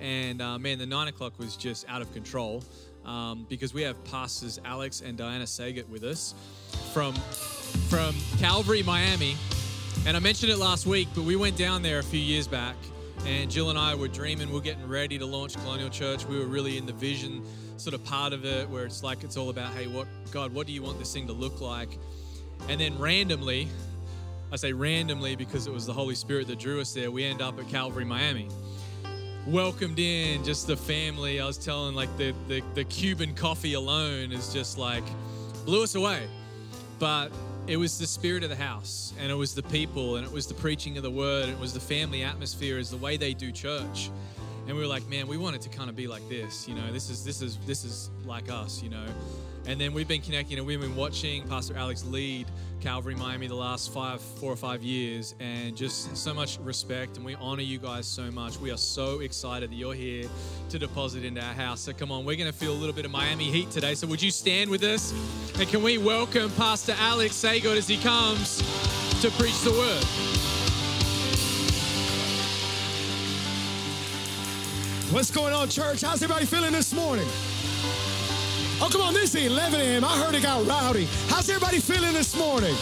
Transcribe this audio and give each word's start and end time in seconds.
And 0.00 0.40
uh, 0.40 0.58
man, 0.58 0.78
the 0.78 0.86
nine 0.86 1.08
o'clock 1.08 1.32
was 1.38 1.56
just 1.56 1.88
out 1.88 2.02
of 2.02 2.12
control 2.12 2.62
um, 3.04 3.46
because 3.48 3.74
we 3.74 3.82
have 3.82 4.02
pastors 4.04 4.60
Alex 4.64 5.00
and 5.00 5.16
Diana 5.16 5.46
Saget 5.46 5.88
with 5.88 6.04
us 6.04 6.34
from 6.92 7.14
from 7.14 8.14
Calvary, 8.38 8.82
Miami. 8.82 9.36
And 10.06 10.16
I 10.16 10.20
mentioned 10.20 10.52
it 10.52 10.58
last 10.58 10.86
week, 10.86 11.08
but 11.14 11.24
we 11.24 11.36
went 11.36 11.56
down 11.56 11.82
there 11.82 11.98
a 11.98 12.04
few 12.04 12.20
years 12.20 12.46
back, 12.46 12.76
and 13.26 13.50
Jill 13.50 13.70
and 13.70 13.78
I 13.78 13.94
were 13.94 14.08
dreaming, 14.08 14.52
we're 14.52 14.60
getting 14.60 14.88
ready 14.88 15.18
to 15.18 15.26
launch 15.26 15.54
Colonial 15.56 15.90
Church. 15.90 16.24
We 16.24 16.38
were 16.38 16.46
really 16.46 16.78
in 16.78 16.86
the 16.86 16.92
vision 16.92 17.44
sort 17.76 17.94
of 17.94 18.04
part 18.04 18.32
of 18.32 18.44
it, 18.44 18.68
where 18.68 18.84
it's 18.84 19.02
like 19.02 19.24
it's 19.24 19.36
all 19.36 19.50
about, 19.50 19.72
hey, 19.74 19.86
what 19.86 20.06
God, 20.30 20.52
what 20.52 20.66
do 20.66 20.72
you 20.72 20.82
want 20.82 20.98
this 20.98 21.12
thing 21.12 21.26
to 21.26 21.32
look 21.32 21.60
like? 21.60 21.98
And 22.68 22.80
then 22.80 22.98
randomly, 22.98 23.68
I 24.52 24.56
say 24.56 24.72
randomly 24.72 25.36
because 25.36 25.66
it 25.66 25.72
was 25.72 25.84
the 25.84 25.92
Holy 25.92 26.14
Spirit 26.14 26.46
that 26.46 26.58
drew 26.58 26.80
us 26.80 26.92
there. 26.92 27.10
We 27.10 27.24
end 27.24 27.42
up 27.42 27.58
at 27.58 27.68
Calvary, 27.68 28.04
Miami 28.04 28.48
welcomed 29.46 29.98
in 29.98 30.44
just 30.44 30.66
the 30.66 30.76
family. 30.76 31.40
I 31.40 31.46
was 31.46 31.58
telling 31.58 31.94
like 31.94 32.14
the, 32.16 32.34
the, 32.48 32.62
the 32.74 32.84
Cuban 32.84 33.34
coffee 33.34 33.74
alone 33.74 34.32
is 34.32 34.52
just 34.52 34.78
like 34.78 35.04
blew 35.64 35.82
us 35.82 35.94
away. 35.94 36.28
But 36.98 37.30
it 37.68 37.76
was 37.76 37.98
the 37.98 38.06
spirit 38.06 38.42
of 38.42 38.48
the 38.48 38.56
house 38.56 39.12
and 39.20 39.30
it 39.30 39.34
was 39.34 39.54
the 39.54 39.62
people 39.64 40.16
and 40.16 40.26
it 40.26 40.32
was 40.32 40.46
the 40.46 40.54
preaching 40.54 40.96
of 40.96 41.02
the 41.02 41.10
word 41.10 41.44
and 41.44 41.52
it 41.52 41.60
was 41.60 41.74
the 41.74 41.80
family 41.80 42.22
atmosphere 42.22 42.78
is 42.78 42.90
the 42.90 42.96
way 42.96 43.18
they 43.18 43.34
do 43.34 43.52
church 43.52 44.10
and 44.66 44.74
we 44.74 44.82
were 44.82 44.88
like 44.88 45.06
man 45.08 45.28
we 45.28 45.36
want 45.36 45.54
it 45.54 45.60
to 45.60 45.68
kind 45.68 45.90
of 45.90 45.94
be 45.94 46.06
like 46.06 46.26
this 46.30 46.66
you 46.66 46.74
know 46.74 46.90
this 46.92 47.10
is 47.10 47.22
this 47.24 47.42
is 47.42 47.58
this 47.66 47.84
is 47.84 48.08
like 48.24 48.50
us 48.50 48.82
you 48.82 48.88
know 48.88 49.04
and 49.68 49.80
then 49.80 49.92
we've 49.92 50.08
been 50.08 50.22
connecting 50.22 50.58
and 50.58 50.66
we've 50.66 50.80
been 50.80 50.96
watching 50.96 51.46
pastor 51.46 51.76
alex 51.76 52.04
lead 52.06 52.46
Calvary 52.80 53.14
Miami 53.16 53.48
the 53.48 53.54
last 53.54 53.92
five, 53.92 54.20
four 54.20 54.52
or 54.52 54.56
five 54.56 54.82
years, 54.82 55.34
and 55.40 55.76
just 55.76 56.16
so 56.16 56.32
much 56.32 56.58
respect. 56.60 57.16
And 57.16 57.26
we 57.26 57.34
honor 57.36 57.62
you 57.62 57.78
guys 57.78 58.06
so 58.06 58.30
much. 58.30 58.58
We 58.58 58.70
are 58.70 58.76
so 58.76 59.20
excited 59.20 59.70
that 59.70 59.74
you're 59.74 59.94
here 59.94 60.28
to 60.70 60.78
deposit 60.78 61.24
into 61.24 61.42
our 61.42 61.54
house. 61.54 61.80
So 61.80 61.92
come 61.92 62.12
on, 62.12 62.24
we're 62.24 62.36
going 62.36 62.50
to 62.50 62.56
feel 62.56 62.72
a 62.72 62.78
little 62.78 62.94
bit 62.94 63.04
of 63.04 63.10
Miami 63.10 63.44
heat 63.44 63.70
today. 63.70 63.94
So 63.94 64.06
would 64.06 64.22
you 64.22 64.30
stand 64.30 64.70
with 64.70 64.82
us? 64.84 65.12
And 65.58 65.68
can 65.68 65.82
we 65.82 65.98
welcome 65.98 66.50
Pastor 66.52 66.94
Alex 66.98 67.34
Sagot 67.34 67.76
as 67.76 67.88
he 67.88 67.96
comes 67.96 68.58
to 69.22 69.30
preach 69.32 69.60
the 69.62 69.72
word? 69.72 70.04
What's 75.12 75.30
going 75.30 75.54
on, 75.54 75.68
church? 75.68 76.02
How's 76.02 76.22
everybody 76.22 76.46
feeling 76.46 76.72
this 76.72 76.92
morning? 76.92 77.26
Oh, 78.80 78.88
come 78.88 79.00
on, 79.00 79.12
this 79.12 79.34
is 79.34 79.46
11 79.46 79.80
a.m. 79.80 80.04
I 80.04 80.16
heard 80.18 80.36
it 80.36 80.42
got 80.44 80.64
rowdy. 80.64 81.08
How's 81.26 81.48
everybody 81.50 81.80
feeling 81.80 82.12
this 82.12 82.36
morning? 82.36 82.76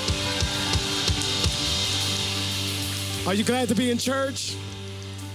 Are 3.27 3.33
you 3.33 3.43
glad 3.45 3.69
to 3.69 3.75
be 3.75 3.91
in 3.91 3.97
church? 3.97 4.57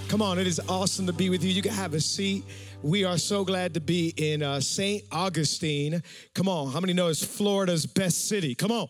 Come 0.08 0.22
on, 0.22 0.38
it 0.38 0.46
is 0.46 0.62
awesome 0.70 1.08
to 1.08 1.14
be 1.14 1.32
with 1.32 1.44
you. 1.44 1.50
You 1.50 1.64
can 1.64 1.74
have 1.74 1.96
a 1.96 2.00
seat. 2.00 2.44
We 2.84 3.06
are 3.06 3.18
so 3.18 3.44
glad 3.44 3.74
to 3.74 3.82
be 3.82 4.14
in 4.18 4.44
uh, 4.44 4.60
St. 4.60 5.04
Augustine. 5.12 6.04
Come 6.36 6.48
on, 6.48 6.72
how 6.72 6.80
many 6.80 6.94
know 6.94 7.08
it's 7.08 7.26
Florida's 7.26 7.88
best 7.88 8.28
city? 8.28 8.54
Come 8.54 8.72
on. 8.72 8.88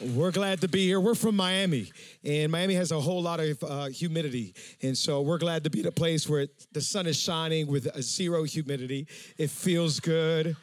We're 0.00 0.30
glad 0.30 0.60
to 0.60 0.68
be 0.68 0.86
here. 0.86 1.00
We're 1.00 1.16
from 1.16 1.34
Miami, 1.34 1.90
and 2.22 2.52
Miami 2.52 2.74
has 2.74 2.92
a 2.92 3.00
whole 3.00 3.20
lot 3.20 3.40
of 3.40 3.64
uh, 3.64 3.86
humidity. 3.86 4.54
And 4.80 4.96
so 4.96 5.22
we're 5.22 5.38
glad 5.38 5.64
to 5.64 5.70
be 5.70 5.80
at 5.80 5.86
a 5.86 5.92
place 5.92 6.28
where 6.28 6.46
the 6.70 6.80
sun 6.80 7.08
is 7.08 7.16
shining 7.16 7.66
with 7.66 7.92
zero 8.00 8.44
humidity. 8.44 9.08
It 9.38 9.50
feels 9.50 9.98
good. 9.98 10.54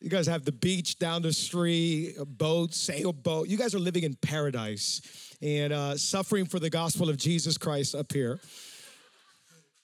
You 0.00 0.08
guys 0.08 0.26
have 0.26 0.46
the 0.46 0.52
beach 0.52 0.98
down 0.98 1.20
the 1.20 1.34
street, 1.34 2.14
a 2.18 2.24
boat, 2.24 2.72
sailboat. 2.72 3.48
You 3.48 3.58
guys 3.58 3.74
are 3.74 3.78
living 3.78 4.04
in 4.04 4.14
paradise 4.14 5.02
and 5.42 5.74
uh, 5.74 5.98
suffering 5.98 6.46
for 6.46 6.58
the 6.58 6.70
gospel 6.70 7.10
of 7.10 7.18
Jesus 7.18 7.58
Christ 7.58 7.94
up 7.94 8.10
here. 8.10 8.40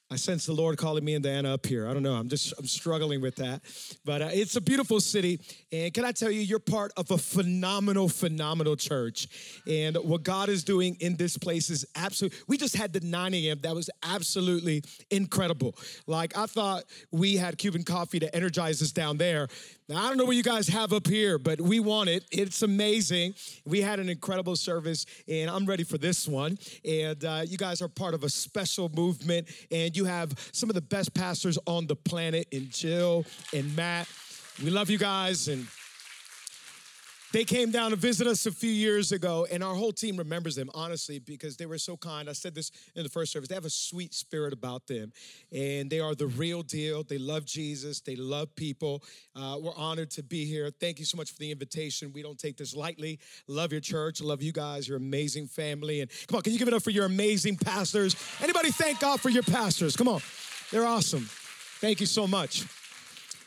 I 0.08 0.14
sense 0.14 0.46
the 0.46 0.52
Lord 0.52 0.78
calling 0.78 1.04
me 1.04 1.14
and 1.14 1.24
Diana 1.24 1.54
up 1.54 1.66
here. 1.66 1.88
I 1.88 1.92
don't 1.92 2.04
know. 2.04 2.14
I'm 2.14 2.28
just 2.28 2.54
I'm 2.56 2.66
struggling 2.66 3.20
with 3.20 3.34
that, 3.36 3.62
but 4.04 4.22
uh, 4.22 4.28
it's 4.30 4.54
a 4.54 4.60
beautiful 4.60 5.00
city. 5.00 5.40
And 5.72 5.92
can 5.92 6.04
I 6.04 6.12
tell 6.12 6.30
you, 6.30 6.42
you're 6.42 6.60
part 6.60 6.92
of 6.96 7.10
a 7.10 7.18
phenomenal, 7.18 8.08
phenomenal 8.08 8.76
church. 8.76 9.26
And 9.66 9.96
what 9.96 10.22
God 10.22 10.48
is 10.48 10.62
doing 10.62 10.96
in 11.00 11.16
this 11.16 11.36
place 11.36 11.70
is 11.70 11.84
absolutely. 11.96 12.38
We 12.46 12.56
just 12.56 12.76
had 12.76 12.92
the 12.92 13.00
9 13.00 13.34
a.m. 13.34 13.58
That 13.62 13.74
was 13.74 13.90
absolutely 14.04 14.84
incredible. 15.10 15.74
Like 16.06 16.38
I 16.38 16.46
thought 16.46 16.84
we 17.10 17.36
had 17.36 17.58
Cuban 17.58 17.82
coffee 17.82 18.20
to 18.20 18.32
energize 18.34 18.80
us 18.82 18.92
down 18.92 19.16
there. 19.16 19.48
Now, 19.88 20.04
I 20.04 20.08
don't 20.08 20.18
know 20.18 20.24
what 20.24 20.34
you 20.34 20.42
guys 20.42 20.66
have 20.66 20.92
up 20.92 21.06
here, 21.06 21.38
but 21.38 21.60
we 21.60 21.78
want 21.78 22.08
it. 22.08 22.24
It's 22.32 22.62
amazing. 22.62 23.34
We 23.64 23.80
had 23.80 24.00
an 24.00 24.08
incredible 24.08 24.56
service, 24.56 25.06
and 25.28 25.48
I'm 25.48 25.64
ready 25.64 25.84
for 25.84 25.96
this 25.96 26.26
one. 26.26 26.58
And 26.84 27.24
uh, 27.24 27.42
you 27.46 27.56
guys 27.56 27.80
are 27.82 27.88
part 27.88 28.12
of 28.12 28.24
a 28.24 28.28
special 28.28 28.88
movement, 28.88 29.46
and 29.70 29.95
you 29.96 30.04
have 30.04 30.34
some 30.52 30.68
of 30.70 30.74
the 30.74 30.80
best 30.82 31.14
pastors 31.14 31.58
on 31.66 31.86
the 31.86 31.96
planet 31.96 32.46
in 32.50 32.68
Jill 32.70 33.24
and 33.52 33.74
Matt. 33.74 34.08
We 34.62 34.70
love 34.70 34.88
you 34.90 34.98
guys, 34.98 35.48
and 35.48 35.66
they 37.32 37.44
came 37.44 37.70
down 37.70 37.90
to 37.90 37.96
visit 37.96 38.26
us 38.26 38.46
a 38.46 38.52
few 38.52 38.70
years 38.70 39.12
ago, 39.12 39.46
and 39.50 39.62
our 39.62 39.74
whole 39.74 39.92
team 39.92 40.16
remembers 40.16 40.54
them, 40.54 40.70
honestly, 40.74 41.18
because 41.18 41.56
they 41.56 41.66
were 41.66 41.78
so 41.78 41.96
kind. 41.96 42.28
I 42.28 42.32
said 42.32 42.54
this 42.54 42.70
in 42.94 43.02
the 43.02 43.08
first 43.08 43.32
service. 43.32 43.48
They 43.48 43.54
have 43.54 43.64
a 43.64 43.70
sweet 43.70 44.14
spirit 44.14 44.52
about 44.52 44.86
them, 44.86 45.12
and 45.52 45.90
they 45.90 46.00
are 46.00 46.14
the 46.14 46.28
real 46.28 46.62
deal. 46.62 47.02
They 47.02 47.18
love 47.18 47.44
Jesus, 47.44 48.00
they 48.00 48.16
love 48.16 48.54
people. 48.54 49.02
Uh, 49.34 49.58
we're 49.60 49.74
honored 49.76 50.10
to 50.12 50.22
be 50.22 50.44
here. 50.44 50.70
Thank 50.70 50.98
you 50.98 51.04
so 51.04 51.16
much 51.16 51.32
for 51.32 51.38
the 51.38 51.50
invitation. 51.50 52.12
We 52.12 52.22
don't 52.22 52.38
take 52.38 52.56
this 52.56 52.76
lightly. 52.76 53.18
Love 53.48 53.72
your 53.72 53.80
church, 53.80 54.20
love 54.20 54.42
you 54.42 54.52
guys, 54.52 54.88
your 54.88 54.96
amazing 54.96 55.48
family. 55.48 56.00
And 56.00 56.10
come 56.28 56.36
on, 56.36 56.42
can 56.42 56.52
you 56.52 56.58
give 56.58 56.68
it 56.68 56.74
up 56.74 56.82
for 56.82 56.90
your 56.90 57.06
amazing 57.06 57.56
pastors? 57.56 58.14
Anybody 58.40 58.70
thank 58.70 59.00
God 59.00 59.20
for 59.20 59.30
your 59.30 59.42
pastors? 59.42 59.96
Come 59.96 60.08
on, 60.08 60.20
they're 60.70 60.86
awesome. 60.86 61.28
Thank 61.80 62.00
you 62.00 62.06
so 62.06 62.26
much. 62.26 62.64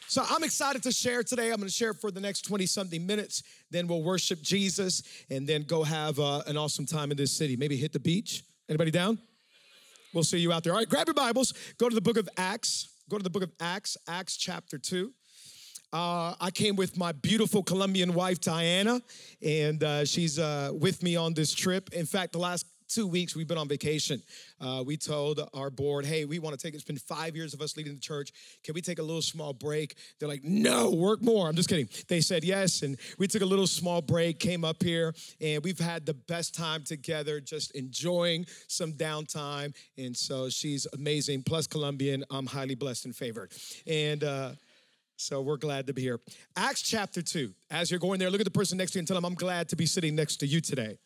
So 0.09 0.24
I'm 0.28 0.44
excited 0.44 0.81
to 0.84 0.92
share 0.92 1.22
today. 1.22 1.52
I'm 1.52 1.58
going 1.58 1.68
to 1.68 1.70
share 1.70 1.94
for 1.94 2.09
the 2.09 2.20
next 2.20 2.42
20 2.42 2.66
something 2.66 3.06
minutes. 3.06 3.44
Then 3.70 3.86
we'll 3.86 4.02
worship 4.02 4.42
Jesus 4.42 5.03
and 5.30 5.46
then 5.46 5.62
go 5.62 5.84
have 5.84 6.20
uh, 6.20 6.42
an 6.47 6.58
awesome 6.58 6.88
time 6.88 7.12
in 7.12 7.18
this 7.18 7.31
city. 7.31 7.56
Maybe 7.56 7.78
hit 7.78 7.94
the 7.94 8.00
beach. 8.00 8.44
Anybody 8.68 8.90
down? 8.90 9.19
We'll 10.12 10.24
see 10.24 10.40
you 10.40 10.52
out 10.52 10.64
there. 10.64 10.74
All 10.74 10.80
right, 10.80 10.90
grab 10.90 11.06
your 11.06 11.14
Bibles. 11.14 11.53
Go 11.78 11.90
to 11.90 11.94
the 11.94 12.02
book 12.02 12.18
of 12.18 12.28
Acts. 12.38 12.90
Go 13.08 13.19
to 13.19 13.24
the 13.24 13.30
book 13.30 13.44
of 13.44 13.52
Acts, 13.59 13.98
Acts 14.08 14.36
chapter 14.36 14.80
2. 14.80 15.14
Uh, 15.94 16.34
I 16.42 16.50
came 16.50 16.75
with 16.75 16.98
my 16.98 17.12
beautiful 17.12 17.62
Colombian 17.62 18.16
wife, 18.16 18.42
Diana, 18.42 19.02
and 19.44 19.84
uh, 19.84 20.06
she's 20.06 20.40
uh, 20.40 20.72
with 20.74 21.03
me 21.03 21.18
on 21.18 21.36
this 21.36 21.53
trip. 21.53 21.94
In 21.94 22.08
fact, 22.08 22.31
the 22.31 22.40
last 22.40 22.66
two 22.89 23.07
weeks 23.07 23.35
we've 23.35 23.47
been 23.47 23.57
on 23.57 23.67
vacation. 23.67 24.22
Uh, 24.59 24.83
we 24.85 24.97
told 24.97 25.39
our 25.53 25.69
board, 25.69 26.05
hey, 26.05 26.25
we 26.25 26.39
want 26.39 26.57
to 26.57 26.61
take, 26.61 26.73
it's 26.73 26.83
been 26.83 26.97
five 26.97 27.35
years 27.35 27.53
of 27.53 27.61
us 27.61 27.77
leading 27.77 27.94
the 27.94 28.00
church. 28.00 28.31
Can 28.63 28.73
we 28.73 28.81
take 28.81 29.00
a 29.00 29.03
little 29.03 29.22
small 29.22 29.53
break? 29.53 29.95
They're 30.19 30.27
like, 30.27 30.44
no, 30.44 30.89
work 30.89 31.22
more. 31.22 31.47
I'm 31.47 31.55
just 31.55 31.69
kidding. 31.69 31.88
They 32.07 32.19
said 32.22 32.44
yes. 32.44 32.81
And 32.81 32.97
we 33.17 33.27
took 33.27 33.44
a 33.44 33.45
little 33.45 33.67
small 33.67 34.01
break, 34.01 34.39
came 34.39 34.66
up 34.66 34.81
here, 34.81 35.13
and 35.39 35.63
we've 35.63 35.79
had 35.79 36.05
the 36.05 36.16
best 36.16 36.55
time 36.55 36.83
together, 36.83 37.39
just 37.39 37.72
enjoying 37.75 38.45
some 38.67 38.94
downtime. 38.94 39.75
And 39.97 40.17
so 40.17 40.50
she's 40.50 40.88
amazing. 40.94 41.44
Plus, 41.44 41.67
Colombian, 41.67 42.25
I'm 42.31 42.47
highly 42.47 42.75
blessed 42.75 43.06
and 43.06 43.15
favored. 43.15 43.51
And, 43.88 44.24
uh, 44.24 44.51
so 45.15 45.42
we're 45.42 45.57
glad 45.57 45.88
to 45.88 45.94
be 45.94 46.01
here. 46.01 46.21
Acts 46.56 46.81
chapter 46.81 47.21
2. 47.21 47.53
As 47.69 47.92
you're 47.92 48.00
going 48.00 48.19
there, 48.19 48.30
look 48.30 48.39
at 48.39 48.45
the 48.45 48.51
person 48.51 48.77
next 48.77 48.92
to 48.92 48.97
you 48.97 49.01
and 49.01 49.07
tell 49.07 49.15
them, 49.15 49.25
I'm 49.25 49.33
glad 49.33 49.68
to 49.68 49.75
be 49.75 49.85
sitting 49.85 50.15
next 50.15 50.38
to 50.38 50.47
you 50.47 50.62
today. 50.62 50.97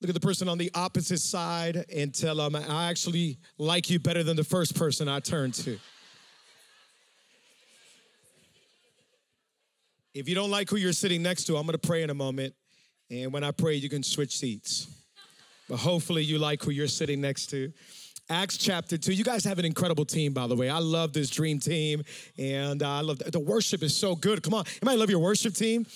Look 0.00 0.08
at 0.08 0.14
the 0.14 0.20
person 0.20 0.48
on 0.48 0.56
the 0.56 0.70
opposite 0.74 1.20
side 1.20 1.84
and 1.94 2.14
tell 2.14 2.36
them, 2.36 2.56
I 2.56 2.88
actually 2.88 3.38
like 3.58 3.90
you 3.90 3.98
better 3.98 4.22
than 4.22 4.36
the 4.36 4.44
first 4.44 4.74
person 4.74 5.08
I 5.08 5.20
turned 5.20 5.54
to. 5.54 5.78
If 10.14 10.28
you 10.28 10.34
don't 10.34 10.50
like 10.50 10.70
who 10.70 10.76
you're 10.76 10.92
sitting 10.92 11.22
next 11.22 11.44
to, 11.44 11.56
I'm 11.56 11.66
gonna 11.66 11.78
pray 11.78 12.02
in 12.02 12.10
a 12.10 12.14
moment. 12.14 12.54
And 13.10 13.32
when 13.32 13.44
I 13.44 13.50
pray, 13.50 13.74
you 13.74 13.88
can 13.88 14.02
switch 14.02 14.36
seats. 14.36 14.88
But 15.68 15.76
hopefully, 15.76 16.24
you 16.24 16.38
like 16.38 16.62
who 16.62 16.70
you're 16.70 16.88
sitting 16.88 17.20
next 17.20 17.46
to. 17.50 17.72
Acts 18.28 18.56
chapter 18.56 18.96
2. 18.96 19.12
You 19.12 19.24
guys 19.24 19.44
have 19.44 19.58
an 19.58 19.64
incredible 19.64 20.04
team, 20.04 20.32
by 20.32 20.46
the 20.46 20.56
way. 20.56 20.70
I 20.70 20.78
love 20.78 21.12
this 21.12 21.28
dream 21.30 21.58
team, 21.58 22.02
and 22.38 22.82
uh, 22.82 22.90
I 22.90 23.00
love 23.00 23.18
the, 23.18 23.30
the 23.30 23.40
worship 23.40 23.82
is 23.82 23.96
so 23.96 24.14
good. 24.16 24.42
Come 24.42 24.54
on, 24.54 24.64
anybody 24.80 24.98
love 24.98 25.10
your 25.10 25.20
worship 25.20 25.54
team? 25.54 25.86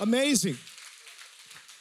Amazing. 0.00 0.56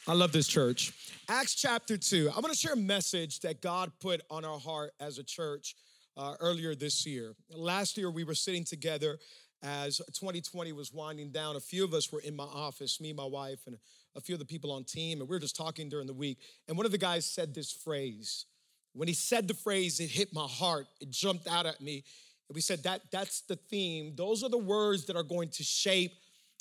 I 0.07 0.13
love 0.13 0.31
this 0.31 0.47
church. 0.47 0.94
Acts 1.31 1.56
chapter 1.56 1.95
2. 1.95 2.30
I'm 2.36 2.42
going 2.42 2.54
to 2.54 2.60
share 2.60 2.74
a 2.74 2.75
message 2.75 3.39
that 3.39 3.62
God 3.62 3.89
put 4.01 4.19
on 4.30 4.44
our 4.44 4.60
heart 4.60 4.92
as 5.00 5.18
a 5.18 5.24
church 5.24 5.75
uh, 6.18 6.33
earlier 6.42 6.75
this 6.75 7.06
year. 7.06 7.36
Last 7.50 7.98
year, 7.98 8.12
we 8.12 8.25
were 8.25 8.36
sitting 8.36 8.66
together 8.66 9.18
as 9.63 10.00
2020 10.00 10.74
was 10.74 10.92
winding 10.92 11.31
down. 11.31 11.56
A 11.56 11.62
few 11.62 11.86
of 11.86 11.94
us 11.94 12.12
were 12.12 12.19
in 12.19 12.36
my 12.36 12.44
office, 12.44 13.00
me, 13.00 13.13
my 13.13 13.24
wife, 13.24 13.60
and 13.66 13.78
a 14.13 14.19
few 14.19 14.36
of 14.36 14.39
the 14.39 14.45
people 14.45 14.74
on 14.74 14.83
team, 14.83 15.22
and 15.22 15.30
we 15.30 15.33
were 15.33 15.39
just 15.39 15.56
talking 15.56 15.88
during 15.88 16.06
the 16.06 16.12
week. 16.12 16.38
And 16.68 16.75
one 16.75 16.86
of 16.86 16.92
the 16.92 16.98
guys 16.98 17.24
said 17.24 17.56
this 17.56 17.72
phrase. 17.72 18.45
When 18.92 19.07
he 19.07 19.13
said 19.13 19.48
the 19.48 19.54
phrase, 19.54 20.01
it 20.01 20.10
hit 20.10 20.33
my 20.33 20.48
heart. 20.48 20.88
It 21.00 21.12
jumped 21.12 21.48
out 21.48 21.66
at 21.66 21.80
me. 21.80 22.04
And 22.50 22.56
we 22.56 22.60
said 22.60 22.83
that 22.83 23.04
that's 23.10 23.39
the 23.44 23.56
theme. 23.56 24.16
Those 24.18 24.44
are 24.44 24.50
the 24.50 24.57
words 24.57 25.06
that 25.06 25.16
are 25.16 25.24
going 25.24 25.48
to 25.51 25.63
shape 25.63 26.12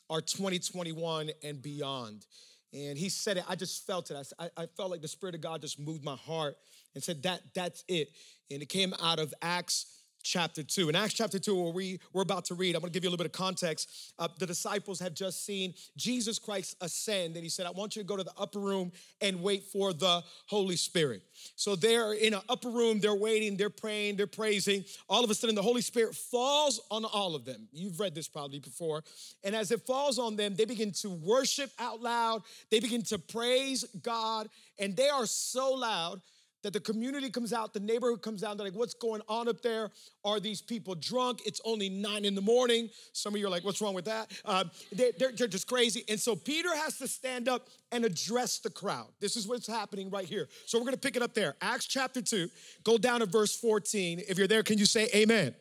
our 0.08 0.20
2021 0.20 1.30
and 1.42 1.60
beyond. 1.60 2.24
And 2.72 2.96
he 2.96 3.08
said 3.08 3.36
it, 3.36 3.44
I 3.48 3.56
just 3.56 3.86
felt 3.86 4.10
it. 4.10 4.32
I, 4.38 4.48
I 4.56 4.66
felt 4.76 4.90
like 4.90 5.02
the 5.02 5.08
Spirit 5.08 5.34
of 5.34 5.40
God 5.40 5.60
just 5.60 5.80
moved 5.80 6.04
my 6.04 6.14
heart 6.14 6.56
and 6.94 7.02
said, 7.02 7.22
that, 7.24 7.40
That's 7.54 7.84
it. 7.88 8.10
And 8.50 8.62
it 8.62 8.68
came 8.68 8.94
out 9.02 9.18
of 9.18 9.34
Acts 9.42 9.86
chapter 10.22 10.62
2. 10.62 10.88
In 10.88 10.96
Acts 10.96 11.14
chapter 11.14 11.38
2, 11.38 11.54
where 11.54 11.72
we, 11.72 12.00
we're 12.12 12.22
about 12.22 12.44
to 12.46 12.54
read, 12.54 12.74
I'm 12.74 12.80
going 12.80 12.92
to 12.92 12.96
give 12.96 13.04
you 13.04 13.08
a 13.08 13.12
little 13.12 13.24
bit 13.24 13.26
of 13.26 13.38
context. 13.38 14.12
Uh, 14.18 14.28
the 14.38 14.46
disciples 14.46 15.00
have 15.00 15.14
just 15.14 15.44
seen 15.44 15.74
Jesus 15.96 16.38
Christ 16.38 16.76
ascend, 16.80 17.36
and 17.36 17.42
he 17.42 17.48
said, 17.48 17.66
I 17.66 17.70
want 17.70 17.96
you 17.96 18.02
to 18.02 18.06
go 18.06 18.16
to 18.16 18.22
the 18.22 18.32
upper 18.38 18.58
room 18.58 18.92
and 19.20 19.42
wait 19.42 19.64
for 19.64 19.92
the 19.92 20.22
Holy 20.46 20.76
Spirit. 20.76 21.22
So 21.56 21.76
they're 21.76 22.12
in 22.12 22.34
an 22.34 22.42
upper 22.48 22.70
room, 22.70 23.00
they're 23.00 23.14
waiting, 23.14 23.56
they're 23.56 23.70
praying, 23.70 24.16
they're 24.16 24.26
praising. 24.26 24.84
All 25.08 25.24
of 25.24 25.30
a 25.30 25.34
sudden, 25.34 25.56
the 25.56 25.62
Holy 25.62 25.82
Spirit 25.82 26.14
falls 26.14 26.80
on 26.90 27.04
all 27.04 27.34
of 27.34 27.44
them. 27.44 27.68
You've 27.72 27.98
read 27.98 28.14
this 28.14 28.28
probably 28.28 28.58
before. 28.58 29.02
And 29.44 29.54
as 29.54 29.70
it 29.70 29.86
falls 29.86 30.18
on 30.18 30.36
them, 30.36 30.54
they 30.54 30.64
begin 30.64 30.92
to 30.92 31.10
worship 31.10 31.70
out 31.78 32.00
loud, 32.00 32.42
they 32.70 32.80
begin 32.80 33.02
to 33.04 33.18
praise 33.18 33.84
God, 34.02 34.48
and 34.78 34.96
they 34.96 35.08
are 35.08 35.26
so 35.26 35.72
loud 35.72 36.20
that 36.62 36.72
the 36.72 36.80
community 36.80 37.30
comes 37.30 37.52
out, 37.52 37.72
the 37.72 37.80
neighborhood 37.80 38.22
comes 38.22 38.44
out, 38.44 38.56
they're 38.56 38.66
like, 38.66 38.74
what's 38.74 38.94
going 38.94 39.22
on 39.28 39.48
up 39.48 39.62
there? 39.62 39.90
Are 40.24 40.40
these 40.40 40.60
people 40.60 40.94
drunk? 40.94 41.40
It's 41.46 41.60
only 41.64 41.88
nine 41.88 42.24
in 42.24 42.34
the 42.34 42.42
morning. 42.42 42.90
Some 43.12 43.34
of 43.34 43.40
you 43.40 43.46
are 43.46 43.50
like, 43.50 43.64
what's 43.64 43.80
wrong 43.80 43.94
with 43.94 44.04
that? 44.04 44.30
Uh, 44.44 44.64
they, 44.92 45.12
they're, 45.18 45.32
they're 45.32 45.48
just 45.48 45.66
crazy. 45.66 46.04
And 46.08 46.20
so 46.20 46.36
Peter 46.36 46.74
has 46.76 46.98
to 46.98 47.08
stand 47.08 47.48
up 47.48 47.68
and 47.92 48.04
address 48.04 48.58
the 48.58 48.70
crowd. 48.70 49.08
This 49.20 49.36
is 49.36 49.48
what's 49.48 49.66
happening 49.66 50.10
right 50.10 50.26
here. 50.26 50.48
So 50.66 50.78
we're 50.78 50.84
gonna 50.84 50.96
pick 50.96 51.16
it 51.16 51.22
up 51.22 51.34
there. 51.34 51.56
Acts 51.60 51.86
chapter 51.86 52.20
2, 52.20 52.48
go 52.84 52.98
down 52.98 53.20
to 53.20 53.26
verse 53.26 53.56
14. 53.56 54.22
If 54.28 54.38
you're 54.38 54.46
there, 54.46 54.62
can 54.62 54.78
you 54.78 54.86
say 54.86 55.08
amen? 55.14 55.54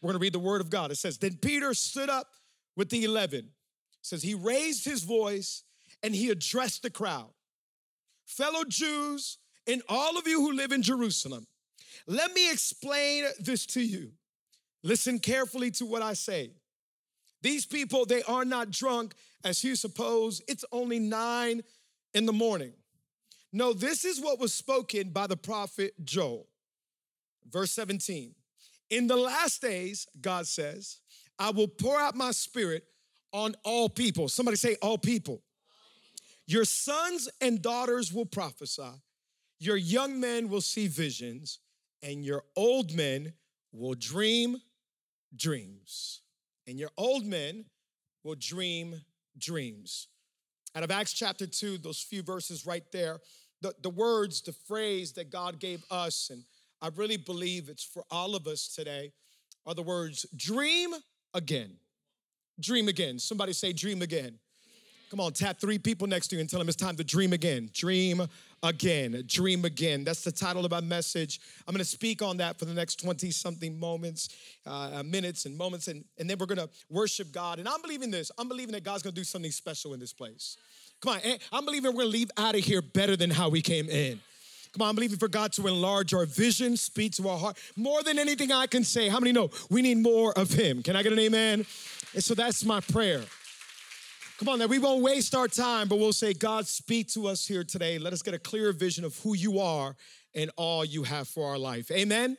We're 0.00 0.12
gonna 0.12 0.22
read 0.22 0.34
the 0.34 0.38
word 0.38 0.60
of 0.60 0.70
God. 0.70 0.90
It 0.90 0.96
says, 0.96 1.18
Then 1.18 1.36
Peter 1.40 1.72
stood 1.74 2.10
up 2.10 2.28
with 2.76 2.90
the 2.90 3.04
11. 3.04 3.38
It 3.40 3.46
says, 4.02 4.22
He 4.22 4.34
raised 4.34 4.84
his 4.84 5.04
voice 5.04 5.62
and 6.02 6.14
he 6.14 6.30
addressed 6.30 6.82
the 6.82 6.90
crowd. 6.90 7.30
Fellow 8.26 8.64
Jews, 8.64 9.38
and 9.66 9.82
all 9.88 10.16
of 10.18 10.26
you 10.26 10.40
who 10.40 10.52
live 10.52 10.72
in 10.72 10.82
Jerusalem, 10.82 11.46
let 12.06 12.32
me 12.32 12.50
explain 12.50 13.24
this 13.40 13.66
to 13.66 13.80
you. 13.80 14.12
Listen 14.82 15.18
carefully 15.18 15.70
to 15.72 15.86
what 15.86 16.02
I 16.02 16.12
say. 16.12 16.50
These 17.42 17.66
people, 17.66 18.06
they 18.06 18.22
are 18.22 18.44
not 18.44 18.70
drunk 18.70 19.14
as 19.44 19.62
you 19.64 19.76
suppose. 19.76 20.40
It's 20.48 20.64
only 20.72 20.98
nine 20.98 21.62
in 22.14 22.26
the 22.26 22.32
morning. 22.32 22.72
No, 23.52 23.72
this 23.72 24.04
is 24.04 24.20
what 24.20 24.38
was 24.38 24.52
spoken 24.52 25.10
by 25.10 25.26
the 25.26 25.36
prophet 25.36 25.94
Joel. 26.04 26.46
Verse 27.50 27.72
17. 27.72 28.34
In 28.90 29.06
the 29.06 29.16
last 29.16 29.62
days, 29.62 30.06
God 30.20 30.46
says, 30.46 31.00
I 31.38 31.50
will 31.50 31.68
pour 31.68 31.98
out 31.98 32.14
my 32.14 32.30
spirit 32.30 32.84
on 33.32 33.54
all 33.64 33.88
people. 33.88 34.28
Somebody 34.28 34.56
say, 34.56 34.76
all 34.80 34.98
people. 34.98 35.42
Your 36.46 36.64
sons 36.64 37.28
and 37.40 37.60
daughters 37.60 38.12
will 38.12 38.26
prophesy. 38.26 38.82
Your 39.58 39.76
young 39.76 40.20
men 40.20 40.48
will 40.48 40.60
see 40.60 40.86
visions, 40.86 41.60
and 42.02 42.24
your 42.24 42.44
old 42.54 42.94
men 42.94 43.32
will 43.72 43.94
dream 43.94 44.58
dreams. 45.34 46.20
And 46.66 46.78
your 46.78 46.90
old 46.96 47.24
men 47.24 47.64
will 48.22 48.36
dream 48.38 49.02
dreams. 49.38 50.08
Out 50.74 50.82
of 50.82 50.90
Acts 50.90 51.12
chapter 51.12 51.46
2, 51.46 51.78
those 51.78 52.00
few 52.00 52.22
verses 52.22 52.66
right 52.66 52.84
there, 52.92 53.20
the, 53.62 53.74
the 53.82 53.90
words, 53.90 54.42
the 54.42 54.52
phrase 54.52 55.12
that 55.12 55.30
God 55.30 55.58
gave 55.58 55.82
us, 55.90 56.28
and 56.30 56.42
I 56.82 56.90
really 56.94 57.16
believe 57.16 57.68
it's 57.68 57.84
for 57.84 58.04
all 58.10 58.34
of 58.34 58.46
us 58.46 58.68
today, 58.74 59.12
are 59.64 59.74
the 59.74 59.82
words 59.82 60.26
dream 60.36 60.90
again. 61.32 61.72
Dream 62.60 62.88
again. 62.88 63.18
Somebody 63.18 63.52
say, 63.52 63.72
dream 63.72 64.02
again. 64.02 64.38
Come 65.10 65.20
on, 65.20 65.32
tap 65.32 65.60
three 65.60 65.78
people 65.78 66.06
next 66.06 66.28
to 66.28 66.36
you 66.36 66.40
and 66.40 66.50
tell 66.50 66.58
them 66.58 66.68
it's 66.68 66.76
time 66.76 66.96
to 66.96 67.04
dream 67.04 67.32
again. 67.32 67.70
Dream 67.72 68.26
again. 68.66 69.22
Dream 69.26 69.64
again. 69.64 70.04
That's 70.04 70.22
the 70.22 70.32
title 70.32 70.64
of 70.64 70.70
my 70.70 70.80
message. 70.80 71.40
I'm 71.66 71.72
going 71.72 71.78
to 71.78 71.84
speak 71.84 72.22
on 72.22 72.36
that 72.38 72.58
for 72.58 72.64
the 72.64 72.74
next 72.74 72.96
20 72.96 73.30
something 73.30 73.78
moments, 73.78 74.28
uh, 74.66 75.02
minutes, 75.04 75.46
and 75.46 75.56
moments. 75.56 75.88
And, 75.88 76.04
and 76.18 76.28
then 76.28 76.38
we're 76.38 76.46
going 76.46 76.58
to 76.58 76.68
worship 76.90 77.32
God. 77.32 77.58
And 77.58 77.68
I'm 77.68 77.80
believing 77.82 78.10
this. 78.10 78.30
I'm 78.38 78.48
believing 78.48 78.72
that 78.72 78.84
God's 78.84 79.02
going 79.02 79.14
to 79.14 79.20
do 79.20 79.24
something 79.24 79.50
special 79.50 79.94
in 79.94 80.00
this 80.00 80.12
place. 80.12 80.56
Come 81.00 81.14
on. 81.14 81.20
I'm 81.52 81.64
believing 81.64 81.92
we're 81.92 82.02
going 82.02 82.12
to 82.12 82.18
leave 82.18 82.30
out 82.36 82.54
of 82.54 82.60
here 82.60 82.82
better 82.82 83.16
than 83.16 83.30
how 83.30 83.48
we 83.48 83.62
came 83.62 83.88
in. 83.88 84.20
Come 84.76 84.82
on, 84.82 84.90
I'm 84.90 84.94
believing 84.94 85.16
for 85.16 85.28
God 85.28 85.52
to 85.54 85.66
enlarge 85.68 86.12
our 86.12 86.26
vision, 86.26 86.76
speak 86.76 87.12
to 87.12 87.26
our 87.30 87.38
heart. 87.38 87.56
More 87.76 88.02
than 88.02 88.18
anything 88.18 88.52
I 88.52 88.66
can 88.66 88.84
say, 88.84 89.08
how 89.08 89.18
many 89.18 89.32
know 89.32 89.48
we 89.70 89.80
need 89.80 89.96
more 89.96 90.38
of 90.38 90.50
Him? 90.50 90.82
Can 90.82 90.96
I 90.96 91.02
get 91.02 91.14
an 91.14 91.18
amen? 91.18 91.64
And 92.12 92.22
so 92.22 92.34
that's 92.34 92.62
my 92.62 92.80
prayer. 92.80 93.22
Come 94.38 94.50
on, 94.50 94.58
that 94.58 94.68
we 94.68 94.78
won't 94.78 95.02
waste 95.02 95.34
our 95.34 95.48
time, 95.48 95.88
but 95.88 95.98
we'll 95.98 96.12
say, 96.12 96.34
God, 96.34 96.66
speak 96.66 97.08
to 97.14 97.26
us 97.26 97.46
here 97.46 97.64
today. 97.64 97.98
Let 97.98 98.12
us 98.12 98.20
get 98.20 98.34
a 98.34 98.38
clear 98.38 98.70
vision 98.72 99.02
of 99.04 99.18
who 99.20 99.34
you 99.34 99.60
are 99.60 99.96
and 100.34 100.50
all 100.56 100.84
you 100.84 101.04
have 101.04 101.26
for 101.26 101.48
our 101.48 101.56
life. 101.56 101.90
Amen. 101.90 102.36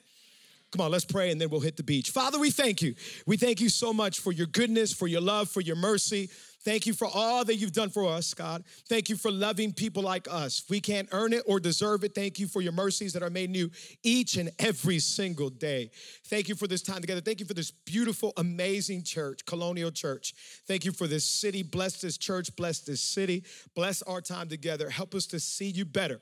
Come 0.72 0.82
on, 0.82 0.92
let's 0.92 1.06
pray 1.06 1.32
and 1.32 1.42
then 1.42 1.50
we'll 1.50 1.60
hit 1.60 1.76
the 1.76 1.84
beach. 1.84 2.12
Father, 2.12 2.38
we 2.38 2.52
thank 2.52 2.84
you. 2.84 2.94
We 3.26 3.36
thank 3.36 3.60
you 3.60 3.70
so 3.70 3.94
much 3.94 4.20
for 4.20 4.32
your 4.32 4.46
goodness, 4.46 4.94
for 4.94 5.08
your 5.08 5.22
love, 5.22 5.50
for 5.50 5.62
your 5.62 5.76
mercy. 5.76 6.30
Thank 6.68 6.86
you 6.86 6.92
for 6.92 7.08
all 7.08 7.46
that 7.46 7.56
you've 7.56 7.72
done 7.72 7.90
for 7.90 8.06
us, 8.10 8.34
God. 8.34 8.62
Thank 8.90 9.08
you 9.08 9.16
for 9.16 9.32
loving 9.32 9.72
people 9.72 10.04
like 10.04 10.28
us. 10.30 10.64
We 10.70 10.82
can't 10.82 11.08
earn 11.14 11.32
it 11.32 11.44
or 11.46 11.62
deserve 11.62 12.04
it. 12.04 12.14
Thank 12.14 12.40
you 12.40 12.48
for 12.48 12.62
your 12.62 12.74
mercies 12.74 13.14
that 13.14 13.24
are 13.24 13.30
made 13.30 13.52
new 13.52 13.72
each 14.04 14.36
and 14.36 14.52
every 14.60 15.00
single 15.00 15.50
day. 15.50 15.92
Thank 16.26 16.50
you 16.50 16.56
for 16.56 16.68
this 16.68 16.82
time 16.82 17.00
together. 17.00 17.22
Thank 17.22 17.40
you 17.40 17.46
for 17.46 17.54
this 17.54 17.72
beautiful, 17.72 18.34
amazing 18.36 19.04
church, 19.04 19.46
Colonial 19.46 19.92
Church. 19.92 20.34
Thank 20.68 20.84
you 20.84 20.92
for 20.92 21.08
this 21.08 21.24
city. 21.24 21.64
Bless 21.64 22.02
this 22.02 22.18
church. 22.18 22.54
Bless 22.58 22.82
this 22.82 23.00
city. 23.00 23.46
Bless 23.74 24.02
our 24.02 24.20
time 24.20 24.50
together. 24.50 24.90
Help 24.90 25.16
us 25.16 25.26
to 25.28 25.40
see 25.40 25.70
you 25.70 25.86
better. 25.86 26.20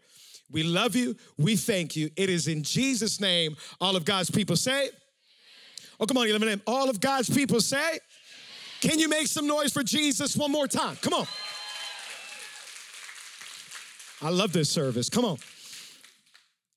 We 0.51 0.61
love 0.61 0.95
you. 0.95 1.15
We 1.39 1.55
thank 1.55 1.95
you. 1.95 2.11
It 2.15 2.29
is 2.29 2.47
in 2.47 2.61
Jesus' 2.61 3.19
name 3.19 3.57
all 3.81 3.95
of 3.95 4.05
God's 4.05 4.29
people 4.29 4.57
say. 4.57 4.89
Oh, 5.99 6.05
come 6.05 6.17
on, 6.17 6.27
11 6.27 6.61
All 6.67 6.87
of 6.87 6.99
God's 6.99 7.31
people 7.31 7.61
say. 7.61 7.97
Can 8.85 8.99
you 8.99 9.09
make 9.09 9.25
some 9.25 9.47
noise 9.47 9.73
for 9.73 9.81
Jesus 9.81 10.37
one 10.37 10.51
more 10.51 10.67
time? 10.67 10.95
Come 10.97 11.13
on. 11.13 11.25
I 14.21 14.29
love 14.29 14.53
this 14.53 14.69
service. 14.69 15.09
Come 15.09 15.25
on. 15.25 15.37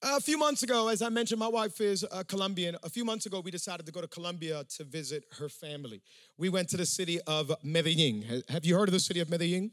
A 0.03 0.19
few 0.19 0.38
months 0.38 0.62
ago, 0.62 0.88
as 0.88 1.03
I 1.03 1.11
mentioned, 1.11 1.38
my 1.38 1.49
wife 1.49 1.83
is 1.83 2.07
a 2.11 2.25
Colombian. 2.25 2.77
A 2.83 2.88
few 2.88 3.05
months 3.05 3.27
ago, 3.27 3.41
we 3.41 3.50
decided 3.50 3.85
to 3.85 3.93
go 3.93 4.00
to 4.00 4.09
Colombia 4.09 4.65
to 4.79 4.85
visit 4.85 5.25
her 5.38 5.50
family. 5.50 6.00
We 6.38 6.49
went 6.49 6.71
to 6.71 6.79
the 6.79 6.87
city 6.87 7.21
of 7.27 7.53
Medellin. 7.62 8.43
Have 8.49 8.65
you 8.65 8.79
heard 8.79 8.88
of 8.88 8.95
the 8.95 9.00
city 9.00 9.21
of 9.21 9.29
Medellin? 9.29 9.71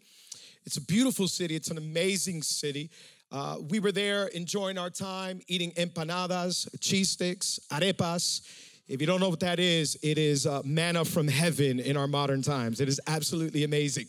It's 0.66 0.76
a 0.76 0.82
beautiful 0.82 1.30
city, 1.30 1.56
it's 1.56 1.72
an 1.72 1.78
amazing 1.78 2.42
city. 2.42 2.90
Uh, 3.32 3.60
we 3.70 3.80
were 3.80 3.94
there 3.94 4.28
enjoying 4.28 4.78
our 4.78 4.90
time, 4.90 5.40
eating 5.48 5.72
empanadas, 5.72 6.68
cheese 6.82 7.12
sticks, 7.12 7.62
arepas. 7.72 8.42
If 8.88 9.02
you 9.02 9.08
don't 9.08 9.20
know 9.20 9.30
what 9.30 9.40
that 9.40 9.60
is, 9.60 9.98
it 10.04 10.20
is 10.20 10.46
uh, 10.46 10.62
manna 10.64 11.06
from 11.06 11.28
heaven 11.28 11.80
in 11.80 11.98
our 11.98 12.08
modern 12.08 12.44
times. 12.44 12.80
It 12.80 12.88
is 12.88 13.02
absolutely 13.08 13.64
amazing. 13.64 14.06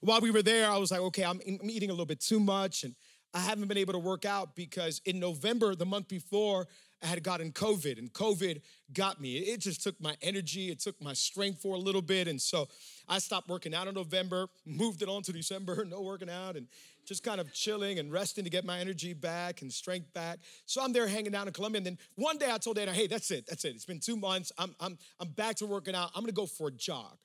While 0.00 0.20
we 0.20 0.32
were 0.32 0.42
there, 0.42 0.68
I 0.68 0.76
was 0.76 0.90
like, 0.90 1.00
okay, 1.00 1.24
I'm, 1.24 1.40
I'm 1.46 1.70
eating 1.70 1.90
a 1.90 1.92
little 1.92 2.06
bit 2.06 2.20
too 2.20 2.40
much, 2.40 2.82
and 2.82 2.96
I 3.32 3.38
haven't 3.38 3.68
been 3.68 3.78
able 3.78 3.92
to 3.92 3.98
work 4.00 4.24
out 4.24 4.56
because 4.56 5.00
in 5.04 5.20
November, 5.20 5.76
the 5.76 5.86
month 5.86 6.08
before, 6.08 6.66
I 7.02 7.06
had 7.06 7.22
gotten 7.22 7.52
COVID, 7.52 7.98
and 7.98 8.12
COVID 8.12 8.60
got 8.92 9.20
me. 9.20 9.36
It 9.36 9.60
just 9.60 9.82
took 9.82 10.00
my 10.00 10.16
energy, 10.20 10.70
it 10.70 10.80
took 10.80 11.00
my 11.00 11.12
strength 11.12 11.62
for 11.62 11.74
a 11.74 11.78
little 11.78 12.02
bit, 12.02 12.26
and 12.26 12.40
so 12.40 12.68
I 13.08 13.18
stopped 13.18 13.48
working 13.48 13.74
out 13.74 13.86
in 13.86 13.94
November, 13.94 14.48
moved 14.66 15.02
it 15.02 15.08
on 15.08 15.22
to 15.22 15.32
December, 15.32 15.84
no 15.88 16.00
working 16.00 16.30
out, 16.30 16.56
and 16.56 16.66
just 17.06 17.22
kind 17.22 17.40
of 17.40 17.52
chilling 17.52 17.98
and 17.98 18.12
resting 18.12 18.44
to 18.44 18.50
get 18.50 18.64
my 18.64 18.78
energy 18.78 19.14
back 19.14 19.62
and 19.62 19.72
strength 19.72 20.12
back. 20.12 20.40
So 20.66 20.82
I'm 20.82 20.92
there 20.92 21.06
hanging 21.06 21.34
out 21.34 21.46
in 21.46 21.52
Colombia. 21.54 21.78
And 21.78 21.86
then 21.86 21.98
one 22.16 22.36
day 22.36 22.50
I 22.52 22.58
told 22.58 22.76
Dana, 22.76 22.92
hey, 22.92 23.06
that's 23.06 23.30
it, 23.30 23.46
that's 23.46 23.64
it. 23.64 23.74
It's 23.74 23.86
been 23.86 24.00
two 24.00 24.16
months. 24.16 24.52
I'm, 24.58 24.74
I'm, 24.78 24.98
I'm 25.18 25.28
back 25.28 25.56
to 25.56 25.66
working 25.66 25.94
out. 25.94 26.10
I'm 26.14 26.22
gonna 26.22 26.32
go 26.32 26.46
for 26.46 26.68
a 26.68 26.72
jog. 26.72 27.16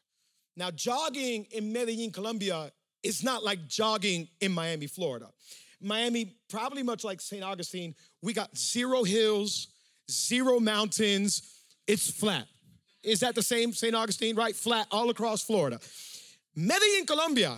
Now, 0.56 0.72
jogging 0.72 1.48
in 1.52 1.74
Medellin, 1.74 2.12
Colombia 2.12 2.72
is 3.02 3.24
not 3.24 3.44
like 3.44 3.68
jogging 3.68 4.30
in 4.40 4.52
Miami, 4.54 4.88
Florida. 4.88 5.28
Miami, 5.84 6.36
probably 6.50 6.84
much 6.84 7.04
like 7.04 7.22
St. 7.22 7.44
Augustine, 7.44 7.96
we 8.22 8.34
got 8.34 8.56
zero 8.58 9.04
hills, 9.04 9.68
zero 10.10 10.60
mountains, 10.60 11.64
it's 11.88 12.10
flat. 12.10 12.48
Is 13.04 13.20
that 13.20 13.36
the 13.36 13.44
same 13.44 13.74
St. 13.74 13.94
Augustine, 13.94 14.36
right? 14.36 14.56
Flat 14.56 14.88
all 14.92 15.10
across 15.10 15.44
Florida. 15.44 15.80
Medellin, 16.56 17.06
Colombia, 17.06 17.58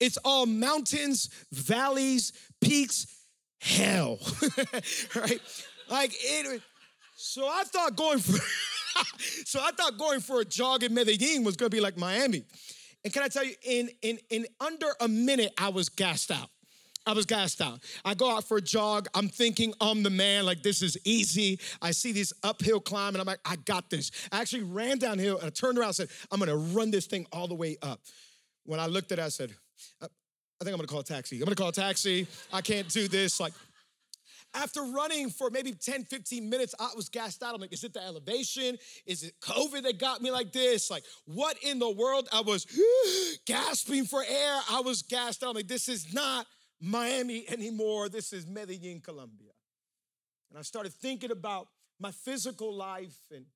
it's 0.00 0.18
all 0.24 0.44
mountains, 0.44 1.30
valleys, 1.52 2.32
peaks 2.60 3.06
hell, 3.60 4.18
right? 5.14 5.40
Like 5.88 6.12
it. 6.12 6.62
So 7.16 7.46
I 7.46 7.62
thought 7.64 7.96
going 7.96 8.18
for, 8.18 8.38
so 9.44 9.60
I 9.62 9.70
thought 9.70 9.96
going 9.96 10.20
for 10.20 10.40
a 10.40 10.44
jog 10.44 10.82
in 10.82 10.92
Medellin 10.92 11.44
was 11.44 11.56
gonna 11.56 11.70
be 11.70 11.80
like 11.80 11.96
Miami. 11.96 12.44
And 13.04 13.12
can 13.12 13.22
I 13.22 13.28
tell 13.28 13.44
you, 13.44 13.54
in 13.62 13.90
in 14.02 14.18
in 14.30 14.46
under 14.60 14.88
a 15.00 15.08
minute, 15.08 15.52
I 15.58 15.68
was 15.68 15.88
gassed 15.88 16.30
out. 16.30 16.50
I 17.06 17.12
was 17.12 17.26
gassed 17.26 17.60
out. 17.60 17.80
I 18.04 18.14
go 18.14 18.30
out 18.30 18.44
for 18.44 18.58
a 18.58 18.62
jog. 18.62 19.08
I'm 19.14 19.28
thinking 19.28 19.74
I'm 19.80 20.02
the 20.02 20.10
man, 20.10 20.46
like 20.46 20.62
this 20.62 20.82
is 20.82 20.96
easy. 21.04 21.58
I 21.82 21.90
see 21.90 22.12
this 22.12 22.32
uphill 22.42 22.80
climb 22.80 23.14
and 23.14 23.18
I'm 23.18 23.26
like, 23.26 23.40
I 23.44 23.56
got 23.56 23.90
this. 23.90 24.10
I 24.32 24.40
actually 24.40 24.62
ran 24.62 24.98
downhill 24.98 25.38
and 25.38 25.46
I 25.46 25.50
turned 25.50 25.78
around 25.78 25.88
and 25.88 25.96
said, 25.96 26.08
I'm 26.30 26.38
gonna 26.38 26.56
run 26.56 26.90
this 26.90 27.06
thing 27.06 27.26
all 27.32 27.46
the 27.46 27.54
way 27.54 27.76
up. 27.82 28.00
When 28.64 28.80
I 28.80 28.86
looked 28.86 29.12
at 29.12 29.18
it, 29.18 29.22
I 29.22 29.28
said, 29.28 29.50
uh, 30.00 30.06
I 30.60 30.64
think 30.64 30.72
I'm 30.72 30.78
gonna 30.78 30.88
call 30.88 31.00
a 31.00 31.04
taxi. 31.04 31.36
I'm 31.36 31.44
gonna 31.44 31.56
call 31.56 31.68
a 31.68 31.72
taxi. 31.72 32.26
I 32.52 32.62
can't 32.62 32.88
do 32.88 33.06
this. 33.06 33.38
Like, 33.38 33.52
after 34.54 34.82
running 34.82 35.30
for 35.30 35.50
maybe 35.50 35.72
10, 35.72 36.04
15 36.04 36.48
minutes, 36.48 36.74
I 36.78 36.90
was 36.94 37.08
gassed 37.08 37.42
out. 37.42 37.54
I'm 37.54 37.60
like, 37.60 37.72
is 37.72 37.84
it 37.84 37.92
the 37.92 38.02
elevation? 38.02 38.78
Is 39.04 39.24
it 39.24 39.34
COVID 39.40 39.82
that 39.82 39.98
got 39.98 40.22
me 40.22 40.30
like 40.30 40.52
this? 40.52 40.90
Like, 40.90 41.02
what 41.26 41.56
in 41.62 41.78
the 41.78 41.90
world? 41.90 42.28
I 42.32 42.40
was 42.40 42.66
gasping 43.46 44.04
for 44.04 44.22
air. 44.22 44.60
I 44.70 44.80
was 44.80 45.02
gassed 45.02 45.42
out. 45.42 45.50
I'm 45.50 45.56
like, 45.56 45.68
this 45.68 45.88
is 45.88 46.14
not 46.14 46.46
Miami 46.84 47.46
anymore. 47.48 48.08
This 48.08 48.32
is 48.32 48.46
Medellin, 48.46 49.00
Colombia. 49.00 49.52
And 50.50 50.58
I 50.58 50.62
started 50.62 50.92
thinking 50.92 51.30
about 51.30 51.68
my 51.98 52.10
physical 52.10 52.72
life. 52.74 53.16
And, 53.34 53.46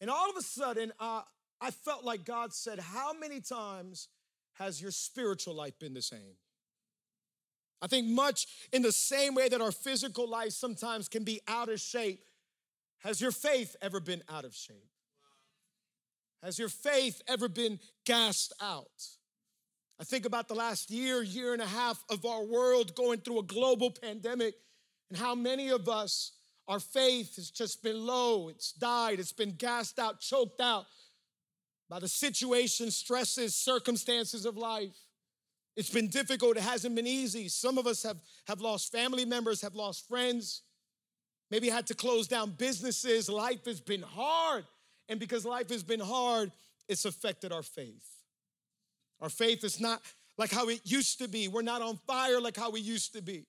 and 0.00 0.10
all 0.10 0.28
of 0.28 0.36
a 0.36 0.42
sudden, 0.42 0.92
uh, 0.98 1.22
I 1.60 1.70
felt 1.70 2.04
like 2.04 2.24
God 2.24 2.52
said, 2.52 2.80
How 2.80 3.12
many 3.12 3.40
times 3.40 4.08
has 4.54 4.82
your 4.82 4.90
spiritual 4.90 5.54
life 5.54 5.78
been 5.78 5.94
the 5.94 6.02
same? 6.02 6.36
I 7.80 7.86
think 7.86 8.08
much 8.08 8.46
in 8.72 8.82
the 8.82 8.92
same 8.92 9.34
way 9.34 9.48
that 9.48 9.60
our 9.60 9.72
physical 9.72 10.28
life 10.28 10.52
sometimes 10.52 11.08
can 11.08 11.24
be 11.24 11.40
out 11.46 11.68
of 11.68 11.80
shape, 11.80 12.24
has 12.98 13.20
your 13.20 13.32
faith 13.32 13.76
ever 13.80 14.00
been 14.00 14.22
out 14.28 14.44
of 14.44 14.54
shape? 14.54 14.88
Has 16.42 16.58
your 16.58 16.68
faith 16.68 17.22
ever 17.28 17.48
been 17.48 17.78
gassed 18.04 18.52
out? 18.60 18.90
I 20.00 20.04
think 20.04 20.26
about 20.26 20.48
the 20.48 20.54
last 20.54 20.90
year, 20.90 21.22
year 21.22 21.52
and 21.52 21.62
a 21.62 21.66
half 21.66 22.02
of 22.10 22.24
our 22.24 22.44
world 22.44 22.94
going 22.94 23.20
through 23.20 23.38
a 23.38 23.44
global 23.44 23.90
pandemic 23.90 24.54
and 25.10 25.18
how 25.18 25.34
many 25.34 25.68
of 25.70 25.88
us, 25.88 26.32
our 26.68 26.80
faith 26.80 27.36
has 27.36 27.50
just 27.50 27.82
been 27.82 28.06
low, 28.06 28.48
it's 28.48 28.72
died, 28.72 29.20
it's 29.20 29.32
been 29.32 29.52
gassed 29.52 29.98
out, 29.98 30.20
choked 30.20 30.60
out 30.60 30.86
by 31.88 31.98
the 31.98 32.08
situation, 32.08 32.90
stresses, 32.90 33.54
circumstances 33.54 34.46
of 34.46 34.56
life. 34.56 34.96
It's 35.76 35.90
been 35.90 36.08
difficult. 36.08 36.56
It 36.56 36.62
hasn't 36.62 36.94
been 36.94 37.06
easy. 37.06 37.48
Some 37.48 37.78
of 37.78 37.86
us 37.86 38.02
have, 38.02 38.16
have 38.46 38.60
lost 38.60 38.92
family 38.92 39.24
members, 39.24 39.60
have 39.62 39.74
lost 39.74 40.08
friends, 40.08 40.62
maybe 41.50 41.68
had 41.68 41.86
to 41.88 41.94
close 41.94 42.28
down 42.28 42.52
businesses. 42.52 43.28
Life 43.28 43.66
has 43.66 43.80
been 43.80 44.02
hard. 44.02 44.64
And 45.08 45.20
because 45.20 45.44
life 45.44 45.68
has 45.70 45.82
been 45.82 46.00
hard, 46.00 46.52
it's 46.88 47.04
affected 47.04 47.52
our 47.52 47.62
faith. 47.62 48.21
Our 49.22 49.30
faith 49.30 49.64
is 49.64 49.80
not 49.80 50.02
like 50.36 50.50
how 50.50 50.68
it 50.68 50.80
used 50.84 51.18
to 51.20 51.28
be. 51.28 51.48
We're 51.48 51.62
not 51.62 51.80
on 51.80 51.98
fire 52.06 52.40
like 52.40 52.56
how 52.56 52.70
we 52.70 52.80
used 52.80 53.14
to 53.14 53.22
be. 53.22 53.46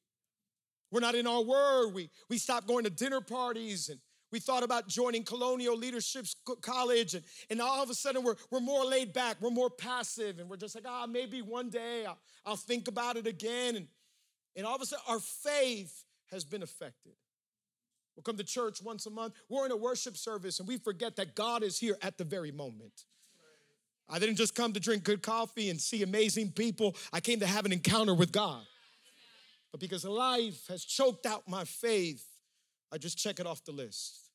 We're 0.92 1.02
not 1.02 1.16
in 1.16 1.28
our 1.28 1.42
word. 1.42 1.94
We, 1.94 2.12
we 2.30 2.38
stopped 2.38 2.68
going 2.68 2.84
to 2.84 2.90
dinner 2.90 3.20
parties 3.20 3.90
and 3.90 4.00
we 4.32 4.40
thought 4.40 4.64
about 4.64 4.88
joining 4.88 5.24
Colonial 5.24 5.78
Leadership 5.78 6.26
College, 6.64 7.14
and, 7.14 7.24
and 7.52 7.62
all 7.62 7.84
of 7.84 7.92
a 7.92 7.94
sudden 7.94 8.24
we're, 8.24 8.34
we're 8.50 8.60
more 8.60 8.84
laid 8.84 9.14
back, 9.14 9.38
we're 9.40 9.52
more 9.52 9.70
passive, 9.70 10.40
and 10.40 10.50
we're 10.50 10.58
just 10.58 10.74
like, 10.74 10.86
ah, 10.88 11.06
maybe 11.06 11.44
one 11.44 11.70
day 11.70 12.04
I'll, 12.08 12.18
I'll 12.44 12.56
think 12.56 12.88
about 12.88 13.16
it 13.16 13.28
again. 13.28 13.76
And, 13.76 13.88
and 14.56 14.66
all 14.66 14.76
of 14.76 14.82
a 14.82 14.88
sudden 14.88 15.06
our 15.08 15.20
faith 15.20 16.04
has 16.32 16.44
been 16.46 16.64
affected. 16.64 17.14
We'll 18.16 18.24
come 18.24 18.38
to 18.38 18.44
church 18.44 18.82
once 18.82 19.06
a 19.06 19.12
month. 19.12 19.36
We're 19.50 19.68
in 19.68 19.72
a 19.72 19.78
worship 19.78 20.18
service, 20.18 20.60
and 20.60 20.68
we 20.68 20.78
forget 20.78 21.16
that 21.18 21.36
God 21.36 21.62
is 21.62 21.78
here 21.78 21.98
at 22.02 22.18
the 22.18 22.24
very 22.24 22.52
moment. 22.52 23.06
I 24.10 24.20
didn't 24.20 24.36
just 24.36 24.56
come 24.56 24.74
to 24.74 24.80
drink 24.80 25.04
good 25.04 25.22
coffee 25.22 25.70
and 25.70 25.80
see 25.80 26.04
amazing 26.04 26.52
people. 26.52 26.96
I 27.12 27.20
came 27.20 27.40
to 27.40 27.48
have 27.48 27.66
an 27.66 27.72
encounter 27.72 28.14
with 28.14 28.32
God. 28.32 28.64
But 29.72 29.80
because 29.80 30.06
life 30.06 30.68
has 30.68 30.84
choked 30.84 31.26
out 31.26 31.48
my 31.48 31.64
faith, 31.64 32.26
I 32.92 32.98
just 32.98 33.18
check 33.18 33.40
it 33.40 33.48
off 33.48 33.64
the 33.66 33.72
list. 33.72 34.30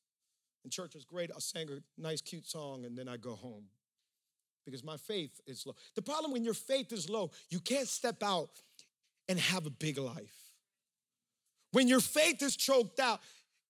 And 0.63 0.73
church 0.73 0.95
was 0.95 1.05
great. 1.05 1.31
I 1.33 1.39
sang 1.39 1.69
a 1.69 2.01
nice, 2.01 2.21
cute 2.21 2.45
song, 2.45 2.83
and 2.85 2.97
then 2.97 3.07
I 3.07 3.15
go 3.15 3.35
home 3.35 3.65
because 4.65 4.83
my 4.83 4.97
faith 4.97 5.39
is 5.47 5.65
low. 5.65 5.75
The 5.95 6.01
problem 6.01 6.31
when 6.31 6.43
your 6.43 6.53
faith 6.53 6.91
is 6.91 7.09
low, 7.09 7.31
you 7.49 7.59
can't 7.59 7.87
step 7.87 8.21
out 8.21 8.49
and 9.29 9.39
have 9.39 9.65
a 9.65 9.69
big 9.69 9.97
life. 9.97 10.35
When 11.71 11.87
your 11.87 11.99
faith 11.99 12.41
is 12.41 12.55
choked 12.55 12.99
out, 12.99 13.21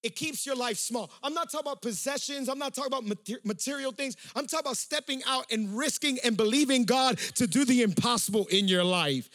it 0.04 0.16
keeps 0.16 0.46
your 0.46 0.56
life 0.56 0.78
small. 0.78 1.12
I'm 1.22 1.34
not 1.34 1.52
talking 1.52 1.68
about 1.68 1.82
possessions. 1.82 2.50
I'm 2.50 2.60
not 2.60 2.74
talking 2.74 2.94
about 2.94 3.18
material 3.44 3.92
things. 3.92 4.16
I'm 4.36 4.48
talking 4.48 4.66
about 4.66 4.78
stepping 4.78 5.22
out 5.28 5.46
and 5.52 5.78
risking 5.78 6.20
and 6.24 6.38
believing 6.38 6.86
God 6.86 7.18
to 7.36 7.48
do 7.48 7.66
the 7.66 7.82
impossible 7.82 8.48
in 8.48 8.68
your 8.68 8.84
life. 8.84 9.30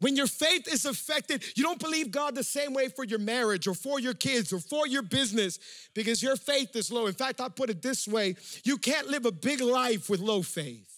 When 0.00 0.16
your 0.16 0.26
faith 0.26 0.68
is 0.68 0.84
affected, 0.84 1.42
you 1.56 1.62
don't 1.62 1.80
believe 1.80 2.10
God 2.10 2.34
the 2.34 2.44
same 2.44 2.74
way 2.74 2.88
for 2.88 3.04
your 3.04 3.18
marriage 3.18 3.66
or 3.66 3.74
for 3.74 3.98
your 3.98 4.14
kids 4.14 4.52
or 4.52 4.58
for 4.58 4.86
your 4.86 5.02
business 5.02 5.58
because 5.94 6.22
your 6.22 6.36
faith 6.36 6.76
is 6.76 6.92
low. 6.92 7.06
In 7.06 7.14
fact, 7.14 7.40
I 7.40 7.48
put 7.48 7.70
it 7.70 7.82
this 7.82 8.06
way 8.06 8.36
you 8.64 8.76
can't 8.76 9.08
live 9.08 9.26
a 9.26 9.32
big 9.32 9.60
life 9.60 10.10
with 10.10 10.20
low 10.20 10.42
faith. 10.42 10.95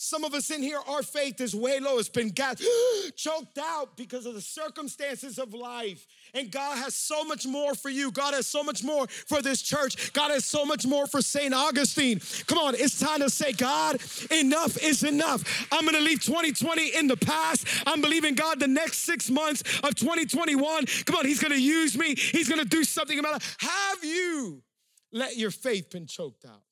Some 0.00 0.22
of 0.22 0.32
us 0.32 0.52
in 0.52 0.62
here, 0.62 0.78
our 0.86 1.02
faith 1.02 1.40
is 1.40 1.56
way 1.56 1.80
low. 1.80 1.98
It's 1.98 2.08
been 2.08 2.28
got 2.28 2.60
choked 3.16 3.58
out 3.58 3.96
because 3.96 4.26
of 4.26 4.34
the 4.34 4.40
circumstances 4.40 5.40
of 5.40 5.52
life. 5.52 6.06
And 6.34 6.52
God 6.52 6.78
has 6.78 6.94
so 6.94 7.24
much 7.24 7.48
more 7.48 7.74
for 7.74 7.88
you. 7.88 8.12
God 8.12 8.32
has 8.32 8.46
so 8.46 8.62
much 8.62 8.84
more 8.84 9.08
for 9.08 9.42
this 9.42 9.60
church. 9.60 10.12
God 10.12 10.30
has 10.30 10.44
so 10.44 10.64
much 10.64 10.86
more 10.86 11.08
for 11.08 11.20
St. 11.20 11.52
Augustine. 11.52 12.20
Come 12.46 12.58
on, 12.58 12.76
it's 12.76 13.00
time 13.00 13.18
to 13.22 13.28
say, 13.28 13.52
God, 13.52 14.00
enough 14.30 14.80
is 14.80 15.02
enough. 15.02 15.66
I'm 15.72 15.84
gonna 15.84 15.98
leave 15.98 16.22
2020 16.22 16.94
in 16.96 17.08
the 17.08 17.16
past. 17.16 17.66
I'm 17.84 18.00
believing 18.00 18.36
God 18.36 18.60
the 18.60 18.68
next 18.68 18.98
six 18.98 19.28
months 19.28 19.62
of 19.80 19.96
2021. 19.96 20.86
Come 21.06 21.16
on, 21.16 21.26
He's 21.26 21.42
gonna 21.42 21.56
use 21.56 21.98
me. 21.98 22.14
He's 22.14 22.48
gonna 22.48 22.64
do 22.64 22.84
something 22.84 23.18
about 23.18 23.42
it. 23.42 23.56
Have 23.58 24.04
you 24.04 24.62
let 25.10 25.36
your 25.36 25.50
faith 25.50 25.90
been 25.90 26.06
choked 26.06 26.44
out? 26.44 26.62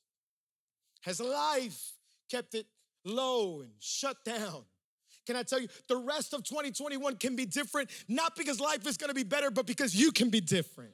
Has 1.01 1.19
life 1.19 1.93
kept 2.31 2.55
it 2.55 2.67
low 3.07 3.61
and 3.61 3.71
shut 3.79 4.17
down. 4.25 4.65
Can 5.27 5.37
I 5.37 5.43
tell 5.43 5.61
you, 5.61 5.69
the 5.89 5.97
rest 5.97 6.35
of 6.35 6.45
2021 6.45 7.17
can 7.17 7.35
be 7.35 7.47
different, 7.47 7.91
not 8.09 8.37
because 8.37 8.61
life 8.61 8.87
is 8.87 8.97
gonna 8.97 9.15
be 9.15 9.25
better, 9.25 9.51
but 9.51 9.67
because 9.67 9.95
you 9.95 10.13
can 10.13 10.31
be 10.31 10.41
different. 10.41 10.93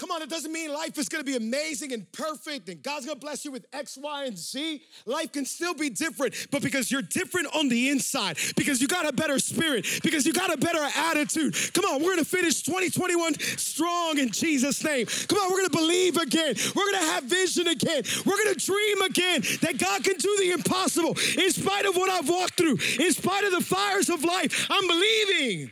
Come 0.00 0.12
on, 0.12 0.22
it 0.22 0.30
doesn't 0.30 0.50
mean 0.50 0.72
life 0.72 0.96
is 0.96 1.10
gonna 1.10 1.24
be 1.24 1.36
amazing 1.36 1.92
and 1.92 2.10
perfect 2.10 2.70
and 2.70 2.82
God's 2.82 3.04
gonna 3.04 3.20
bless 3.20 3.44
you 3.44 3.50
with 3.50 3.66
X, 3.70 3.98
Y, 3.98 4.24
and 4.24 4.38
Z. 4.38 4.82
Life 5.04 5.32
can 5.32 5.44
still 5.44 5.74
be 5.74 5.90
different, 5.90 6.46
but 6.50 6.62
because 6.62 6.90
you're 6.90 7.02
different 7.02 7.54
on 7.54 7.68
the 7.68 7.90
inside, 7.90 8.38
because 8.56 8.80
you 8.80 8.88
got 8.88 9.06
a 9.06 9.12
better 9.12 9.38
spirit, 9.38 9.86
because 10.02 10.24
you 10.24 10.32
got 10.32 10.50
a 10.50 10.56
better 10.56 10.82
attitude. 10.96 11.54
Come 11.74 11.84
on, 11.84 12.02
we're 12.02 12.12
gonna 12.12 12.24
finish 12.24 12.62
2021 12.62 13.38
strong 13.58 14.16
in 14.16 14.30
Jesus' 14.30 14.82
name. 14.82 15.04
Come 15.28 15.36
on, 15.36 15.52
we're 15.52 15.58
gonna 15.58 15.68
believe 15.68 16.16
again. 16.16 16.54
We're 16.74 16.90
gonna 16.92 17.04
have 17.04 17.24
vision 17.24 17.68
again. 17.68 18.02
We're 18.24 18.42
gonna 18.42 18.54
dream 18.54 19.02
again 19.02 19.42
that 19.60 19.76
God 19.76 20.02
can 20.02 20.16
do 20.16 20.34
the 20.40 20.52
impossible. 20.52 21.14
In 21.36 21.52
spite 21.52 21.84
of 21.84 21.94
what 21.94 22.08
I've 22.08 22.26
walked 22.26 22.54
through, 22.54 22.78
in 22.98 23.12
spite 23.12 23.44
of 23.44 23.52
the 23.52 23.60
fires 23.60 24.08
of 24.08 24.24
life, 24.24 24.66
I'm 24.70 24.86
believing 24.86 25.70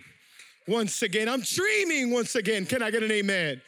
once 0.66 1.00
again. 1.00 1.30
I'm 1.30 1.40
dreaming 1.40 2.10
once 2.10 2.34
again. 2.34 2.66
Can 2.66 2.82
I 2.82 2.90
get 2.90 3.02
an 3.02 3.10
amen? 3.10 3.62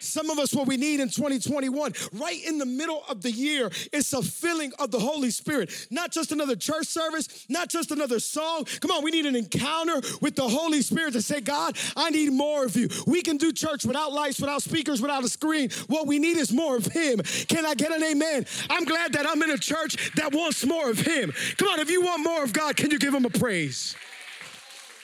Some 0.00 0.30
of 0.30 0.38
us, 0.38 0.54
what 0.54 0.66
we 0.66 0.76
need 0.76 1.00
in 1.00 1.08
2021, 1.08 1.92
right 2.12 2.44
in 2.44 2.58
the 2.58 2.66
middle 2.66 3.04
of 3.08 3.22
the 3.22 3.30
year, 3.30 3.70
is 3.92 4.12
a 4.12 4.22
filling 4.22 4.72
of 4.78 4.90
the 4.90 4.98
Holy 4.98 5.30
Spirit. 5.30 5.88
Not 5.90 6.12
just 6.12 6.32
another 6.32 6.56
church 6.56 6.86
service, 6.86 7.46
not 7.48 7.68
just 7.68 7.90
another 7.90 8.20
song. 8.20 8.64
Come 8.80 8.90
on, 8.90 9.02
we 9.02 9.10
need 9.10 9.26
an 9.26 9.36
encounter 9.36 10.00
with 10.20 10.36
the 10.36 10.48
Holy 10.48 10.82
Spirit 10.82 11.12
to 11.14 11.22
say, 11.22 11.40
God, 11.40 11.76
I 11.96 12.10
need 12.10 12.32
more 12.32 12.64
of 12.64 12.76
you. 12.76 12.88
We 13.06 13.22
can 13.22 13.36
do 13.36 13.52
church 13.52 13.84
without 13.84 14.12
lights, 14.12 14.40
without 14.40 14.62
speakers, 14.62 15.00
without 15.00 15.24
a 15.24 15.28
screen. 15.28 15.70
What 15.88 16.06
we 16.06 16.18
need 16.18 16.36
is 16.36 16.52
more 16.52 16.76
of 16.76 16.86
Him. 16.86 17.20
Can 17.48 17.66
I 17.66 17.74
get 17.74 17.92
an 17.92 18.02
amen? 18.02 18.46
I'm 18.70 18.84
glad 18.84 19.12
that 19.14 19.28
I'm 19.28 19.42
in 19.42 19.50
a 19.50 19.58
church 19.58 20.12
that 20.14 20.32
wants 20.32 20.64
more 20.64 20.90
of 20.90 20.98
Him. 20.98 21.32
Come 21.56 21.68
on, 21.68 21.80
if 21.80 21.90
you 21.90 22.02
want 22.02 22.22
more 22.22 22.42
of 22.42 22.52
God, 22.52 22.76
can 22.76 22.90
you 22.90 22.98
give 22.98 23.14
Him 23.14 23.24
a 23.24 23.30
praise? 23.30 23.96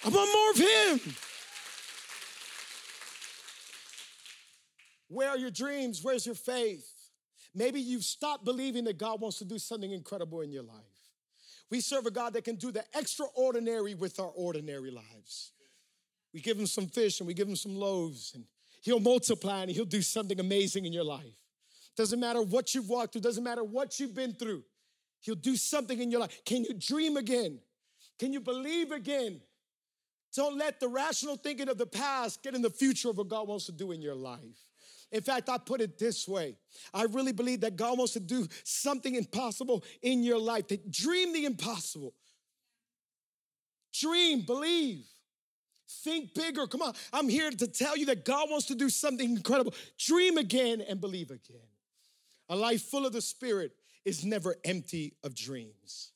I 0.04 0.08
want 0.08 0.30
more 0.32 0.50
of 0.50 1.00
Him. 1.00 1.14
Where 5.14 5.30
are 5.30 5.38
your 5.38 5.50
dreams? 5.50 6.02
Where's 6.02 6.26
your 6.26 6.34
faith? 6.34 6.90
Maybe 7.54 7.80
you've 7.80 8.04
stopped 8.04 8.44
believing 8.44 8.84
that 8.84 8.98
God 8.98 9.20
wants 9.20 9.38
to 9.38 9.44
do 9.44 9.58
something 9.58 9.92
incredible 9.92 10.40
in 10.40 10.50
your 10.50 10.64
life. 10.64 10.74
We 11.70 11.80
serve 11.80 12.06
a 12.06 12.10
God 12.10 12.32
that 12.34 12.44
can 12.44 12.56
do 12.56 12.72
the 12.72 12.84
extraordinary 12.94 13.94
with 13.94 14.18
our 14.18 14.30
ordinary 14.34 14.90
lives. 14.90 15.52
We 16.32 16.40
give 16.40 16.58
him 16.58 16.66
some 16.66 16.88
fish 16.88 17.20
and 17.20 17.28
we 17.28 17.34
give 17.34 17.48
him 17.48 17.54
some 17.54 17.76
loaves, 17.76 18.32
and 18.34 18.44
he'll 18.82 18.98
multiply 18.98 19.62
and 19.62 19.70
he'll 19.70 19.84
do 19.84 20.02
something 20.02 20.40
amazing 20.40 20.84
in 20.84 20.92
your 20.92 21.04
life. 21.04 21.38
Doesn't 21.96 22.18
matter 22.18 22.42
what 22.42 22.74
you've 22.74 22.88
walked 22.88 23.12
through, 23.12 23.22
doesn't 23.22 23.44
matter 23.44 23.62
what 23.62 24.00
you've 24.00 24.16
been 24.16 24.32
through, 24.32 24.64
he'll 25.20 25.36
do 25.36 25.54
something 25.54 26.00
in 26.00 26.10
your 26.10 26.20
life. 26.20 26.44
Can 26.44 26.64
you 26.64 26.74
dream 26.74 27.16
again? 27.16 27.60
Can 28.18 28.32
you 28.32 28.40
believe 28.40 28.90
again? 28.90 29.40
Don't 30.34 30.58
let 30.58 30.80
the 30.80 30.88
rational 30.88 31.36
thinking 31.36 31.68
of 31.68 31.78
the 31.78 31.86
past 31.86 32.42
get 32.42 32.56
in 32.56 32.62
the 32.62 32.70
future 32.70 33.10
of 33.10 33.18
what 33.18 33.28
God 33.28 33.46
wants 33.46 33.66
to 33.66 33.72
do 33.72 33.92
in 33.92 34.02
your 34.02 34.16
life. 34.16 34.40
In 35.14 35.22
fact, 35.22 35.48
I 35.48 35.58
put 35.58 35.80
it 35.80 35.96
this 35.96 36.26
way 36.26 36.56
I 36.92 37.04
really 37.04 37.32
believe 37.32 37.60
that 37.60 37.76
God 37.76 37.96
wants 37.96 38.14
to 38.14 38.20
do 38.20 38.48
something 38.64 39.14
impossible 39.14 39.84
in 40.02 40.24
your 40.24 40.38
life. 40.38 40.68
That 40.68 40.90
dream 40.90 41.32
the 41.32 41.44
impossible. 41.44 42.12
Dream, 43.98 44.42
believe. 44.42 45.04
Think 46.02 46.34
bigger. 46.34 46.66
Come 46.66 46.82
on. 46.82 46.94
I'm 47.12 47.28
here 47.28 47.48
to 47.48 47.66
tell 47.68 47.96
you 47.96 48.06
that 48.06 48.24
God 48.24 48.50
wants 48.50 48.66
to 48.66 48.74
do 48.74 48.90
something 48.90 49.30
incredible. 49.30 49.72
Dream 49.98 50.36
again 50.36 50.80
and 50.80 51.00
believe 51.00 51.30
again. 51.30 51.68
A 52.48 52.56
life 52.56 52.82
full 52.82 53.06
of 53.06 53.12
the 53.12 53.22
Spirit 53.22 53.70
is 54.04 54.24
never 54.24 54.56
empty 54.64 55.14
of 55.22 55.36
dreams. 55.36 56.10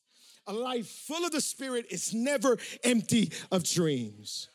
A 0.48 0.52
life 0.52 0.88
full 0.88 1.24
of 1.24 1.30
the 1.30 1.40
Spirit 1.40 1.86
is 1.88 2.12
never 2.12 2.58
empty 2.82 3.30
of 3.52 3.62
dreams. 3.62 4.48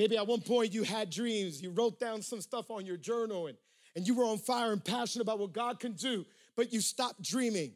Maybe 0.00 0.16
at 0.16 0.26
one 0.26 0.40
point 0.40 0.72
you 0.72 0.82
had 0.82 1.10
dreams, 1.10 1.60
you 1.60 1.68
wrote 1.72 2.00
down 2.00 2.22
some 2.22 2.40
stuff 2.40 2.70
on 2.70 2.86
your 2.86 2.96
journal, 2.96 3.48
and, 3.48 3.58
and 3.94 4.08
you 4.08 4.14
were 4.14 4.24
on 4.24 4.38
fire 4.38 4.72
and 4.72 4.82
passionate 4.82 5.20
about 5.20 5.38
what 5.38 5.52
God 5.52 5.78
can 5.78 5.92
do, 5.92 6.24
but 6.56 6.72
you 6.72 6.80
stopped 6.80 7.20
dreaming. 7.20 7.72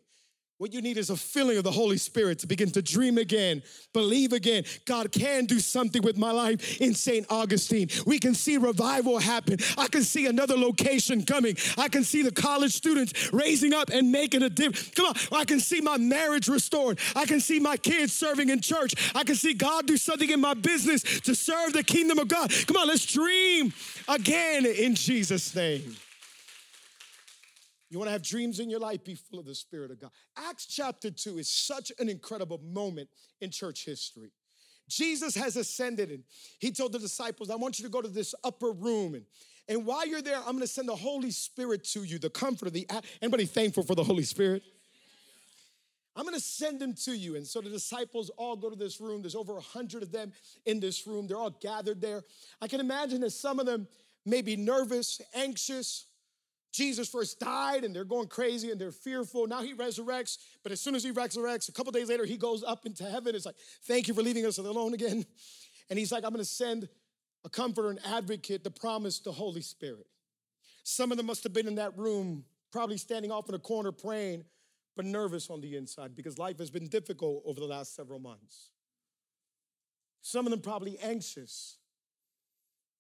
What 0.59 0.73
you 0.73 0.81
need 0.81 0.99
is 0.99 1.11
a 1.11 1.17
filling 1.17 1.59
of 1.59 1.65
the 1.65 1.73
Holy 1.73 1.99
Spirit 1.99 2.39
to 2.39 2.47
begin 2.47 2.71
to 2.71 2.83
dream 2.83 3.19
again, 3.19 3.65
believe 3.93 4.33
again. 4.33 4.63
God 4.85 5.11
can 5.11 5.47
do 5.47 5.59
something 5.59 6.01
with 6.01 6.17
my 6.17 6.31
life 6.31 6.81
in 6.81 6.95
St. 6.95 7.27
Augustine. 7.29 7.89
We 8.07 8.21
can 8.21 8.35
see 8.35 8.57
revival 8.57 9.19
happen. 9.19 9.59
I 9.77 9.89
can 9.89 10.05
see 10.05 10.27
another 10.27 10.57
location 10.57 11.25
coming. 11.25 11.57
I 11.77 11.89
can 11.89 12.05
see 12.05 12.23
the 12.23 12.31
college 12.31 12.73
students 12.73 13.33
raising 13.33 13.75
up 13.75 13.91
and 13.91 14.13
making 14.13 14.45
a 14.45 14.49
difference. 14.49 14.91
Come 14.91 15.07
on, 15.07 15.15
I 15.33 15.45
can 15.45 15.59
see 15.59 15.81
my 15.81 15.97
marriage 15.97 16.47
restored. 16.47 17.01
I 17.17 17.27
can 17.27 17.41
see 17.41 17.59
my 17.59 17.77
kids 17.77 18.13
serving 18.13 18.49
in 18.49 18.61
church. 18.61 18.95
I 19.13 19.25
can 19.25 19.35
see 19.35 19.55
God 19.55 19.87
do 19.87 19.97
something 19.97 20.31
in 20.31 20.41
my 20.41 20.55
business 20.55 21.03
to 21.23 21.35
serve 21.35 21.73
the 21.73 21.83
kingdom 21.83 22.21
of 22.21 22.29
God. 22.29 22.53
Come 22.69 22.77
on, 22.77 22.87
let's 22.87 23.07
dream 23.07 23.73
again 24.07 24.67
in 24.67 24.95
Jesus' 24.95 25.53
name. 25.53 25.97
You 27.95 28.01
want 28.01 28.09
to 28.09 28.13
have 28.13 28.23
dreams 28.23 28.59
in 28.59 28.69
your 28.69 28.81
life, 28.81 29.05
be 29.05 29.15
full 29.15 29.39
of 29.39 29.47
the 29.47 29.55
Spirit 29.55 29.93
of 29.93 30.01
God. 30.01 30.11
Acts 30.37 30.67
chapter 30.67 31.13
2 31.13 31.39
is 31.39 31.49
such 31.49 31.93
an 32.01 32.09
incredible 32.09 32.59
moment 32.59 33.09
in 33.41 33.53
church 33.53 33.85
history. 33.85 34.33
Jesus 34.89 35.37
has 35.37 35.55
ascended 35.55 36.11
and 36.11 36.25
he 36.59 36.73
told 36.73 36.91
the 36.91 36.99
disciples, 36.99 37.51
I 37.51 37.55
want 37.55 37.79
you 37.79 37.85
to 37.85 37.91
go 37.93 38.03
to 38.03 38.09
this 38.09 38.35
upper 38.43 38.73
room. 38.73 39.15
And, 39.15 39.25
and 39.69 39.87
while 39.87 40.05
you're 40.09 40.23
there, 40.23 40.39
I'm 40.39 40.57
going 40.57 40.59
to 40.59 40.67
send 40.67 40.89
the 40.89 40.97
Holy 40.97 41.31
Spirit 41.31 41.85
to 41.93 42.03
you, 42.03 42.19
the 42.19 42.31
comforter, 42.31 42.69
the 42.69 42.89
anybody 43.23 43.47
thankful 43.47 43.85
for 43.85 43.95
the 43.95 44.03
Holy 44.03 44.25
Spirit? 44.25 44.65
I'm 46.17 46.25
gonna 46.25 46.39
send 46.39 46.81
him 46.81 46.95
to 47.05 47.13
you. 47.13 47.35
And 47.35 47.45
so 47.45 47.61
the 47.61 47.71
disciples 47.71 48.31
all 48.37 48.55
go 48.55 48.71
to 48.71 48.77
this 48.77 49.01
room. 49.01 49.21
There's 49.21 49.35
over 49.35 49.57
a 49.57 49.61
hundred 49.61 50.05
of 50.05 50.13
them 50.13 50.33
in 50.65 50.79
this 50.79 51.09
room. 51.09 51.27
They're 51.27 51.37
all 51.37 51.51
gathered 51.51 52.01
there. 52.01 52.23
I 52.61 52.69
can 52.69 52.79
imagine 52.79 53.21
that 53.23 53.31
some 53.31 53.59
of 53.59 53.67
them 53.67 53.89
may 54.25 54.41
be 54.41 54.57
nervous, 54.57 55.21
anxious, 55.35 56.07
Jesus 56.75 57.09
first 57.09 57.39
died 57.39 57.85
and 57.85 57.95
they're 57.95 58.05
going 58.05 58.27
crazy 58.27 58.73
and 58.73 58.81
they're 58.81 58.91
fearful. 58.91 59.47
Now 59.47 59.63
he 59.63 59.75
resurrects, 59.75 60.39
but 60.65 60.73
as 60.73 60.81
soon 60.81 60.97
as 60.97 61.05
he 61.05 61.13
resurrects, 61.13 61.69
a 61.69 61.73
couple 61.73 61.93
days 61.93 62.09
later, 62.09 62.25
he 62.25 62.37
goes 62.37 62.65
up 62.65 62.85
into 62.85 63.05
heaven. 63.05 63.37
It's 63.37 63.47
like, 63.47 63.55
thank 63.85 64.09
you 64.09 64.15
for 64.15 64.23
leaving 64.23 64.45
us 64.45 64.59
alone 64.59 64.93
again. 64.93 65.25
And 65.91 65.99
he's 65.99 66.11
like, 66.11 66.25
I'm 66.25 66.31
gonna 66.31 66.47
send 66.47 66.89
a 67.45 67.51
comforter, 67.51 67.91
an 67.91 67.99
advocate, 68.07 68.65
the 68.65 68.71
promise, 68.71 69.19
the 69.19 69.33
Holy 69.33 69.61
Spirit. 69.61 70.07
Some 70.83 71.11
of 71.11 71.19
them 71.19 71.27
must 71.27 71.43
have 71.43 71.53
been 71.53 71.69
in 71.69 71.75
that 71.75 71.95
room, 71.99 72.47
probably 72.73 72.97
standing 72.97 73.31
off 73.31 73.51
in 73.51 73.55
a 73.55 73.59
corner 73.59 73.93
praying, 73.93 74.47
but 74.97 75.05
nervous 75.05 75.51
on 75.51 75.61
the 75.61 75.77
inside 75.77 76.17
because 76.17 76.39
life 76.39 76.59
has 76.59 76.71
been 76.71 76.89
difficult 76.89 77.43
over 77.45 77.61
the 77.61 77.67
last 77.67 77.95
several 77.95 78.19
months. 78.19 78.71
Some 80.23 80.47
of 80.47 80.53
them 80.53 80.63
probably 80.63 80.99
anxious 81.01 81.77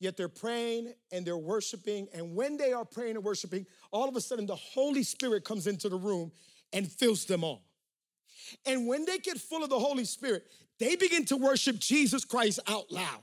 Yet 0.00 0.16
they're 0.16 0.28
praying 0.28 0.92
and 1.12 1.24
they're 1.26 1.36
worshiping. 1.36 2.08
And 2.12 2.34
when 2.34 2.56
they 2.56 2.72
are 2.72 2.84
praying 2.84 3.16
and 3.16 3.24
worshiping, 3.24 3.66
all 3.90 4.08
of 4.08 4.16
a 4.16 4.20
sudden 4.20 4.46
the 4.46 4.56
Holy 4.56 5.02
Spirit 5.02 5.44
comes 5.44 5.66
into 5.66 5.88
the 5.88 5.96
room 5.96 6.32
and 6.72 6.90
fills 6.90 7.24
them 7.24 7.44
all. 7.44 7.62
And 8.66 8.86
when 8.86 9.04
they 9.04 9.18
get 9.18 9.38
full 9.38 9.62
of 9.62 9.70
the 9.70 9.78
Holy 9.78 10.04
Spirit, 10.04 10.44
they 10.78 10.96
begin 10.96 11.24
to 11.26 11.36
worship 11.36 11.78
Jesus 11.78 12.24
Christ 12.24 12.60
out 12.66 12.90
loud. 12.90 13.22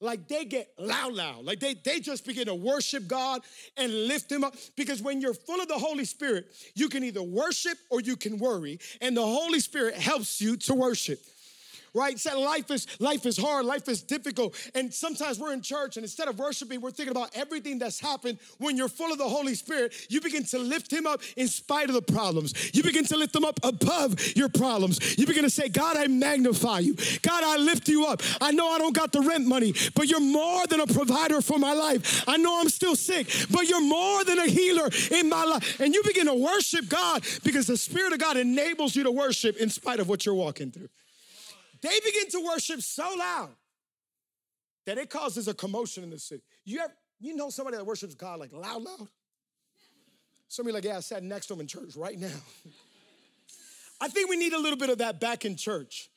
Like 0.00 0.28
they 0.28 0.44
get 0.44 0.68
loud, 0.78 1.14
loud. 1.14 1.44
Like 1.44 1.58
they, 1.58 1.74
they 1.74 1.98
just 1.98 2.24
begin 2.24 2.46
to 2.46 2.54
worship 2.54 3.08
God 3.08 3.42
and 3.76 3.92
lift 4.06 4.30
Him 4.30 4.44
up. 4.44 4.54
Because 4.76 5.02
when 5.02 5.20
you're 5.20 5.34
full 5.34 5.60
of 5.60 5.66
the 5.66 5.78
Holy 5.78 6.04
Spirit, 6.04 6.46
you 6.74 6.88
can 6.88 7.02
either 7.02 7.22
worship 7.22 7.78
or 7.90 8.00
you 8.00 8.16
can 8.16 8.38
worry. 8.38 8.78
And 9.00 9.16
the 9.16 9.22
Holy 9.24 9.58
Spirit 9.58 9.94
helps 9.94 10.40
you 10.40 10.56
to 10.58 10.74
worship 10.74 11.20
right? 11.94 12.18
Said 12.18 12.34
life 12.34 12.70
is 12.70 12.86
life 13.00 13.26
is 13.26 13.36
hard, 13.36 13.66
life 13.66 13.88
is 13.88 14.02
difficult. 14.02 14.54
And 14.74 14.92
sometimes 14.92 15.38
we're 15.38 15.52
in 15.52 15.62
church 15.62 15.96
and 15.96 16.04
instead 16.04 16.28
of 16.28 16.38
worshiping, 16.38 16.80
we're 16.80 16.90
thinking 16.90 17.10
about 17.10 17.30
everything 17.34 17.78
that's 17.78 18.00
happened. 18.00 18.38
When 18.58 18.76
you're 18.76 18.88
full 18.88 19.12
of 19.12 19.18
the 19.18 19.28
Holy 19.28 19.54
Spirit, 19.54 19.94
you 20.08 20.20
begin 20.20 20.44
to 20.44 20.58
lift 20.58 20.92
him 20.92 21.06
up 21.06 21.20
in 21.36 21.48
spite 21.48 21.88
of 21.88 21.94
the 21.94 22.02
problems. 22.02 22.74
You 22.74 22.82
begin 22.82 23.04
to 23.06 23.16
lift 23.16 23.32
them 23.32 23.44
up 23.44 23.58
above 23.62 24.36
your 24.36 24.48
problems. 24.48 25.18
You 25.18 25.26
begin 25.26 25.44
to 25.44 25.50
say, 25.50 25.68
God, 25.68 25.96
I 25.96 26.06
magnify 26.06 26.80
you. 26.80 26.94
God, 27.22 27.44
I 27.44 27.56
lift 27.56 27.88
you 27.88 28.06
up. 28.06 28.22
I 28.40 28.52
know 28.52 28.68
I 28.70 28.78
don't 28.78 28.94
got 28.94 29.12
the 29.12 29.20
rent 29.20 29.46
money, 29.46 29.74
but 29.94 30.08
you're 30.08 30.20
more 30.20 30.66
than 30.66 30.80
a 30.80 30.86
provider 30.86 31.40
for 31.40 31.58
my 31.58 31.72
life. 31.72 32.24
I 32.28 32.36
know 32.36 32.60
I'm 32.60 32.68
still 32.68 32.96
sick, 32.96 33.28
but 33.50 33.68
you're 33.68 33.80
more 33.80 34.24
than 34.24 34.38
a 34.38 34.46
healer 34.46 34.88
in 35.10 35.28
my 35.28 35.44
life. 35.44 35.80
And 35.80 35.94
you 35.94 36.02
begin 36.02 36.26
to 36.26 36.34
worship 36.34 36.88
God 36.88 37.24
because 37.44 37.66
the 37.66 37.76
Spirit 37.76 38.12
of 38.12 38.18
God 38.18 38.36
enables 38.36 38.96
you 38.96 39.04
to 39.04 39.10
worship 39.10 39.56
in 39.56 39.70
spite 39.70 40.00
of 40.00 40.08
what 40.08 40.26
you're 40.26 40.34
walking 40.34 40.70
through. 40.70 40.88
They 41.80 42.00
begin 42.04 42.28
to 42.30 42.44
worship 42.44 42.82
so 42.82 43.14
loud 43.18 43.50
that 44.86 44.98
it 44.98 45.10
causes 45.10 45.48
a 45.48 45.54
commotion 45.54 46.02
in 46.02 46.10
the 46.10 46.18
city. 46.18 46.42
You 46.64 46.80
ever, 46.80 46.94
you 47.20 47.36
know 47.36 47.50
somebody 47.50 47.76
that 47.76 47.84
worships 47.84 48.14
God 48.14 48.40
like 48.40 48.52
loud, 48.52 48.82
loud? 48.82 49.08
Somebody 50.48 50.74
like, 50.74 50.84
yeah, 50.84 50.96
I 50.96 51.00
sat 51.00 51.22
next 51.22 51.46
to 51.46 51.54
him 51.54 51.60
in 51.60 51.66
church 51.66 51.94
right 51.94 52.18
now. 52.18 52.28
I 54.00 54.08
think 54.08 54.30
we 54.30 54.36
need 54.36 54.52
a 54.52 54.58
little 54.58 54.78
bit 54.78 54.90
of 54.90 54.98
that 54.98 55.20
back 55.20 55.44
in 55.44 55.56
church. 55.56 56.08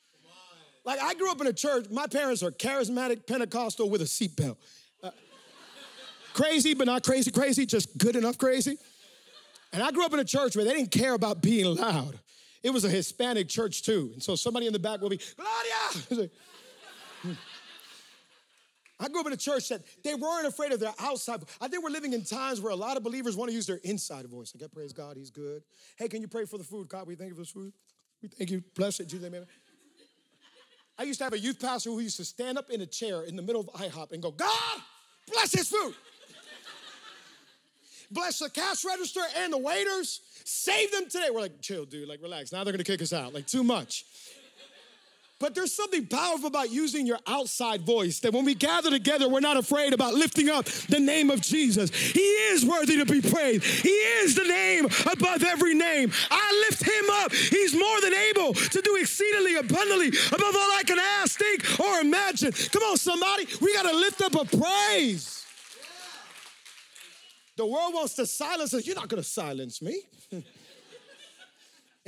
Like 0.84 1.00
I 1.00 1.14
grew 1.14 1.30
up 1.30 1.40
in 1.40 1.46
a 1.46 1.52
church, 1.52 1.86
my 1.90 2.06
parents 2.06 2.42
are 2.42 2.50
charismatic 2.50 3.26
Pentecostal 3.26 3.88
with 3.88 4.00
a 4.02 4.06
seatbelt. 4.06 4.56
Uh, 5.02 5.10
crazy, 6.34 6.74
but 6.74 6.86
not 6.86 7.04
crazy, 7.04 7.30
crazy, 7.30 7.66
just 7.66 7.96
good 7.98 8.16
enough 8.16 8.38
crazy. 8.38 8.78
And 9.72 9.82
I 9.82 9.90
grew 9.90 10.04
up 10.04 10.12
in 10.12 10.18
a 10.18 10.24
church 10.24 10.56
where 10.56 10.64
they 10.64 10.74
didn't 10.74 10.90
care 10.90 11.14
about 11.14 11.40
being 11.40 11.76
loud. 11.76 12.18
It 12.62 12.70
was 12.70 12.84
a 12.84 12.88
Hispanic 12.88 13.48
church 13.48 13.82
too. 13.82 14.10
And 14.12 14.22
so 14.22 14.36
somebody 14.36 14.66
in 14.66 14.72
the 14.72 14.78
back 14.78 15.00
will 15.00 15.10
be, 15.10 15.20
Gloria! 15.36 16.28
Hmm. 17.22 17.34
I 18.98 19.08
grew 19.08 19.20
up 19.20 19.26
in 19.28 19.32
a 19.32 19.36
church 19.36 19.68
that 19.68 19.82
they 20.02 20.16
weren't 20.16 20.46
afraid 20.46 20.72
of 20.72 20.80
their 20.80 20.92
outside. 20.98 21.44
I 21.60 21.68
think 21.68 21.84
we're 21.84 21.90
living 21.90 22.12
in 22.12 22.24
times 22.24 22.60
where 22.60 22.72
a 22.72 22.76
lot 22.76 22.96
of 22.96 23.04
believers 23.04 23.36
want 23.36 23.48
to 23.48 23.54
use 23.54 23.64
their 23.64 23.80
inside 23.84 24.26
voice. 24.26 24.52
Like, 24.52 24.64
I 24.64 24.66
praise 24.72 24.92
God, 24.92 25.16
He's 25.16 25.30
good. 25.30 25.62
Hey, 25.96 26.08
can 26.08 26.20
you 26.20 26.26
pray 26.26 26.46
for 26.46 26.58
the 26.58 26.64
food? 26.64 26.88
God, 26.88 27.06
we 27.06 27.14
thank 27.14 27.30
you 27.30 27.36
for 27.36 27.42
the 27.42 27.46
food. 27.46 27.72
We 28.20 28.28
thank 28.28 28.50
you. 28.50 28.64
Bless 28.74 28.98
it, 28.98 29.06
Jesus, 29.06 29.24
amen. 29.24 29.46
I 30.98 31.04
used 31.04 31.18
to 31.18 31.24
have 31.24 31.32
a 31.32 31.38
youth 31.38 31.60
pastor 31.60 31.90
who 31.90 32.00
used 32.00 32.16
to 32.18 32.24
stand 32.24 32.58
up 32.58 32.70
in 32.70 32.80
a 32.80 32.86
chair 32.86 33.22
in 33.22 33.34
the 33.34 33.42
middle 33.42 33.60
of 33.60 33.68
IHOP 33.68 34.12
and 34.12 34.22
go, 34.22 34.30
God, 34.30 34.80
bless 35.32 35.52
his 35.52 35.68
food. 35.68 35.94
Bless 38.12 38.38
the 38.38 38.50
cash 38.50 38.84
register 38.84 39.20
and 39.38 39.52
the 39.52 39.58
waiters. 39.58 40.20
Save 40.44 40.92
them 40.92 41.04
today. 41.08 41.28
We're 41.32 41.40
like, 41.40 41.60
chill, 41.60 41.84
dude, 41.84 42.08
like, 42.08 42.22
relax. 42.22 42.52
Now 42.52 42.64
they're 42.64 42.72
gonna 42.72 42.84
kick 42.84 43.02
us 43.02 43.12
out, 43.12 43.34
like, 43.34 43.46
too 43.46 43.64
much. 43.64 44.04
But 45.42 45.56
there's 45.56 45.72
something 45.72 46.06
powerful 46.06 46.46
about 46.46 46.70
using 46.70 47.04
your 47.04 47.18
outside 47.26 47.82
voice 47.82 48.20
that 48.20 48.32
when 48.32 48.44
we 48.44 48.54
gather 48.54 48.90
together, 48.90 49.28
we're 49.28 49.40
not 49.40 49.56
afraid 49.56 49.92
about 49.92 50.14
lifting 50.14 50.48
up 50.48 50.66
the 50.66 51.00
name 51.00 51.30
of 51.30 51.40
Jesus. 51.40 51.90
He 51.90 52.20
is 52.20 52.64
worthy 52.64 52.96
to 52.98 53.04
be 53.04 53.20
praised. 53.20 53.64
He 53.64 53.88
is 53.88 54.36
the 54.36 54.44
name 54.44 54.84
above 54.84 55.42
every 55.42 55.74
name. 55.74 56.12
I 56.30 56.66
lift 56.68 56.84
him 56.84 57.10
up. 57.10 57.32
He's 57.32 57.74
more 57.74 58.00
than 58.02 58.14
able 58.14 58.54
to 58.54 58.80
do 58.82 58.96
exceedingly 59.00 59.56
abundantly 59.56 60.08
above 60.28 60.54
all 60.54 60.72
I 60.78 60.84
can 60.86 61.00
ask, 61.00 61.36
think, 61.40 61.80
or 61.80 61.98
imagine. 61.98 62.52
Come 62.52 62.84
on, 62.84 62.96
somebody. 62.96 63.48
We 63.60 63.74
got 63.74 63.90
to 63.90 63.96
lift 63.96 64.22
up 64.22 64.36
a 64.36 64.44
praise. 64.44 65.41
The 67.56 67.66
world 67.66 67.94
wants 67.94 68.14
to 68.14 68.26
silence 68.26 68.72
us. 68.74 68.86
You're 68.86 68.96
not 68.96 69.08
going 69.08 69.22
to 69.22 69.28
silence 69.28 69.82
me. 69.82 70.00
and 70.32 70.44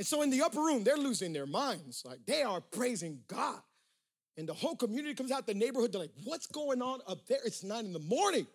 so 0.01 0.21
in 0.21 0.29
the 0.29 0.41
upper 0.41 0.59
room, 0.59 0.83
they're 0.83 0.97
losing 0.97 1.33
their 1.33 1.45
minds. 1.45 2.03
Like 2.05 2.19
they 2.25 2.41
are 2.43 2.61
praising 2.61 3.19
God. 3.27 3.59
And 4.37 4.49
the 4.49 4.53
whole 4.53 4.75
community 4.75 5.13
comes 5.13 5.31
out, 5.31 5.47
the 5.47 5.53
neighborhood, 5.53 5.93
they're 5.93 6.01
like, 6.01 6.11
what's 6.25 6.47
going 6.47 6.81
on 6.81 6.99
up 7.07 7.25
there? 7.27 7.39
It's 7.45 7.63
nine 7.63 7.85
in 7.85 7.93
the 7.93 7.99
morning. 7.99 8.47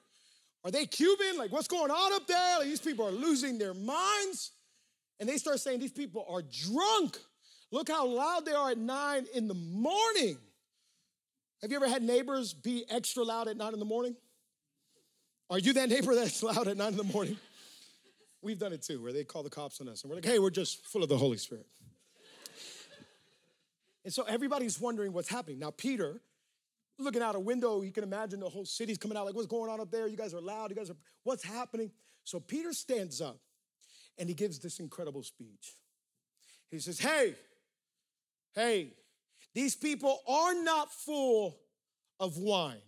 Are 0.62 0.70
they 0.70 0.84
Cuban? 0.84 1.38
Like, 1.38 1.52
what's 1.52 1.68
going 1.68 1.90
on 1.90 2.12
up 2.12 2.26
there? 2.26 2.58
Like, 2.58 2.66
these 2.66 2.80
people 2.80 3.06
are 3.06 3.12
losing 3.12 3.56
their 3.56 3.72
minds. 3.72 4.52
And 5.18 5.28
they 5.28 5.38
start 5.38 5.60
saying 5.60 5.80
these 5.80 5.90
people 5.90 6.26
are 6.28 6.42
drunk. 6.42 7.18
Look 7.70 7.88
how 7.88 8.06
loud 8.06 8.44
they 8.44 8.52
are 8.52 8.70
at 8.70 8.78
nine 8.78 9.26
in 9.34 9.48
the 9.48 9.54
morning. 9.54 10.36
Have 11.62 11.70
you 11.70 11.76
ever 11.76 11.88
had 11.88 12.02
neighbors 12.02 12.52
be 12.52 12.84
extra 12.90 13.22
loud 13.22 13.48
at 13.48 13.56
nine 13.56 13.72
in 13.72 13.78
the 13.78 13.84
morning? 13.84 14.16
Are 15.50 15.58
you 15.58 15.72
that 15.72 15.88
neighbor 15.88 16.14
that's 16.14 16.42
loud 16.42 16.68
at 16.68 16.76
nine 16.76 16.92
in 16.92 16.96
the 16.96 17.04
morning? 17.04 17.36
We've 18.40 18.58
done 18.58 18.72
it 18.72 18.82
too, 18.82 19.02
where 19.02 19.12
they 19.12 19.24
call 19.24 19.42
the 19.42 19.50
cops 19.50 19.80
on 19.80 19.88
us 19.88 20.02
and 20.02 20.10
we're 20.10 20.16
like, 20.16 20.24
hey, 20.24 20.38
we're 20.38 20.50
just 20.50 20.86
full 20.86 21.02
of 21.02 21.08
the 21.08 21.18
Holy 21.18 21.36
Spirit. 21.36 21.66
And 24.04 24.14
so 24.14 24.22
everybody's 24.22 24.80
wondering 24.80 25.12
what's 25.12 25.28
happening. 25.28 25.58
Now, 25.58 25.72
Peter, 25.72 26.22
looking 27.00 27.22
out 27.22 27.34
a 27.34 27.40
window. 27.40 27.82
You 27.82 27.92
can 27.92 28.04
imagine 28.04 28.40
the 28.40 28.48
whole 28.48 28.64
city's 28.64 28.96
coming 28.96 29.16
out 29.16 29.26
like, 29.26 29.34
what's 29.34 29.46
going 29.46 29.70
on 29.70 29.80
up 29.80 29.90
there? 29.90 30.06
You 30.06 30.16
guys 30.16 30.32
are 30.34 30.40
loud. 30.40 30.70
You 30.70 30.76
guys 30.76 30.90
are, 30.90 30.96
what's 31.24 31.42
happening? 31.42 31.90
So 32.24 32.38
Peter 32.38 32.72
stands 32.72 33.20
up 33.20 33.40
and 34.18 34.28
he 34.28 34.34
gives 34.34 34.58
this 34.58 34.78
incredible 34.78 35.22
speech. 35.22 35.74
He 36.70 36.78
says, 36.78 37.00
Hey, 37.00 37.34
hey, 38.54 38.92
these 39.54 39.74
people 39.74 40.20
are 40.28 40.54
not 40.62 40.92
full 40.92 41.58
of 42.20 42.38
wine. 42.38 42.78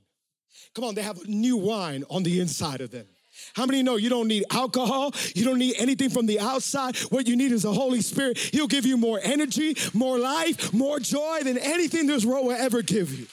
Come 0.74 0.84
on, 0.84 0.94
they 0.94 1.02
have 1.02 1.26
new 1.28 1.56
wine 1.56 2.04
on 2.10 2.22
the 2.22 2.40
inside 2.40 2.80
of 2.80 2.90
them. 2.90 3.06
How 3.54 3.66
many 3.66 3.82
know 3.82 3.96
you 3.96 4.08
don't 4.08 4.28
need 4.28 4.44
alcohol? 4.50 5.12
You 5.34 5.44
don't 5.44 5.58
need 5.58 5.74
anything 5.78 6.10
from 6.10 6.26
the 6.26 6.38
outside. 6.38 6.96
What 7.10 7.26
you 7.26 7.36
need 7.36 7.52
is 7.52 7.62
the 7.62 7.72
Holy 7.72 8.00
Spirit. 8.00 8.38
He'll 8.38 8.66
give 8.66 8.86
you 8.86 8.96
more 8.96 9.20
energy, 9.22 9.76
more 9.94 10.18
life, 10.18 10.72
more 10.72 11.00
joy 11.00 11.40
than 11.42 11.58
anything 11.58 12.06
this 12.06 12.24
world 12.24 12.46
will 12.46 12.52
ever 12.52 12.82
give 12.82 13.18
you. 13.18 13.26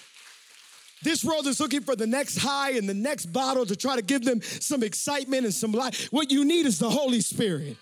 This 1.01 1.23
world 1.23 1.47
is 1.47 1.59
looking 1.59 1.81
for 1.81 1.95
the 1.95 2.07
next 2.07 2.37
high 2.37 2.71
and 2.71 2.87
the 2.87 2.93
next 2.93 3.27
bottle 3.27 3.65
to 3.65 3.75
try 3.75 3.95
to 3.95 4.01
give 4.01 4.25
them 4.25 4.41
some 4.41 4.83
excitement 4.83 5.45
and 5.45 5.53
some 5.53 5.71
life. 5.71 6.07
What 6.11 6.31
you 6.31 6.43
need 6.43 6.65
is 6.65 6.79
the 6.79 6.89
Holy 6.89 7.21
Spirit. 7.21 7.77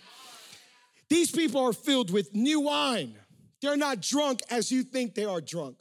These 1.09 1.31
people 1.31 1.61
are 1.61 1.73
filled 1.73 2.11
with 2.11 2.35
new 2.35 2.59
wine. 2.59 3.15
They're 3.61 3.77
not 3.77 4.01
drunk 4.01 4.41
as 4.51 4.71
you 4.71 4.83
think 4.83 5.15
they 5.15 5.25
are 5.25 5.41
drunk. 5.41 5.77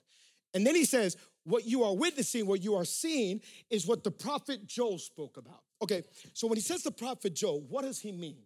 And 0.54 0.66
then 0.66 0.74
he 0.74 0.84
says, 0.84 1.16
What 1.46 1.64
you 1.64 1.84
are 1.84 1.94
witnessing, 1.94 2.44
what 2.46 2.62
you 2.64 2.74
are 2.74 2.84
seeing, 2.84 3.40
is 3.70 3.86
what 3.86 4.02
the 4.02 4.10
prophet 4.10 4.66
Joel 4.66 4.98
spoke 4.98 5.36
about. 5.36 5.62
Okay, 5.80 6.02
so 6.32 6.48
when 6.48 6.56
he 6.56 6.62
says 6.62 6.82
the 6.82 6.90
prophet 6.90 7.36
Joel, 7.36 7.60
what 7.68 7.82
does 7.82 8.00
he 8.00 8.10
mean? 8.10 8.38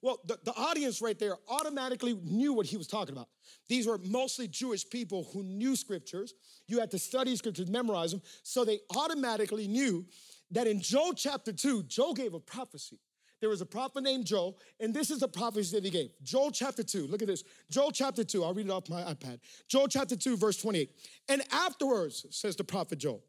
Well, 0.00 0.18
the, 0.24 0.38
the 0.44 0.52
audience 0.52 1.02
right 1.02 1.18
there 1.18 1.36
automatically 1.46 2.14
knew 2.14 2.54
what 2.54 2.64
he 2.64 2.78
was 2.78 2.86
talking 2.86 3.14
about. 3.14 3.28
These 3.68 3.86
were 3.86 3.98
mostly 3.98 4.48
Jewish 4.48 4.88
people 4.88 5.28
who 5.30 5.42
knew 5.42 5.76
scriptures. 5.76 6.32
You 6.66 6.80
had 6.80 6.90
to 6.92 6.98
study 6.98 7.36
scriptures, 7.36 7.68
memorize 7.68 8.12
them. 8.12 8.22
So 8.44 8.64
they 8.64 8.78
automatically 8.96 9.68
knew 9.68 10.06
that 10.52 10.66
in 10.66 10.80
Joel 10.80 11.12
chapter 11.12 11.52
2, 11.52 11.82
Joel 11.82 12.14
gave 12.14 12.32
a 12.32 12.40
prophecy 12.40 12.98
there 13.40 13.50
was 13.50 13.60
a 13.60 13.66
prophet 13.66 14.02
named 14.02 14.24
Joel, 14.26 14.58
and 14.80 14.92
this 14.92 15.10
is 15.10 15.20
the 15.20 15.28
prophecy 15.28 15.76
that 15.76 15.84
he 15.84 15.90
gave. 15.90 16.10
Joel 16.22 16.50
chapter 16.50 16.82
2, 16.82 17.06
look 17.06 17.22
at 17.22 17.28
this. 17.28 17.44
Joel 17.70 17.92
chapter 17.92 18.24
2, 18.24 18.44
I'll 18.44 18.54
read 18.54 18.66
it 18.66 18.72
off 18.72 18.88
my 18.88 19.02
iPad. 19.02 19.38
Joel 19.68 19.88
chapter 19.88 20.16
2, 20.16 20.36
verse 20.36 20.56
28. 20.56 20.90
And 21.28 21.42
afterwards, 21.52 22.26
says 22.30 22.56
the 22.56 22.64
prophet 22.64 22.98
Joel, 22.98 23.22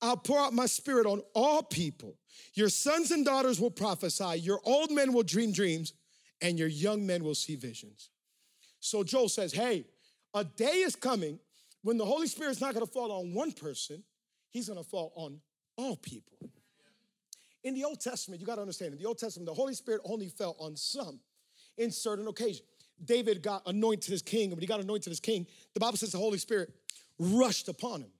I'll 0.00 0.16
pour 0.16 0.38
out 0.38 0.52
my 0.52 0.66
spirit 0.66 1.06
on 1.06 1.22
all 1.34 1.62
people. 1.62 2.16
Your 2.54 2.68
sons 2.68 3.10
and 3.10 3.24
daughters 3.24 3.60
will 3.60 3.70
prophesy, 3.70 4.38
your 4.38 4.60
old 4.64 4.90
men 4.92 5.12
will 5.12 5.24
dream 5.24 5.52
dreams, 5.52 5.92
and 6.40 6.58
your 6.58 6.68
young 6.68 7.04
men 7.04 7.24
will 7.24 7.34
see 7.34 7.56
visions. 7.56 8.10
So 8.80 9.02
Joel 9.02 9.28
says, 9.28 9.52
Hey, 9.52 9.86
a 10.34 10.44
day 10.44 10.82
is 10.82 10.94
coming 10.94 11.40
when 11.82 11.96
the 11.96 12.04
Holy 12.04 12.26
Spirit's 12.26 12.60
not 12.60 12.74
gonna 12.74 12.86
fall 12.86 13.10
on 13.10 13.34
one 13.34 13.52
person, 13.52 14.04
he's 14.50 14.68
gonna 14.68 14.84
fall 14.84 15.12
on 15.16 15.40
all 15.76 15.96
people. 15.96 16.38
In 17.68 17.74
the 17.74 17.84
Old 17.84 18.00
Testament, 18.00 18.40
you 18.40 18.46
got 18.46 18.54
to 18.54 18.62
understand, 18.62 18.94
in 18.94 18.98
the 18.98 19.04
Old 19.04 19.18
Testament, 19.18 19.46
the 19.46 19.52
Holy 19.52 19.74
Spirit 19.74 20.00
only 20.06 20.30
fell 20.30 20.56
on 20.58 20.74
some 20.74 21.20
in 21.76 21.90
certain 21.90 22.26
occasions. 22.26 22.62
David 23.04 23.42
got 23.42 23.60
anointed 23.66 24.10
as 24.14 24.22
king, 24.22 24.44
and 24.44 24.52
when 24.52 24.62
he 24.62 24.66
got 24.66 24.80
anointed 24.80 25.12
as 25.12 25.20
king, 25.20 25.46
the 25.74 25.80
Bible 25.80 25.98
says 25.98 26.12
the 26.12 26.18
Holy 26.18 26.38
Spirit 26.38 26.70
rushed 27.18 27.68
upon 27.68 28.00
him. 28.00 28.10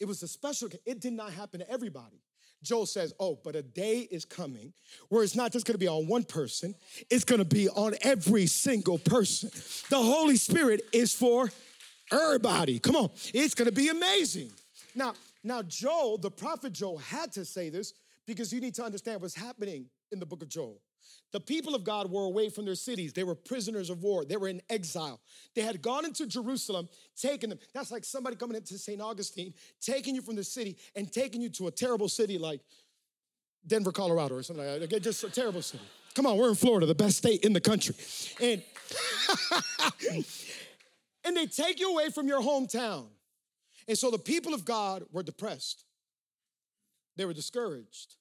It 0.00 0.06
was 0.06 0.22
a 0.22 0.28
special, 0.28 0.70
it 0.86 1.00
did 1.00 1.12
not 1.12 1.32
happen 1.32 1.60
to 1.60 1.70
everybody. 1.70 2.22
Joel 2.62 2.86
says, 2.86 3.12
Oh, 3.20 3.38
but 3.44 3.54
a 3.54 3.62
day 3.62 4.08
is 4.10 4.24
coming 4.24 4.72
where 5.10 5.22
it's 5.22 5.36
not 5.36 5.52
just 5.52 5.66
gonna 5.66 5.76
be 5.76 5.86
on 5.86 6.06
one 6.06 6.24
person, 6.24 6.74
it's 7.10 7.24
gonna 7.24 7.44
be 7.44 7.68
on 7.68 7.94
every 8.00 8.46
single 8.46 8.96
person. 8.96 9.50
The 9.90 9.98
Holy 9.98 10.36
Spirit 10.36 10.80
is 10.94 11.12
for 11.12 11.50
everybody. 12.10 12.78
Come 12.78 12.96
on, 12.96 13.10
it's 13.34 13.54
gonna 13.54 13.70
be 13.70 13.88
amazing. 13.88 14.50
Now, 14.94 15.12
now 15.44 15.60
Joel, 15.60 16.16
the 16.16 16.30
prophet 16.30 16.72
Joel, 16.72 16.96
had 16.96 17.32
to 17.32 17.44
say 17.44 17.68
this 17.68 17.92
because 18.28 18.52
you 18.52 18.60
need 18.60 18.74
to 18.74 18.84
understand 18.84 19.22
what's 19.22 19.34
happening 19.34 19.86
in 20.12 20.20
the 20.20 20.26
book 20.26 20.42
of 20.42 20.50
Joel. 20.50 20.82
The 21.32 21.40
people 21.40 21.74
of 21.74 21.82
God 21.82 22.12
were 22.12 22.24
away 22.24 22.50
from 22.50 22.66
their 22.66 22.74
cities. 22.74 23.14
They 23.14 23.24
were 23.24 23.34
prisoners 23.34 23.88
of 23.88 24.02
war. 24.02 24.26
They 24.26 24.36
were 24.36 24.48
in 24.48 24.60
exile. 24.68 25.18
They 25.54 25.62
had 25.62 25.80
gone 25.80 26.04
into 26.04 26.26
Jerusalem, 26.26 26.90
taken 27.16 27.48
them. 27.48 27.58
That's 27.72 27.90
like 27.90 28.04
somebody 28.04 28.36
coming 28.36 28.56
into 28.56 28.76
St. 28.76 29.00
Augustine, 29.00 29.54
taking 29.80 30.14
you 30.14 30.20
from 30.20 30.36
the 30.36 30.44
city 30.44 30.76
and 30.94 31.10
taking 31.10 31.40
you 31.40 31.48
to 31.50 31.68
a 31.68 31.70
terrible 31.70 32.08
city 32.08 32.36
like 32.36 32.60
Denver, 33.66 33.92
Colorado, 33.92 34.36
or 34.36 34.42
something 34.42 34.64
like 34.64 34.90
that. 34.90 35.02
Just 35.02 35.24
a 35.24 35.30
terrible 35.30 35.62
city. 35.62 35.82
Come 36.14 36.26
on, 36.26 36.36
we're 36.36 36.50
in 36.50 36.54
Florida, 36.54 36.84
the 36.84 36.94
best 36.94 37.16
state 37.16 37.44
in 37.44 37.54
the 37.54 37.60
country. 37.62 37.94
And, 38.42 38.62
and 41.24 41.36
they 41.36 41.46
take 41.46 41.80
you 41.80 41.92
away 41.92 42.10
from 42.10 42.28
your 42.28 42.42
hometown. 42.42 43.06
And 43.86 43.96
so 43.96 44.10
the 44.10 44.18
people 44.18 44.52
of 44.52 44.66
God 44.66 45.04
were 45.12 45.22
depressed. 45.22 45.84
They 47.16 47.24
were 47.24 47.32
discouraged 47.32 48.17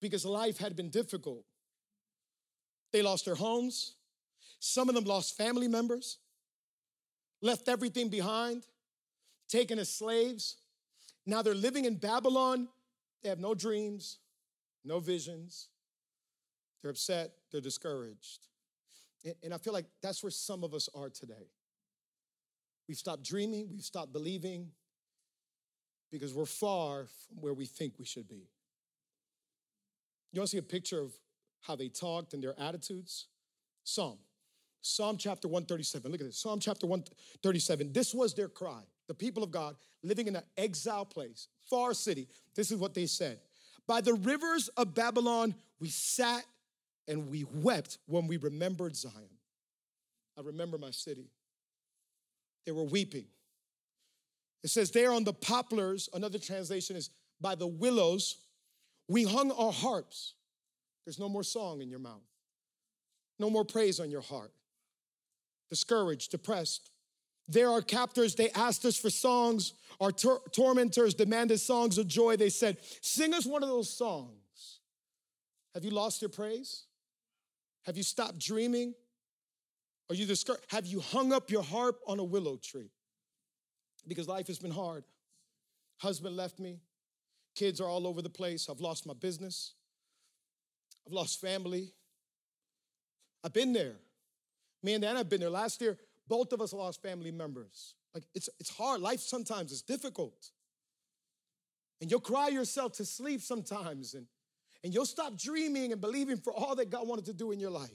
because 0.00 0.24
life 0.24 0.58
had 0.58 0.76
been 0.76 0.90
difficult. 0.90 1.44
They 2.92 3.02
lost 3.02 3.24
their 3.24 3.34
homes. 3.34 3.94
Some 4.60 4.88
of 4.88 4.94
them 4.94 5.04
lost 5.04 5.36
family 5.36 5.68
members, 5.68 6.18
left 7.40 7.68
everything 7.68 8.08
behind, 8.08 8.66
taken 9.48 9.78
as 9.78 9.88
slaves. 9.88 10.56
Now 11.26 11.42
they're 11.42 11.54
living 11.54 11.84
in 11.84 11.96
Babylon. 11.96 12.68
They 13.22 13.28
have 13.28 13.38
no 13.38 13.54
dreams, 13.54 14.18
no 14.84 14.98
visions. 15.00 15.68
They're 16.82 16.90
upset, 16.90 17.32
they're 17.50 17.60
discouraged. 17.60 18.46
And 19.42 19.52
I 19.52 19.58
feel 19.58 19.72
like 19.72 19.86
that's 20.02 20.22
where 20.22 20.30
some 20.30 20.64
of 20.64 20.74
us 20.74 20.88
are 20.94 21.10
today. 21.10 21.50
We've 22.88 22.96
stopped 22.96 23.24
dreaming, 23.24 23.68
we've 23.72 23.82
stopped 23.82 24.12
believing, 24.12 24.70
because 26.10 26.32
we're 26.32 26.46
far 26.46 27.06
from 27.26 27.40
where 27.40 27.52
we 27.52 27.66
think 27.66 27.94
we 27.98 28.04
should 28.04 28.28
be. 28.28 28.48
You 30.32 30.40
want 30.40 30.50
to 30.50 30.56
see 30.56 30.58
a 30.58 30.62
picture 30.62 31.00
of 31.00 31.12
how 31.60 31.76
they 31.76 31.88
talked 31.88 32.34
and 32.34 32.42
their 32.42 32.58
attitudes? 32.60 33.26
Psalm. 33.84 34.18
Psalm 34.80 35.16
chapter 35.16 35.48
137. 35.48 36.10
Look 36.10 36.20
at 36.20 36.26
this. 36.26 36.38
Psalm 36.38 36.60
chapter 36.60 36.86
137. 36.86 37.92
This 37.92 38.14
was 38.14 38.34
their 38.34 38.48
cry. 38.48 38.82
The 39.08 39.14
people 39.14 39.42
of 39.42 39.50
God 39.50 39.76
living 40.02 40.28
in 40.28 40.36
an 40.36 40.42
exile 40.56 41.04
place, 41.04 41.48
far 41.68 41.94
city. 41.94 42.28
This 42.54 42.70
is 42.70 42.78
what 42.78 42.94
they 42.94 43.06
said. 43.06 43.40
By 43.86 44.00
the 44.02 44.14
rivers 44.14 44.68
of 44.76 44.94
Babylon, 44.94 45.54
we 45.80 45.88
sat 45.88 46.44
and 47.08 47.30
we 47.30 47.44
wept 47.44 47.98
when 48.06 48.26
we 48.26 48.36
remembered 48.36 48.94
Zion. 48.94 49.14
I 50.36 50.42
remember 50.42 50.78
my 50.78 50.90
city. 50.90 51.30
They 52.66 52.72
were 52.72 52.84
weeping. 52.84 53.24
It 54.62 54.68
says 54.70 54.90
there 54.90 55.12
on 55.12 55.24
the 55.24 55.32
poplars, 55.32 56.08
another 56.12 56.38
translation 56.38 56.96
is 56.96 57.10
by 57.40 57.54
the 57.54 57.66
willows, 57.66 58.36
we 59.08 59.24
hung 59.24 59.50
our 59.50 59.72
harps. 59.72 60.34
There's 61.04 61.18
no 61.18 61.28
more 61.28 61.42
song 61.42 61.80
in 61.80 61.88
your 61.88 61.98
mouth, 61.98 62.26
no 63.38 63.50
more 63.50 63.64
praise 63.64 64.00
on 64.00 64.10
your 64.10 64.20
heart. 64.20 64.52
Discouraged, 65.70 66.30
depressed. 66.30 66.90
There 67.50 67.70
are 67.70 67.80
captors, 67.80 68.34
they 68.34 68.50
asked 68.50 68.84
us 68.84 68.98
for 68.98 69.08
songs. 69.08 69.72
Our 70.00 70.12
tor- 70.12 70.42
tormentors 70.52 71.14
demanded 71.14 71.60
songs 71.60 71.96
of 71.96 72.06
joy. 72.06 72.36
They 72.36 72.50
said, 72.50 72.76
Sing 73.00 73.32
us 73.32 73.46
one 73.46 73.62
of 73.62 73.68
those 73.68 73.88
songs. 73.88 74.80
Have 75.74 75.84
you 75.84 75.90
lost 75.90 76.20
your 76.20 76.28
praise? 76.28 76.84
Have 77.86 77.96
you 77.96 78.02
stopped 78.02 78.38
dreaming? 78.38 78.94
Are 80.10 80.14
you 80.14 80.26
discouraged? 80.26 80.64
Have 80.68 80.86
you 80.86 81.00
hung 81.00 81.32
up 81.32 81.50
your 81.50 81.62
harp 81.62 82.00
on 82.06 82.18
a 82.18 82.24
willow 82.24 82.56
tree? 82.56 82.90
because 84.08 84.26
life 84.26 84.46
has 84.48 84.58
been 84.58 84.70
hard. 84.70 85.04
Husband 85.98 86.36
left 86.36 86.58
me. 86.58 86.80
Kids 87.58 87.80
are 87.80 87.88
all 87.88 88.06
over 88.06 88.22
the 88.22 88.30
place. 88.30 88.68
I've 88.70 88.78
lost 88.78 89.04
my 89.04 89.14
business. 89.14 89.72
I've 91.04 91.12
lost 91.12 91.40
family. 91.40 91.90
I've 93.42 93.52
been 93.52 93.72
there. 93.72 93.96
Me 94.84 94.94
and 94.94 95.02
Dan 95.02 95.16
have 95.16 95.28
been 95.28 95.40
there. 95.40 95.50
Last 95.50 95.80
year, 95.80 95.98
both 96.28 96.52
of 96.52 96.60
us 96.60 96.72
lost 96.72 97.02
family 97.02 97.32
members. 97.32 97.94
Like 98.14 98.22
it's 98.32 98.48
it's 98.60 98.70
hard. 98.70 99.00
Life 99.00 99.18
sometimes 99.18 99.72
is 99.72 99.82
difficult. 99.82 100.50
And 102.00 102.08
you'll 102.08 102.20
cry 102.20 102.46
yourself 102.46 102.92
to 102.98 103.04
sleep 103.04 103.40
sometimes, 103.40 104.14
and, 104.14 104.26
and 104.84 104.94
you'll 104.94 105.04
stop 105.04 105.36
dreaming 105.36 105.90
and 105.90 106.00
believing 106.00 106.36
for 106.36 106.52
all 106.52 106.76
that 106.76 106.90
God 106.90 107.08
wanted 107.08 107.24
to 107.24 107.32
do 107.32 107.50
in 107.50 107.58
your 107.58 107.72
life. 107.72 107.90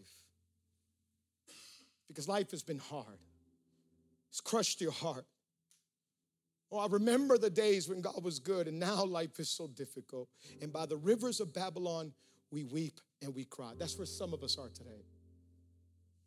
Because 2.09 2.27
life 2.27 2.51
has 2.51 2.63
been 2.63 2.79
hard. 2.79 3.21
It's 4.29 4.41
crushed 4.41 4.81
your 4.81 4.91
heart. 4.91 5.25
Oh, 6.73 6.79
I 6.79 6.87
remember 6.87 7.37
the 7.37 7.51
days 7.51 7.87
when 7.87 8.01
God 8.01 8.23
was 8.23 8.39
good, 8.39 8.67
and 8.67 8.79
now 8.79 9.05
life 9.05 9.39
is 9.39 9.47
so 9.47 9.67
difficult. 9.67 10.27
And 10.59 10.73
by 10.73 10.87
the 10.87 10.97
rivers 10.97 11.39
of 11.39 11.53
Babylon, 11.53 12.11
we 12.49 12.63
weep 12.63 12.99
and 13.21 13.35
we 13.35 13.45
cry. 13.45 13.73
That's 13.77 13.95
where 13.95 14.07
some 14.07 14.33
of 14.33 14.43
us 14.43 14.57
are 14.57 14.69
today. 14.69 15.05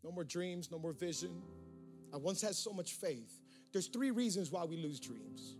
No 0.05 0.13
more 0.13 0.23
dreams, 0.23 0.71
no 0.71 0.79
more 0.79 0.93
vision. 0.93 1.43
I 2.15 2.19
once 2.19 2.41
had 2.41 2.55
so 2.55 2.73
much 2.73 2.93
faith. 2.93 3.41
There's 3.73 3.89
three 3.89 4.13
reasons 4.13 4.53
why 4.53 4.65
we 4.65 4.77
lose 4.77 5.01
dreams. 5.01 5.57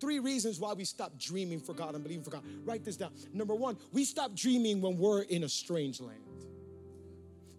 Three 0.00 0.20
reasons 0.20 0.58
why 0.58 0.72
we 0.72 0.86
stop 0.86 1.18
dreaming 1.18 1.60
for 1.60 1.74
God 1.74 1.94
and 1.94 2.02
believing 2.02 2.24
for 2.24 2.30
God. 2.30 2.44
Write 2.64 2.82
this 2.82 2.96
down. 2.96 3.12
Number 3.34 3.54
one, 3.54 3.76
we 3.92 4.06
stop 4.06 4.34
dreaming 4.34 4.80
when 4.80 4.96
we're 4.96 5.22
in 5.22 5.44
a 5.44 5.48
strange 5.50 6.00
land. 6.00 6.18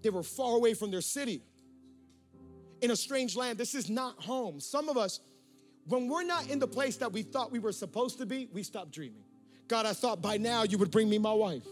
They 0.02 0.10
were 0.10 0.24
far 0.24 0.56
away 0.56 0.74
from 0.74 0.90
their 0.90 1.02
city. 1.02 1.44
In 2.82 2.90
a 2.90 2.96
strange 2.96 3.36
land, 3.36 3.60
this 3.60 3.76
is 3.76 3.88
not 3.88 4.20
home. 4.24 4.60
Some 4.60 4.90
of 4.90 4.98
us, 4.98 5.20
when 5.88 6.08
we're 6.08 6.24
not 6.24 6.50
in 6.50 6.60
the 6.60 6.68
place 6.68 6.98
that 6.98 7.12
we 7.12 7.22
thought 7.22 7.52
we 7.52 7.60
were 7.60 7.72
supposed 7.72 8.18
to 8.20 8.26
be, 8.26 8.50
we 8.52 8.64
stop 8.64 8.92
dreaming. 8.92 9.24
God, 9.68 9.86
I 9.86 9.94
thought 9.94 10.22
by 10.22 10.38
now 10.38 10.64
you 10.64 10.78
would 10.78 10.92
bring 10.92 11.10
me 11.10 11.18
my 11.18 11.34
wife. 11.34 11.66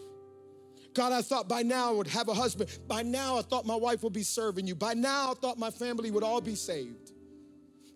God, 0.93 1.12
I 1.12 1.21
thought 1.21 1.49
by 1.49 1.63
now 1.63 1.89
I 1.89 1.91
would 1.93 2.08
have 2.08 2.28
a 2.28 2.34
husband. 2.34 2.78
By 2.88 3.02
now 3.02 3.38
I 3.38 3.41
thought 3.41 3.65
my 3.65 3.76
wife 3.76 4.04
would 4.04 4.13
be 4.13 4.23
serving 4.23 4.67
you. 4.67 4.76
By 4.76 4.93
now 4.93 5.32
I 5.32 5.34
thought 5.34 5.58
my 5.58 5.71
family 5.71 6.12
would 6.12 6.23
all 6.23 6.41
be 6.41 6.56
saved. 6.56 7.12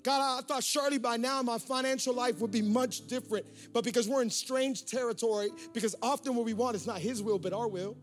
God, 0.03 0.39
I 0.39 0.41
thought 0.41 0.63
surely 0.63 0.97
by 0.97 1.17
now 1.17 1.41
my 1.41 1.57
financial 1.57 2.13
life 2.13 2.39
would 2.39 2.51
be 2.51 2.61
much 2.61 3.07
different. 3.07 3.45
But 3.73 3.83
because 3.83 4.07
we're 4.07 4.21
in 4.21 4.29
strange 4.29 4.85
territory, 4.85 5.49
because 5.73 5.95
often 6.01 6.35
what 6.35 6.45
we 6.45 6.53
want 6.53 6.75
is 6.75 6.87
not 6.87 6.99
His 6.99 7.21
will, 7.21 7.37
but 7.37 7.53
our 7.53 7.67
will. 7.67 7.95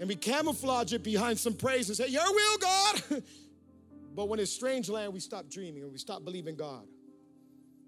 And 0.00 0.08
we 0.08 0.16
camouflage 0.16 0.92
it 0.92 1.02
behind 1.02 1.38
some 1.38 1.54
praise 1.54 1.88
and 1.88 1.96
say, 1.96 2.08
Your 2.08 2.32
will, 2.32 2.58
God. 2.58 3.22
but 4.14 4.28
when 4.28 4.38
it's 4.38 4.50
strange 4.50 4.88
land, 4.88 5.12
we 5.12 5.20
stop 5.20 5.48
dreaming 5.48 5.82
and 5.82 5.92
we 5.92 5.98
stop 5.98 6.24
believing 6.24 6.56
God. 6.56 6.86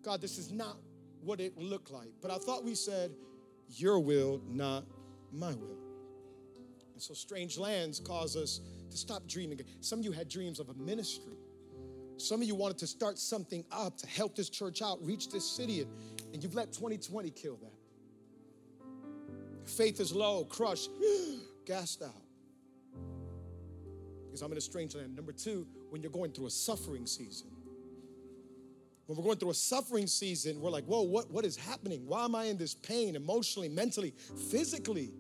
God, 0.03 0.21
this 0.21 0.39
is 0.39 0.53
not 0.53 0.77
what 1.23 1.41
it 1.41 1.57
looked 1.57 1.91
like. 1.91 2.11
But 2.21 2.31
I 2.31 2.37
thought 2.37 2.65
we 2.65 2.75
said, 2.75 3.13
Your 3.69 3.99
will, 4.01 4.41
not 4.49 4.85
my 5.33 5.55
will. 5.55 5.79
And 6.93 7.03
so 7.03 7.15
strange 7.15 7.59
lands 7.59 8.01
cause 8.01 8.37
us 8.37 8.61
to 8.91 8.97
stop 8.97 9.27
dreaming. 9.27 9.61
Some 9.81 9.99
of 9.99 10.05
you 10.05 10.13
had 10.13 10.29
dreams 10.29 10.61
of 10.61 10.69
a 10.69 10.75
ministry. 10.75 11.37
Some 12.17 12.41
of 12.41 12.47
you 12.47 12.55
wanted 12.55 12.79
to 12.79 12.87
start 12.87 13.19
something 13.19 13.65
up 13.73 13.97
to 13.99 14.07
help 14.07 14.37
this 14.37 14.49
church 14.49 14.83
out, 14.83 15.05
reach 15.05 15.31
this 15.31 15.45
city, 15.45 15.81
and, 15.81 15.91
and 16.33 16.43
you've 16.43 16.55
let 16.55 16.73
2020 16.73 17.31
kill 17.31 17.57
that. 17.57 17.73
Faith 19.69 19.99
is 19.99 20.13
low, 20.13 20.45
crushed, 20.45 20.91
gassed 21.67 22.03
out. 22.03 22.24
Because 24.35 24.43
I'm 24.43 24.51
in 24.51 24.59
a 24.59 24.61
strange 24.61 24.97
land. 24.97 25.15
Number 25.15 25.31
two, 25.31 25.65
when 25.91 26.03
you're 26.03 26.11
going 26.11 26.33
through 26.33 26.49
a 26.49 26.51
suffering 26.51 27.07
season. 27.07 27.47
When 29.07 29.17
we're 29.17 29.23
going 29.23 29.39
through 29.39 29.51
a 29.51 29.55
suffering 29.55 30.09
season, 30.09 30.61
we're 30.61 30.71
like, 30.71 30.83
whoa, 30.87 31.03
what, 31.03 31.31
what 31.31 31.45
is 31.45 31.55
happening? 31.55 32.05
Why 32.05 32.25
am 32.25 32.35
I 32.35 32.47
in 32.47 32.59
this 32.59 32.75
pain 32.75 33.15
emotionally, 33.15 33.69
mentally, 33.69 34.13
physically? 34.51 35.13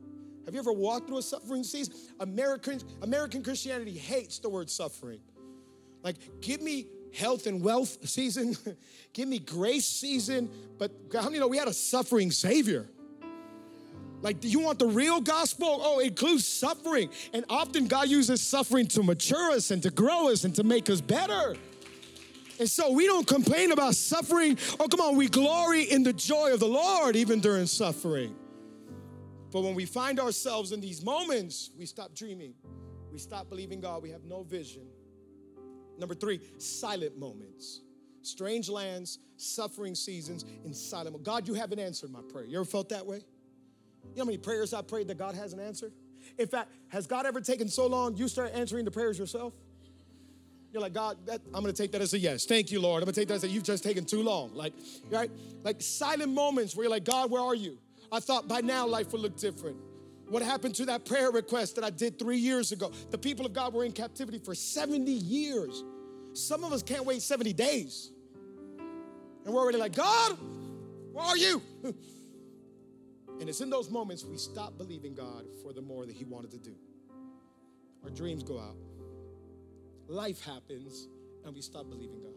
Have 0.46 0.54
you 0.54 0.58
ever 0.58 0.72
walked 0.72 1.06
through 1.06 1.18
a 1.18 1.22
suffering 1.22 1.62
season? 1.62 1.94
American, 2.18 2.80
American 3.02 3.44
Christianity 3.44 3.92
hates 3.92 4.40
the 4.40 4.48
word 4.48 4.68
suffering. 4.68 5.20
Like, 6.02 6.16
give 6.40 6.60
me 6.60 6.88
health 7.16 7.46
and 7.46 7.62
wealth 7.62 8.08
season, 8.08 8.56
give 9.12 9.28
me 9.28 9.38
grace 9.38 9.86
season, 9.86 10.50
but 10.76 10.90
how 11.12 11.26
many 11.26 11.38
know 11.38 11.46
we 11.46 11.58
had 11.58 11.68
a 11.68 11.72
suffering 11.72 12.32
Savior? 12.32 12.88
Like, 14.24 14.40
do 14.40 14.48
you 14.48 14.58
want 14.58 14.78
the 14.78 14.86
real 14.86 15.20
gospel? 15.20 15.82
Oh, 15.84 15.98
it 15.98 16.06
includes 16.06 16.46
suffering. 16.46 17.10
And 17.34 17.44
often 17.50 17.86
God 17.86 18.08
uses 18.08 18.40
suffering 18.40 18.86
to 18.88 19.02
mature 19.02 19.50
us 19.50 19.70
and 19.70 19.82
to 19.82 19.90
grow 19.90 20.30
us 20.30 20.44
and 20.44 20.54
to 20.54 20.64
make 20.64 20.88
us 20.88 21.02
better. 21.02 21.54
And 22.58 22.68
so 22.68 22.90
we 22.90 23.06
don't 23.06 23.26
complain 23.26 23.70
about 23.70 23.94
suffering. 23.94 24.56
Oh, 24.80 24.88
come 24.88 25.00
on, 25.00 25.16
we 25.16 25.28
glory 25.28 25.82
in 25.82 26.04
the 26.04 26.14
joy 26.14 26.54
of 26.54 26.60
the 26.60 26.66
Lord 26.66 27.16
even 27.16 27.40
during 27.40 27.66
suffering. 27.66 28.34
But 29.52 29.60
when 29.60 29.74
we 29.74 29.84
find 29.84 30.18
ourselves 30.18 30.72
in 30.72 30.80
these 30.80 31.04
moments, 31.04 31.70
we 31.78 31.84
stop 31.84 32.14
dreaming. 32.14 32.54
We 33.12 33.18
stop 33.18 33.50
believing 33.50 33.80
God. 33.80 34.02
We 34.02 34.10
have 34.10 34.24
no 34.24 34.42
vision. 34.42 34.86
Number 35.98 36.14
three, 36.14 36.40
silent 36.56 37.18
moments. 37.18 37.82
Strange 38.22 38.70
lands, 38.70 39.18
suffering 39.36 39.94
seasons, 39.94 40.46
in 40.64 40.72
silent 40.72 41.22
God, 41.22 41.46
you 41.46 41.52
haven't 41.52 41.78
answered 41.78 42.10
my 42.10 42.22
prayer. 42.32 42.46
You 42.46 42.56
ever 42.56 42.64
felt 42.64 42.88
that 42.88 43.04
way? 43.04 43.20
You 44.10 44.18
know 44.18 44.22
how 44.22 44.26
many 44.26 44.38
prayers 44.38 44.72
I 44.72 44.82
prayed 44.82 45.08
that 45.08 45.18
God 45.18 45.34
hasn't 45.34 45.60
answered? 45.60 45.92
In 46.38 46.46
fact, 46.46 46.70
has 46.88 47.06
God 47.06 47.26
ever 47.26 47.40
taken 47.40 47.68
so 47.68 47.86
long 47.86 48.16
you 48.16 48.28
start 48.28 48.52
answering 48.54 48.84
the 48.84 48.90
prayers 48.90 49.18
yourself? 49.18 49.52
You're 50.72 50.82
like, 50.82 50.92
God, 50.92 51.18
that, 51.26 51.40
I'm 51.54 51.62
gonna 51.62 51.72
take 51.72 51.92
that 51.92 52.00
as 52.00 52.14
a 52.14 52.18
yes. 52.18 52.46
Thank 52.46 52.72
you, 52.72 52.80
Lord. 52.80 53.02
I'm 53.02 53.06
gonna 53.06 53.14
take 53.14 53.28
that 53.28 53.34
as 53.34 53.44
a 53.44 53.48
you've 53.48 53.62
just 53.62 53.84
taken 53.84 54.04
too 54.04 54.22
long. 54.22 54.52
Like, 54.54 54.72
right? 55.08 55.30
Like 55.62 55.80
silent 55.80 56.32
moments 56.32 56.74
where 56.74 56.84
you're 56.84 56.90
like, 56.90 57.04
God, 57.04 57.30
where 57.30 57.42
are 57.42 57.54
you? 57.54 57.78
I 58.10 58.20
thought 58.20 58.48
by 58.48 58.60
now 58.60 58.86
life 58.86 59.12
would 59.12 59.20
look 59.20 59.36
different. 59.36 59.76
What 60.28 60.42
happened 60.42 60.74
to 60.76 60.86
that 60.86 61.04
prayer 61.04 61.30
request 61.30 61.76
that 61.76 61.84
I 61.84 61.90
did 61.90 62.18
three 62.18 62.38
years 62.38 62.72
ago? 62.72 62.90
The 63.10 63.18
people 63.18 63.46
of 63.46 63.52
God 63.52 63.72
were 63.72 63.84
in 63.84 63.92
captivity 63.92 64.38
for 64.38 64.54
70 64.54 65.10
years. 65.10 65.84
Some 66.32 66.64
of 66.64 66.72
us 66.72 66.82
can't 66.82 67.04
wait 67.04 67.22
70 67.22 67.52
days. 67.52 68.10
And 69.44 69.54
we're 69.54 69.60
already 69.60 69.78
like, 69.78 69.94
God, 69.94 70.36
where 71.12 71.24
are 71.24 71.36
you? 71.36 71.62
and 73.40 73.48
it's 73.48 73.60
in 73.60 73.70
those 73.70 73.90
moments 73.90 74.24
we 74.24 74.36
stop 74.36 74.76
believing 74.78 75.14
God 75.14 75.44
for 75.62 75.72
the 75.72 75.82
more 75.82 76.06
that 76.06 76.14
He 76.14 76.24
wanted 76.24 76.50
to 76.52 76.58
do. 76.58 76.74
Our 78.02 78.10
dreams 78.10 78.42
go 78.42 78.58
out, 78.58 78.76
life 80.08 80.44
happens, 80.44 81.08
and 81.44 81.54
we 81.54 81.62
stop 81.62 81.88
believing 81.88 82.20
God. 82.20 82.32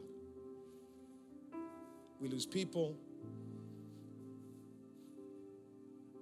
We 2.19 2.29
lose 2.29 2.45
people, 2.45 2.97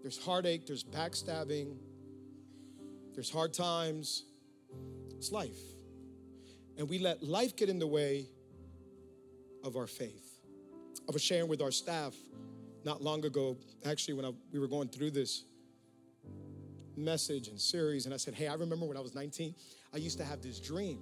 There's 0.05 0.23
heartache, 0.23 0.67
there's 0.67 0.83
backstabbing, 0.83 1.77
there's 3.15 3.31
hard 3.31 3.55
times. 3.55 4.25
It's 5.17 5.31
life. 5.31 5.57
And 6.77 6.87
we 6.87 6.99
let 6.99 7.23
life 7.23 7.55
get 7.55 7.69
in 7.69 7.79
the 7.79 7.87
way 7.87 8.27
of 9.63 9.75
our 9.75 9.87
faith. 9.87 10.41
of 11.09 11.19
sharing 11.19 11.47
with 11.47 11.59
our 11.59 11.71
staff 11.71 12.13
not 12.85 13.01
long 13.01 13.25
ago, 13.25 13.57
actually, 13.83 14.13
when 14.13 14.25
I, 14.25 14.31
we 14.53 14.59
were 14.59 14.67
going 14.67 14.87
through 14.87 15.11
this 15.11 15.43
message 16.95 17.47
and 17.47 17.59
series, 17.59 18.05
and 18.05 18.13
I 18.13 18.17
said, 18.17 18.35
Hey, 18.35 18.47
I 18.47 18.53
remember 18.53 18.85
when 18.85 18.95
I 18.95 19.01
was 19.01 19.15
19, 19.15 19.55
I 19.93 19.97
used 19.97 20.19
to 20.19 20.23
have 20.23 20.41
this 20.41 20.59
dream. 20.59 20.99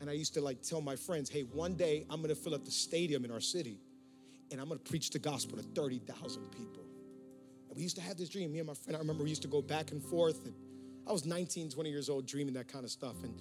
And 0.00 0.10
I 0.10 0.14
used 0.14 0.34
to 0.34 0.40
like 0.40 0.62
tell 0.62 0.80
my 0.80 0.96
friends, 0.96 1.30
Hey, 1.30 1.42
one 1.42 1.74
day 1.74 2.06
I'm 2.10 2.20
gonna 2.22 2.34
fill 2.34 2.54
up 2.54 2.64
the 2.64 2.70
stadium 2.70 3.24
in 3.24 3.30
our 3.30 3.40
city 3.40 3.78
and 4.50 4.60
I'm 4.60 4.68
gonna 4.68 4.80
preach 4.80 5.10
the 5.10 5.18
gospel 5.18 5.58
to 5.58 5.62
30,000 5.62 6.42
people 6.50 6.84
And 7.68 7.76
we 7.76 7.82
used 7.82 7.96
to 7.96 8.02
have 8.02 8.16
this 8.16 8.28
dream. 8.28 8.52
Me 8.52 8.58
and 8.58 8.66
my 8.66 8.74
friend, 8.74 8.96
I 8.96 9.00
remember 9.00 9.22
we 9.22 9.28
used 9.28 9.42
to 9.42 9.48
go 9.48 9.62
back 9.62 9.92
and 9.92 10.02
forth. 10.02 10.44
And 10.46 10.54
I 11.06 11.12
was 11.12 11.26
19, 11.26 11.70
20 11.70 11.90
years 11.90 12.08
old 12.08 12.26
dreaming 12.26 12.54
that 12.54 12.68
kind 12.68 12.84
of 12.84 12.90
stuff. 12.90 13.22
And 13.22 13.34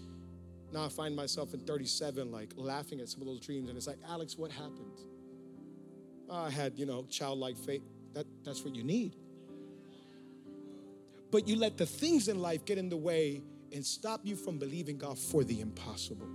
now 0.73 0.85
I 0.85 0.89
find 0.89 1.15
myself 1.15 1.53
in 1.53 1.61
37, 1.61 2.31
like 2.31 2.53
laughing 2.57 2.99
at 2.99 3.07
some 3.07 3.21
of 3.21 3.27
those 3.27 3.39
dreams. 3.39 3.69
And 3.69 3.77
it's 3.77 3.87
like, 3.87 3.99
Alex, 4.09 4.37
what 4.37 4.51
happened? 4.51 5.12
I 6.33 6.49
had, 6.49 6.77
you 6.77 6.85
know, 6.85 7.05
childlike 7.09 7.57
faith. 7.57 7.83
That, 8.13 8.25
that's 8.43 8.63
what 8.63 8.75
you 8.75 8.83
need. 8.83 9.15
But 11.31 11.47
you 11.47 11.55
let 11.55 11.77
the 11.77 11.85
things 11.85 12.27
in 12.27 12.39
life 12.39 12.63
get 12.65 12.77
in 12.77 12.89
the 12.89 12.97
way 12.97 13.41
and 13.71 13.85
stop 13.85 14.21
you 14.23 14.35
from 14.35 14.59
believing 14.59 14.97
God 14.97 15.17
for 15.17 15.43
the 15.43 15.61
impossible. 15.61 16.27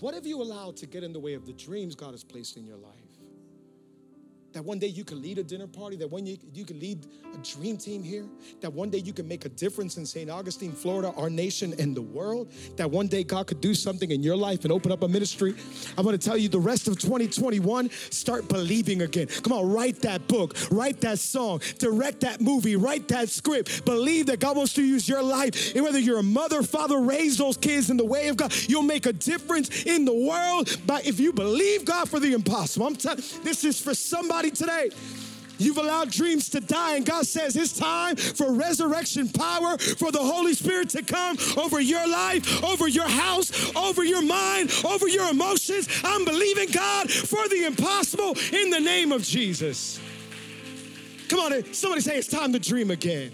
What 0.00 0.14
have 0.14 0.26
you 0.26 0.40
allowed 0.40 0.76
to 0.78 0.86
get 0.86 1.02
in 1.02 1.12
the 1.12 1.18
way 1.18 1.34
of 1.34 1.46
the 1.46 1.52
dreams 1.52 1.94
God 1.94 2.12
has 2.12 2.22
placed 2.22 2.56
in 2.56 2.64
your 2.64 2.76
life? 2.76 3.05
That 4.56 4.64
one 4.64 4.78
day 4.78 4.86
you 4.86 5.04
can 5.04 5.20
lead 5.20 5.36
a 5.36 5.42
dinner 5.42 5.66
party, 5.66 5.96
that 5.96 6.10
one 6.10 6.24
day 6.24 6.38
you 6.54 6.64
can 6.64 6.80
lead 6.80 7.06
a 7.34 7.36
dream 7.46 7.76
team 7.76 8.02
here, 8.02 8.24
that 8.62 8.72
one 8.72 8.88
day 8.88 8.96
you 8.96 9.12
can 9.12 9.28
make 9.28 9.44
a 9.44 9.50
difference 9.50 9.98
in 9.98 10.06
St. 10.06 10.30
Augustine, 10.30 10.72
Florida, 10.72 11.12
our 11.18 11.28
nation, 11.28 11.74
and 11.78 11.94
the 11.94 12.00
world, 12.00 12.50
that 12.76 12.90
one 12.90 13.06
day 13.06 13.22
God 13.22 13.48
could 13.48 13.60
do 13.60 13.74
something 13.74 14.10
in 14.10 14.22
your 14.22 14.34
life 14.34 14.64
and 14.64 14.72
open 14.72 14.92
up 14.92 15.02
a 15.02 15.08
ministry. 15.08 15.54
I'm 15.98 16.06
gonna 16.06 16.16
tell 16.16 16.38
you 16.38 16.48
the 16.48 16.58
rest 16.58 16.88
of 16.88 16.98
2021, 16.98 17.90
start 18.08 18.48
believing 18.48 19.02
again. 19.02 19.26
Come 19.26 19.52
on, 19.52 19.70
write 19.70 20.00
that 20.00 20.26
book, 20.26 20.56
write 20.70 21.02
that 21.02 21.18
song, 21.18 21.60
direct 21.78 22.20
that 22.20 22.40
movie, 22.40 22.76
write 22.76 23.08
that 23.08 23.28
script. 23.28 23.84
Believe 23.84 24.24
that 24.24 24.40
God 24.40 24.56
wants 24.56 24.72
to 24.72 24.82
use 24.82 25.06
your 25.06 25.22
life. 25.22 25.74
And 25.74 25.84
whether 25.84 25.98
you're 25.98 26.20
a 26.20 26.22
mother, 26.22 26.62
father, 26.62 26.98
raise 26.98 27.36
those 27.36 27.58
kids 27.58 27.90
in 27.90 27.98
the 27.98 28.06
way 28.06 28.28
of 28.28 28.38
God, 28.38 28.54
you'll 28.68 28.80
make 28.80 29.04
a 29.04 29.12
difference 29.12 29.84
in 29.84 30.06
the 30.06 30.14
world. 30.14 30.74
But 30.86 31.06
if 31.06 31.20
you 31.20 31.34
believe 31.34 31.84
God 31.84 32.08
for 32.08 32.18
the 32.18 32.32
impossible, 32.32 32.86
I'm 32.86 32.96
telling 32.96 33.22
this 33.44 33.62
is 33.62 33.78
for 33.78 33.92
somebody 33.92 34.45
today. 34.50 34.90
You've 35.58 35.78
allowed 35.78 36.10
dreams 36.10 36.50
to 36.50 36.60
die, 36.60 36.96
and 36.96 37.06
God 37.06 37.26
says 37.26 37.56
it's 37.56 37.78
time 37.78 38.16
for 38.16 38.52
resurrection 38.52 39.28
power, 39.28 39.78
for 39.78 40.12
the 40.12 40.18
Holy 40.18 40.52
Spirit 40.52 40.90
to 40.90 41.02
come 41.02 41.38
over 41.56 41.80
your 41.80 42.06
life, 42.06 42.62
over 42.62 42.88
your 42.88 43.08
house, 43.08 43.74
over 43.74 44.04
your 44.04 44.22
mind, 44.22 44.70
over 44.84 45.08
your 45.08 45.30
emotions. 45.30 45.88
I'm 46.04 46.24
believing 46.24 46.68
God 46.70 47.10
for 47.10 47.48
the 47.48 47.64
impossible 47.64 48.36
in 48.52 48.70
the 48.70 48.80
name 48.80 49.12
of 49.12 49.22
Jesus. 49.22 49.98
Come 51.28 51.40
on, 51.40 51.72
somebody 51.72 52.02
say 52.02 52.18
it's 52.18 52.28
time 52.28 52.52
to 52.52 52.58
dream 52.58 52.90
again. 52.90 53.32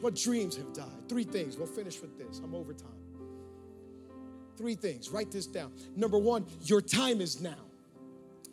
What 0.00 0.16
dreams 0.16 0.56
have 0.56 0.72
died? 0.74 1.08
Three 1.08 1.24
things. 1.24 1.56
We'll 1.56 1.66
finish 1.66 2.00
with 2.00 2.18
this. 2.18 2.40
I'm 2.44 2.54
over 2.54 2.74
time. 2.74 2.90
Three 4.56 4.74
things. 4.74 5.08
Write 5.08 5.30
this 5.30 5.46
down. 5.46 5.72
Number 5.96 6.18
one, 6.18 6.44
your 6.62 6.80
time 6.80 7.20
is 7.20 7.40
now. 7.40 7.63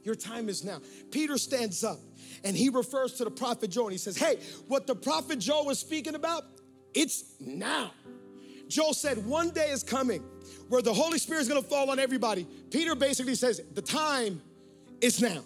Your 0.04 0.16
time 0.16 0.50
is 0.50 0.64
now. 0.64 0.82
Peter 1.12 1.38
stands 1.38 1.84
up 1.84 2.00
and 2.44 2.56
he 2.56 2.70
refers 2.70 3.14
to 3.14 3.24
the 3.24 3.32
prophet 3.32 3.70
Joel 3.70 3.88
and 3.88 3.94
he 3.94 3.98
says, 3.98 4.18
Hey, 4.18 4.40
what 4.68 4.88
the 4.88 4.96
prophet 4.96 5.40
Joel 5.40 5.66
was 5.66 5.80
speaking 5.80 6.16
about, 6.16 6.44
it's 6.94 7.36
now. 7.40 7.92
Joel 8.68 8.94
said, 8.94 9.26
One 9.26 9.50
day 9.52 9.70
is 9.70 9.84
coming 9.84 10.24
where 10.70 10.82
the 10.82 10.94
Holy 10.94 11.20
Spirit 11.20 11.42
is 11.42 11.48
gonna 11.48 11.62
fall 11.62 11.90
on 11.90 12.00
everybody. 12.00 12.48
Peter 12.72 12.96
basically 12.96 13.36
says, 13.36 13.62
The 13.74 13.82
time 13.82 14.42
is 15.02 15.22
now. 15.22 15.44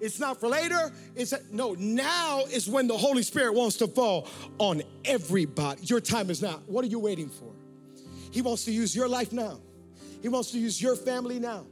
It's 0.00 0.20
not 0.20 0.38
for 0.38 0.48
later. 0.48 0.92
It's 1.14 1.32
no, 1.50 1.74
now 1.78 2.44
is 2.50 2.68
when 2.68 2.86
the 2.86 2.96
Holy 2.96 3.22
Spirit 3.22 3.54
wants 3.54 3.76
to 3.78 3.86
fall 3.86 4.28
on 4.58 4.82
everybody. 5.04 5.80
Your 5.84 6.00
time 6.00 6.30
is 6.30 6.42
now. 6.42 6.60
What 6.66 6.84
are 6.84 6.88
you 6.88 6.98
waiting 6.98 7.30
for? 7.30 7.50
He 8.30 8.42
wants 8.42 8.64
to 8.64 8.72
use 8.72 8.94
your 8.94 9.08
life 9.08 9.32
now. 9.32 9.60
He 10.20 10.28
wants 10.28 10.50
to 10.50 10.58
use 10.58 10.82
your 10.82 10.96
family 10.96 11.38
now. 11.38 11.66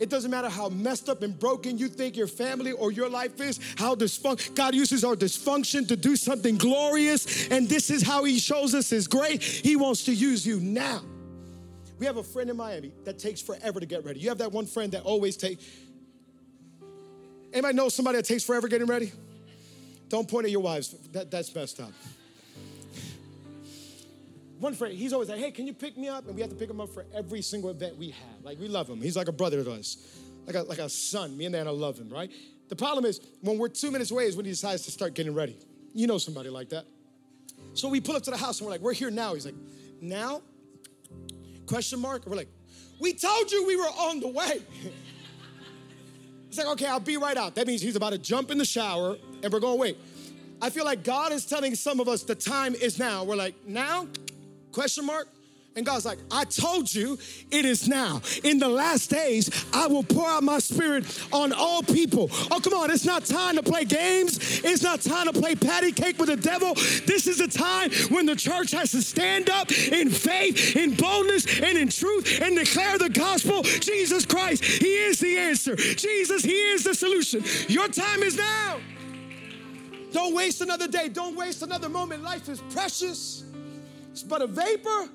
It 0.00 0.10
doesn't 0.10 0.30
matter 0.30 0.48
how 0.48 0.68
messed 0.68 1.08
up 1.08 1.22
and 1.22 1.38
broken 1.38 1.78
you 1.78 1.88
think 1.88 2.16
your 2.16 2.26
family 2.26 2.72
or 2.72 2.92
your 2.92 3.08
life 3.08 3.40
is, 3.40 3.58
how 3.76 3.94
dysfunction. 3.94 4.54
God 4.54 4.74
uses 4.74 5.04
our 5.04 5.16
dysfunction 5.16 5.88
to 5.88 5.96
do 5.96 6.16
something 6.16 6.56
glorious, 6.56 7.48
and 7.50 7.68
this 7.68 7.90
is 7.90 8.02
how 8.02 8.24
He 8.24 8.38
shows 8.38 8.74
us 8.74 8.90
His 8.90 9.08
grace. 9.08 9.60
He 9.60 9.76
wants 9.76 10.04
to 10.04 10.14
use 10.14 10.46
you 10.46 10.60
now. 10.60 11.02
We 11.98 12.06
have 12.06 12.16
a 12.16 12.22
friend 12.22 12.48
in 12.48 12.56
Miami 12.56 12.92
that 13.04 13.18
takes 13.18 13.40
forever 13.40 13.80
to 13.80 13.86
get 13.86 14.04
ready. 14.04 14.20
You 14.20 14.28
have 14.28 14.38
that 14.38 14.52
one 14.52 14.66
friend 14.66 14.92
that 14.92 15.02
always 15.02 15.36
takes. 15.36 15.64
Anybody 17.52 17.74
know 17.74 17.88
somebody 17.88 18.18
that 18.18 18.24
takes 18.24 18.44
forever 18.44 18.68
getting 18.68 18.86
ready? 18.86 19.10
Don't 20.08 20.28
point 20.28 20.46
at 20.46 20.52
your 20.52 20.60
wives. 20.60 20.94
That, 21.12 21.30
that's 21.30 21.54
messed 21.54 21.80
up. 21.80 21.92
One 24.60 24.74
friend, 24.74 24.92
he's 24.92 25.12
always 25.12 25.28
like, 25.28 25.38
hey, 25.38 25.50
can 25.52 25.66
you 25.66 25.72
pick 25.72 25.96
me 25.96 26.08
up? 26.08 26.26
And 26.26 26.34
we 26.34 26.40
have 26.40 26.50
to 26.50 26.56
pick 26.56 26.68
him 26.68 26.80
up 26.80 26.88
for 26.88 27.06
every 27.14 27.42
single 27.42 27.70
event 27.70 27.96
we 27.96 28.10
have. 28.10 28.42
Like, 28.42 28.58
we 28.58 28.66
love 28.66 28.88
him. 28.88 29.00
He's 29.00 29.16
like 29.16 29.28
a 29.28 29.32
brother 29.32 29.62
to 29.62 29.72
us, 29.72 30.18
like 30.46 30.56
a, 30.56 30.62
like 30.62 30.78
a 30.78 30.88
son. 30.88 31.36
Me 31.36 31.46
and 31.46 31.54
Anna 31.54 31.70
love 31.70 31.98
him, 31.98 32.08
right? 32.08 32.30
The 32.68 32.76
problem 32.76 33.04
is, 33.04 33.20
when 33.40 33.56
we're 33.56 33.68
two 33.68 33.90
minutes 33.90 34.10
away 34.10 34.24
is 34.24 34.36
when 34.36 34.44
he 34.44 34.50
decides 34.50 34.84
to 34.86 34.90
start 34.90 35.14
getting 35.14 35.34
ready. 35.34 35.56
You 35.94 36.06
know 36.06 36.18
somebody 36.18 36.50
like 36.50 36.70
that. 36.70 36.84
So 37.74 37.88
we 37.88 38.00
pull 38.00 38.16
up 38.16 38.22
to 38.24 38.30
the 38.30 38.36
house 38.36 38.58
and 38.58 38.66
we're 38.66 38.72
like, 38.72 38.80
we're 38.80 38.92
here 38.92 39.10
now. 39.10 39.34
He's 39.34 39.46
like, 39.46 39.54
now? 40.00 40.42
Question 41.66 42.00
mark? 42.00 42.26
We're 42.26 42.36
like, 42.36 42.48
we 43.00 43.12
told 43.12 43.52
you 43.52 43.66
we 43.66 43.76
were 43.76 43.84
on 43.84 44.20
the 44.20 44.28
way. 44.28 44.60
He's 46.48 46.58
like, 46.58 46.66
okay, 46.68 46.86
I'll 46.86 46.98
be 46.98 47.16
right 47.16 47.36
out. 47.36 47.54
That 47.56 47.66
means 47.66 47.82
he's 47.82 47.94
about 47.94 48.12
to 48.12 48.18
jump 48.18 48.50
in 48.50 48.56
the 48.56 48.64
shower 48.64 49.18
and 49.42 49.52
we're 49.52 49.60
going, 49.60 49.78
wait. 49.78 49.98
I 50.60 50.70
feel 50.70 50.84
like 50.84 51.04
God 51.04 51.30
is 51.30 51.44
telling 51.44 51.74
some 51.74 52.00
of 52.00 52.08
us 52.08 52.22
the 52.22 52.34
time 52.34 52.74
is 52.74 52.98
now. 52.98 53.22
We're 53.22 53.36
like, 53.36 53.54
now? 53.66 54.08
Question 54.72 55.06
mark? 55.06 55.28
And 55.78 55.86
God's 55.86 56.04
like, 56.04 56.18
I 56.32 56.42
told 56.42 56.92
you 56.92 57.16
it 57.52 57.64
is 57.64 57.86
now. 57.86 58.20
In 58.42 58.58
the 58.58 58.68
last 58.68 59.10
days, 59.10 59.48
I 59.72 59.86
will 59.86 60.02
pour 60.02 60.28
out 60.28 60.42
my 60.42 60.58
spirit 60.58 61.04
on 61.32 61.52
all 61.52 61.84
people. 61.84 62.28
Oh, 62.50 62.58
come 62.60 62.72
on, 62.72 62.90
it's 62.90 63.04
not 63.04 63.24
time 63.24 63.54
to 63.54 63.62
play 63.62 63.84
games. 63.84 64.60
It's 64.64 64.82
not 64.82 65.02
time 65.02 65.26
to 65.26 65.32
play 65.32 65.54
patty 65.54 65.92
cake 65.92 66.18
with 66.18 66.30
the 66.30 66.36
devil. 66.36 66.74
This 66.74 67.28
is 67.28 67.38
a 67.38 67.46
time 67.46 67.92
when 68.10 68.26
the 68.26 68.34
church 68.34 68.72
has 68.72 68.90
to 68.90 69.02
stand 69.02 69.50
up 69.50 69.70
in 69.70 70.10
faith, 70.10 70.74
in 70.74 70.96
boldness, 70.96 71.60
and 71.60 71.78
in 71.78 71.90
truth 71.90 72.40
and 72.42 72.56
declare 72.56 72.98
the 72.98 73.10
gospel. 73.10 73.62
Jesus 73.62 74.26
Christ, 74.26 74.64
He 74.64 74.96
is 74.96 75.20
the 75.20 75.38
answer. 75.38 75.76
Jesus, 75.76 76.42
He 76.42 76.60
is 76.72 76.82
the 76.82 76.94
solution. 76.94 77.44
Your 77.68 77.86
time 77.86 78.24
is 78.24 78.36
now. 78.36 78.80
Don't 80.10 80.34
waste 80.34 80.60
another 80.60 80.88
day. 80.88 81.08
Don't 81.08 81.36
waste 81.36 81.62
another 81.62 81.88
moment. 81.88 82.24
Life 82.24 82.48
is 82.48 82.60
precious. 82.70 83.44
It's 84.18 84.24
but 84.24 84.42
a 84.42 84.48
vapor. 84.48 85.10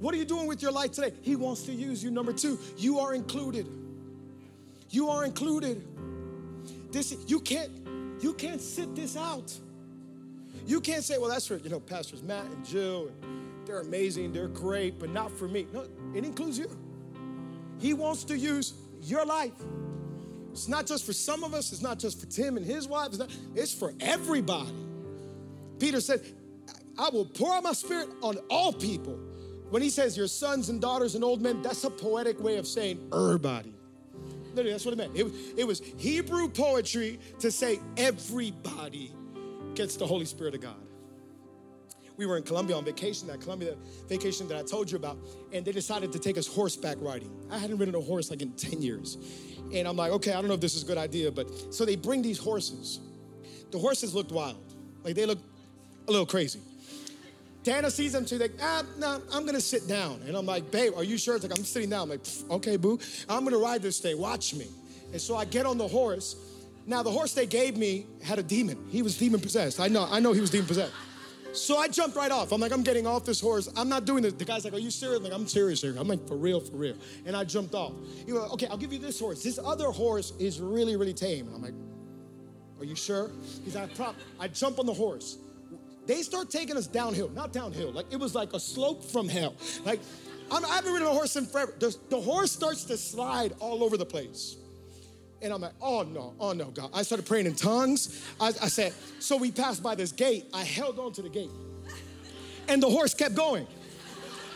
What 0.00 0.12
are 0.12 0.16
you 0.16 0.24
doing 0.24 0.48
with 0.48 0.62
your 0.62 0.72
life 0.72 0.90
today? 0.90 1.12
He 1.22 1.36
wants 1.36 1.62
to 1.62 1.72
use 1.72 2.02
you. 2.02 2.10
Number 2.10 2.32
two, 2.32 2.58
you 2.76 2.98
are 2.98 3.14
included. 3.14 3.68
You 4.88 5.10
are 5.10 5.24
included. 5.24 5.86
This 6.90 7.16
you 7.28 7.38
can't 7.38 7.70
you 8.20 8.34
can't 8.34 8.60
sit 8.60 8.96
this 8.96 9.16
out. 9.16 9.56
You 10.66 10.80
can't 10.80 11.04
say, 11.04 11.18
well, 11.18 11.30
that's 11.30 11.46
for 11.46 11.58
you 11.58 11.70
know 11.70 11.78
pastors 11.78 12.20
Matt 12.20 12.46
and 12.46 12.66
Jill, 12.66 13.12
and 13.22 13.48
they're 13.64 13.78
amazing, 13.78 14.32
they're 14.32 14.48
great, 14.48 14.98
but 14.98 15.10
not 15.10 15.30
for 15.30 15.46
me. 15.46 15.68
No, 15.72 15.86
it 16.12 16.24
includes 16.24 16.58
you. 16.58 16.68
He 17.78 17.94
wants 17.94 18.24
to 18.24 18.36
use 18.36 18.74
your 19.04 19.24
life. 19.24 19.52
It's 20.50 20.66
not 20.66 20.84
just 20.84 21.06
for 21.06 21.12
some 21.12 21.44
of 21.44 21.54
us. 21.54 21.70
It's 21.70 21.80
not 21.80 22.00
just 22.00 22.18
for 22.18 22.26
Tim 22.26 22.56
and 22.56 22.66
his 22.66 22.88
wife. 22.88 23.10
It's, 23.10 23.18
not, 23.18 23.30
it's 23.54 23.72
for 23.72 23.94
everybody. 24.00 24.74
Peter 25.78 26.00
said, 26.00 26.22
"I 26.98 27.08
will 27.10 27.26
pour 27.26 27.54
out 27.54 27.62
my 27.62 27.72
spirit 27.72 28.08
on 28.22 28.38
all 28.48 28.72
people." 28.72 29.18
When 29.70 29.82
he 29.82 29.90
says 29.90 30.16
your 30.16 30.26
sons 30.26 30.68
and 30.68 30.80
daughters 30.80 31.14
and 31.14 31.22
old 31.22 31.40
men, 31.40 31.62
that's 31.62 31.84
a 31.84 31.90
poetic 31.90 32.40
way 32.40 32.56
of 32.56 32.66
saying 32.66 33.08
everybody. 33.12 33.72
Literally, 34.50 34.72
that's 34.72 34.84
what 34.84 34.94
it 34.94 34.96
meant. 34.96 35.16
It, 35.16 35.32
it 35.56 35.64
was 35.64 35.80
Hebrew 35.96 36.48
poetry 36.48 37.20
to 37.38 37.52
say 37.52 37.78
everybody 37.96 39.12
gets 39.74 39.94
the 39.96 40.06
Holy 40.06 40.24
Spirit 40.24 40.54
of 40.56 40.60
God. 40.60 40.74
We 42.16 42.26
were 42.26 42.36
in 42.36 42.42
Colombia 42.42 42.76
on 42.76 42.84
vacation, 42.84 43.28
that 43.28 43.40
Colombia 43.40 43.76
vacation 44.08 44.46
that 44.48 44.58
I 44.58 44.62
told 44.62 44.90
you 44.90 44.96
about, 44.96 45.16
and 45.52 45.64
they 45.64 45.72
decided 45.72 46.12
to 46.12 46.18
take 46.18 46.36
us 46.36 46.46
horseback 46.46 46.98
riding. 47.00 47.30
I 47.50 47.56
hadn't 47.56 47.78
ridden 47.78 47.94
a 47.94 48.00
horse 48.00 48.28
like 48.28 48.42
in 48.42 48.52
10 48.52 48.82
years. 48.82 49.16
And 49.72 49.86
I'm 49.86 49.96
like, 49.96 50.10
okay, 50.12 50.32
I 50.32 50.34
don't 50.34 50.48
know 50.48 50.54
if 50.54 50.60
this 50.60 50.74
is 50.74 50.82
a 50.82 50.86
good 50.86 50.98
idea, 50.98 51.30
but 51.30 51.48
so 51.72 51.84
they 51.84 51.96
bring 51.96 52.20
these 52.20 52.38
horses. 52.38 53.00
The 53.70 53.78
horses 53.78 54.14
looked 54.14 54.32
wild. 54.32 54.74
Like 55.04 55.14
they 55.14 55.24
looked 55.24 55.44
a 56.08 56.10
little 56.10 56.26
crazy. 56.26 56.60
Dana 57.62 57.90
sees 57.90 58.12
them 58.12 58.24
too. 58.24 58.38
Like, 58.38 58.52
ah, 58.62 58.82
no, 58.98 59.20
I'm 59.32 59.44
gonna 59.44 59.60
sit 59.60 59.86
down. 59.86 60.20
And 60.26 60.36
I'm 60.36 60.46
like, 60.46 60.70
babe, 60.70 60.94
are 60.96 61.04
you 61.04 61.18
sure? 61.18 61.36
It's 61.36 61.44
like, 61.46 61.56
I'm 61.56 61.64
sitting 61.64 61.90
down. 61.90 62.02
I'm 62.02 62.08
like, 62.10 62.26
okay, 62.50 62.76
boo. 62.76 62.98
I'm 63.28 63.44
gonna 63.44 63.58
ride 63.58 63.82
this 63.82 63.98
thing. 63.98 64.18
Watch 64.18 64.54
me. 64.54 64.68
And 65.12 65.20
so 65.20 65.36
I 65.36 65.44
get 65.44 65.66
on 65.66 65.76
the 65.76 65.88
horse. 65.88 66.36
Now 66.86 67.02
the 67.02 67.10
horse 67.10 67.34
they 67.34 67.46
gave 67.46 67.76
me 67.76 68.06
had 68.22 68.38
a 68.38 68.42
demon. 68.42 68.78
He 68.88 69.02
was 69.02 69.18
demon 69.18 69.40
possessed. 69.40 69.78
I 69.78 69.88
know, 69.88 70.08
I 70.10 70.20
know 70.20 70.32
he 70.32 70.40
was 70.40 70.50
demon 70.50 70.66
possessed. 70.66 70.92
So 71.52 71.76
I 71.76 71.88
jumped 71.88 72.16
right 72.16 72.30
off. 72.30 72.52
I'm 72.52 72.60
like, 72.60 72.72
I'm 72.72 72.84
getting 72.84 73.06
off 73.06 73.24
this 73.24 73.40
horse. 73.40 73.68
I'm 73.76 73.88
not 73.88 74.04
doing 74.04 74.22
this. 74.22 74.32
The 74.34 74.44
guy's 74.44 74.64
like, 74.64 74.72
Are 74.72 74.78
you 74.78 74.90
serious? 74.90 75.18
I'm 75.18 75.24
like, 75.24 75.32
I'm 75.32 75.46
serious 75.46 75.82
here. 75.82 75.94
I'm 75.98 76.08
like, 76.08 76.26
for 76.26 76.36
real, 76.36 76.60
for 76.60 76.76
real. 76.76 76.94
And 77.26 77.36
I 77.36 77.44
jumped 77.44 77.74
off. 77.74 77.92
He 78.24 78.32
was 78.32 78.42
like, 78.42 78.52
Okay, 78.52 78.66
I'll 78.68 78.78
give 78.78 78.92
you 78.92 79.00
this 79.00 79.18
horse. 79.18 79.42
This 79.42 79.58
other 79.62 79.90
horse 79.90 80.32
is 80.38 80.60
really, 80.60 80.96
really 80.96 81.12
tame. 81.12 81.46
And 81.48 81.56
I'm 81.56 81.62
like, 81.62 81.74
Are 82.78 82.84
you 82.84 82.94
sure? 82.94 83.30
He's 83.64 83.74
like, 83.74 83.98
I, 83.98 84.14
I 84.38 84.48
jump 84.48 84.78
on 84.78 84.86
the 84.86 84.94
horse 84.94 85.38
they 86.10 86.22
start 86.22 86.50
taking 86.50 86.76
us 86.76 86.88
downhill, 86.88 87.28
not 87.28 87.52
downhill, 87.52 87.92
like 87.92 88.06
it 88.10 88.18
was 88.18 88.34
like 88.34 88.52
a 88.52 88.58
slope 88.58 89.04
from 89.04 89.28
hell. 89.28 89.54
Like, 89.84 90.00
I'm, 90.50 90.64
I 90.64 90.74
haven't 90.74 90.92
ridden 90.92 91.06
a 91.06 91.10
horse 91.12 91.36
in 91.36 91.46
forever. 91.46 91.72
The, 91.78 91.96
the 92.08 92.20
horse 92.20 92.50
starts 92.50 92.82
to 92.86 92.96
slide 92.96 93.52
all 93.60 93.84
over 93.84 93.96
the 93.96 94.04
place. 94.04 94.56
And 95.40 95.52
I'm 95.52 95.60
like, 95.60 95.74
oh 95.80 96.02
no, 96.02 96.34
oh 96.40 96.52
no, 96.52 96.64
God. 96.66 96.90
I 96.92 97.02
started 97.02 97.26
praying 97.26 97.46
in 97.46 97.54
tongues. 97.54 98.24
I, 98.40 98.48
I 98.48 98.66
said, 98.66 98.92
so 99.20 99.36
we 99.36 99.52
passed 99.52 99.84
by 99.84 99.94
this 99.94 100.10
gate. 100.10 100.46
I 100.52 100.64
held 100.64 100.98
on 100.98 101.12
to 101.12 101.22
the 101.22 101.28
gate. 101.28 101.50
And 102.66 102.82
the 102.82 102.90
horse 102.90 103.14
kept 103.14 103.36
going. 103.36 103.68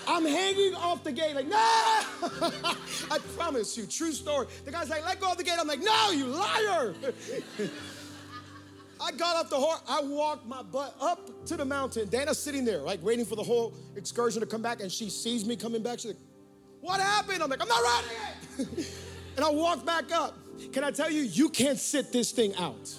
I'm 0.09 0.25
hanging 0.25 0.75
off 0.75 1.05
the 1.05 1.13
gate, 1.13 1.37
like, 1.37 1.47
no! 1.47 1.57
I 1.57 3.19
promise 3.37 3.77
you, 3.77 3.87
true 3.87 4.13
story. 4.13 4.49
The 4.65 4.73
guy's 4.73 4.91
like, 4.91 5.05
let 5.05 5.21
go 5.21 5.31
of 5.31 5.39
the 5.39 5.45
gate. 5.45 5.57
I'm 5.59 5.69
like, 5.69 5.81
no, 5.81 6.11
you 6.11 6.27
liar! 6.27 6.95
I 9.01 9.13
got 9.13 9.37
off 9.37 9.51
the 9.51 9.57
horse. 9.57 9.81
I 9.89 10.03
walked 10.03 10.47
my 10.47 10.63
butt 10.63 10.95
up 11.01 11.47
to 11.47 11.57
the 11.57 11.65
mountain. 11.65 12.09
Dana's 12.09 12.39
sitting 12.39 12.65
there, 12.65 12.79
like 12.79 13.03
waiting 13.03 13.25
for 13.25 13.37
the 13.37 13.43
whole 13.43 13.75
excursion 13.97 14.41
to 14.41 14.47
come 14.47 14.63
back, 14.63 14.81
and 14.81 14.91
she 14.91 15.11
sees 15.11 15.45
me 15.45 15.57
coming 15.57 15.83
back. 15.83 15.99
She's 15.99 16.13
like, 16.13 16.21
What 16.81 17.01
happened? 17.01 17.43
I'm 17.43 17.51
like, 17.51 17.61
I'm 17.63 17.69
not 17.69 17.83
riding 17.83 18.69
it. 18.79 18.93
and 19.37 19.45
I 19.45 19.51
walk 19.51 19.85
back 19.85 20.13
up. 20.13 20.37
Can 20.73 20.85
I 20.85 20.91
tell 20.91 21.11
you, 21.11 21.23
you 21.23 21.49
can't 21.49 21.79
sit 21.79 22.13
this 22.13 22.31
thing 22.31 22.55
out. 22.57 22.95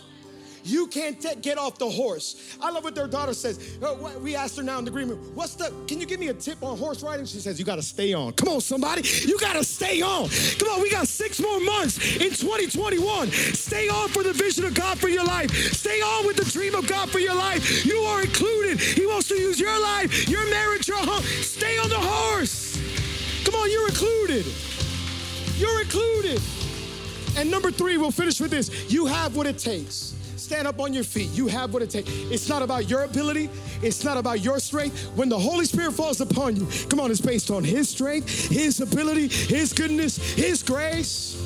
You 0.66 0.88
can't 0.88 1.22
get 1.44 1.60
off 1.60 1.78
the 1.78 1.90
horse. 1.90 2.58
I 2.60 2.72
love 2.72 2.84
what 2.84 2.96
their 2.96 3.08
daughter 3.08 3.36
says. 3.36 3.78
Uh, 3.82 3.96
we 4.20 4.36
asked 4.36 4.58
her 4.58 4.64
now 4.64 4.80
in 4.80 4.86
the 4.86 4.90
green 4.90 5.08
room, 5.10 5.20
what's 5.36 5.54
the, 5.54 5.72
can 5.88 6.00
you 6.00 6.08
give 6.08 6.20
me 6.20 6.30
a 6.30 6.34
tip 6.34 6.64
on 6.64 6.76
horse 6.78 7.04
riding? 7.04 7.26
She 7.28 7.38
says, 7.38 7.60
you 7.60 7.66
got 7.66 7.76
to 7.76 7.84
stay 7.84 8.14
on. 8.14 8.34
Come 8.34 8.50
on, 8.50 8.62
somebody. 8.62 9.08
You 9.26 9.38
got 9.40 9.54
to 9.54 9.64
stay 9.64 10.02
on. 10.02 10.28
Come 10.58 10.70
on, 10.70 10.82
we 10.82 10.90
got 10.90 11.08
six 11.08 11.40
more 11.40 11.60
months 11.60 12.00
in 12.16 12.32
2021. 12.32 13.30
Stay 13.30 13.88
on 13.90 14.10
for 14.10 14.24
the 14.24 14.34
vision 14.34 14.66
of 14.66 14.74
God 14.74 14.98
for 14.98 15.08
your 15.08 15.24
life. 15.24 15.52
Stay 15.74 16.02
on 16.02 16.26
with 16.26 16.38
the 16.38 16.46
dream 16.46 16.74
of 16.74 16.88
God 16.88 17.12
for 17.12 17.20
your 17.20 17.36
life. 17.36 17.86
You 17.86 17.98
are 18.00 18.22
included. 18.22 18.80
He 18.80 19.06
wants 19.06 19.28
to 19.28 19.36
use 19.36 19.60
your 19.60 19.80
life, 19.80 20.28
your 20.28 20.50
marriage, 20.50 20.88
your 20.88 20.98
home. 20.98 21.22
Stay 21.22 21.78
on 21.78 21.90
the 21.90 22.00
horse. 22.00 22.82
Come 23.46 23.54
on, 23.54 23.70
you're 23.70 23.88
included. 23.88 24.46
You're 25.58 25.82
included. 25.82 26.42
And 27.38 27.52
number 27.52 27.70
three, 27.70 27.98
we'll 27.98 28.10
finish 28.10 28.40
with 28.40 28.50
this. 28.50 28.92
You 28.92 29.06
have 29.06 29.36
what 29.36 29.46
it 29.46 29.60
takes 29.60 30.16
stand 30.46 30.68
up 30.68 30.80
on 30.80 30.94
your 30.94 31.04
feet. 31.04 31.32
You 31.32 31.48
have 31.48 31.74
what 31.74 31.82
it 31.82 31.90
takes. 31.90 32.10
It's 32.10 32.48
not 32.48 32.62
about 32.62 32.90
your 32.90 33.04
ability, 33.04 33.50
it's 33.82 34.04
not 34.04 34.18
about 34.18 34.42
your 34.42 34.60
strength. 34.60 35.12
When 35.16 35.28
the 35.28 35.40
Holy 35.40 35.66
Spirit 35.66 35.94
falls 35.94 36.22
upon 36.22 36.56
you, 36.56 36.68
come 36.88 37.00
on, 37.00 37.12
it's 37.12 37.20
based 37.20 37.50
on 37.52 37.64
His 37.64 37.90
strength, 37.90 38.50
His 38.50 38.80
ability, 38.80 39.28
His 39.28 39.74
goodness, 39.74 40.18
His 40.36 40.62
grace. 40.64 41.42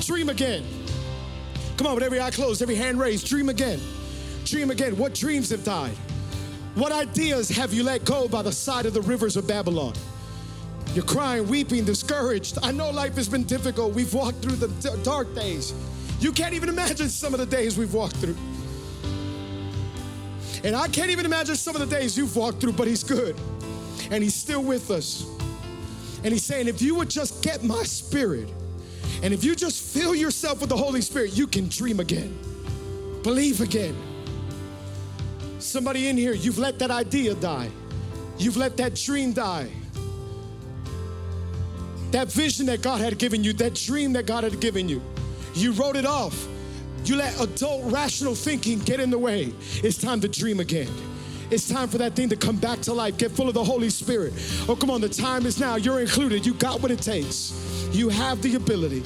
Dream 0.00 0.28
again. 0.28 0.64
Come 1.76 1.86
on, 1.86 1.94
with 1.94 2.04
every 2.04 2.20
eye 2.20 2.30
closed, 2.30 2.60
every 2.60 2.74
hand 2.74 2.98
raised, 2.98 3.26
dream 3.26 3.48
again. 3.48 3.80
Dream 4.44 4.70
again. 4.70 4.96
What 4.96 5.14
dreams 5.14 5.50
have 5.50 5.64
died? 5.64 5.96
What 6.74 6.92
ideas 6.92 7.48
have 7.50 7.72
you 7.72 7.84
let 7.84 8.04
go 8.04 8.28
by 8.28 8.42
the 8.42 8.52
side 8.52 8.84
of 8.84 8.94
the 8.94 9.02
rivers 9.02 9.36
of 9.36 9.46
Babylon? 9.46 9.94
You're 10.92 11.04
crying, 11.04 11.48
weeping, 11.48 11.84
discouraged. 11.84 12.58
I 12.62 12.72
know 12.72 12.90
life 12.90 13.14
has 13.14 13.28
been 13.28 13.44
difficult. 13.44 13.94
We've 13.94 14.12
walked 14.12 14.42
through 14.42 14.56
the 14.56 15.00
dark 15.02 15.34
days. 15.34 15.72
You 16.24 16.32
can't 16.32 16.54
even 16.54 16.70
imagine 16.70 17.10
some 17.10 17.34
of 17.34 17.40
the 17.40 17.44
days 17.44 17.76
we've 17.76 17.92
walked 17.92 18.16
through. 18.16 18.36
And 20.64 20.74
I 20.74 20.88
can't 20.88 21.10
even 21.10 21.26
imagine 21.26 21.54
some 21.54 21.76
of 21.76 21.86
the 21.86 21.96
days 21.96 22.16
you've 22.16 22.34
walked 22.34 22.62
through, 22.62 22.72
but 22.72 22.88
He's 22.88 23.04
good. 23.04 23.36
And 24.10 24.24
He's 24.24 24.34
still 24.34 24.62
with 24.62 24.90
us. 24.90 25.26
And 26.22 26.32
He's 26.32 26.42
saying, 26.42 26.66
if 26.66 26.80
you 26.80 26.94
would 26.94 27.10
just 27.10 27.42
get 27.42 27.62
my 27.62 27.82
spirit, 27.82 28.50
and 29.22 29.34
if 29.34 29.44
you 29.44 29.54
just 29.54 29.82
fill 29.94 30.14
yourself 30.14 30.62
with 30.62 30.70
the 30.70 30.76
Holy 30.78 31.02
Spirit, 31.02 31.36
you 31.36 31.46
can 31.46 31.68
dream 31.68 32.00
again, 32.00 32.34
believe 33.22 33.60
again. 33.60 33.94
Somebody 35.58 36.08
in 36.08 36.16
here, 36.16 36.32
you've 36.32 36.58
let 36.58 36.78
that 36.78 36.90
idea 36.90 37.34
die, 37.34 37.70
you've 38.38 38.56
let 38.56 38.78
that 38.78 38.94
dream 38.94 39.34
die. 39.34 39.68
that 42.12 42.32
vision 42.32 42.64
that 42.66 42.80
God 42.80 43.00
had 43.00 43.18
given 43.18 43.42
you, 43.42 43.52
that 43.54 43.74
dream 43.74 44.12
that 44.12 44.24
God 44.24 44.44
had 44.44 44.60
given 44.60 44.88
you, 44.88 45.02
you 45.54 45.72
wrote 45.72 45.96
it 45.96 46.06
off. 46.06 46.46
You 47.04 47.16
let 47.16 47.38
adult 47.40 47.92
rational 47.92 48.34
thinking 48.34 48.78
get 48.78 49.00
in 49.00 49.10
the 49.10 49.18
way. 49.18 49.52
It's 49.82 49.98
time 49.98 50.20
to 50.20 50.28
dream 50.28 50.60
again. 50.60 50.88
It's 51.50 51.68
time 51.68 51.88
for 51.88 51.98
that 51.98 52.14
thing 52.14 52.30
to 52.30 52.36
come 52.36 52.56
back 52.56 52.80
to 52.80 52.92
life. 52.92 53.18
Get 53.18 53.30
full 53.30 53.48
of 53.48 53.54
the 53.54 53.62
Holy 53.62 53.90
Spirit. 53.90 54.32
Oh, 54.68 54.74
come 54.74 54.90
on, 54.90 55.00
the 55.00 55.08
time 55.08 55.44
is 55.46 55.60
now. 55.60 55.76
You're 55.76 56.00
included. 56.00 56.46
You 56.46 56.54
got 56.54 56.80
what 56.80 56.90
it 56.90 57.02
takes. 57.02 57.52
You 57.92 58.08
have 58.08 58.40
the 58.42 58.54
ability. 58.54 59.02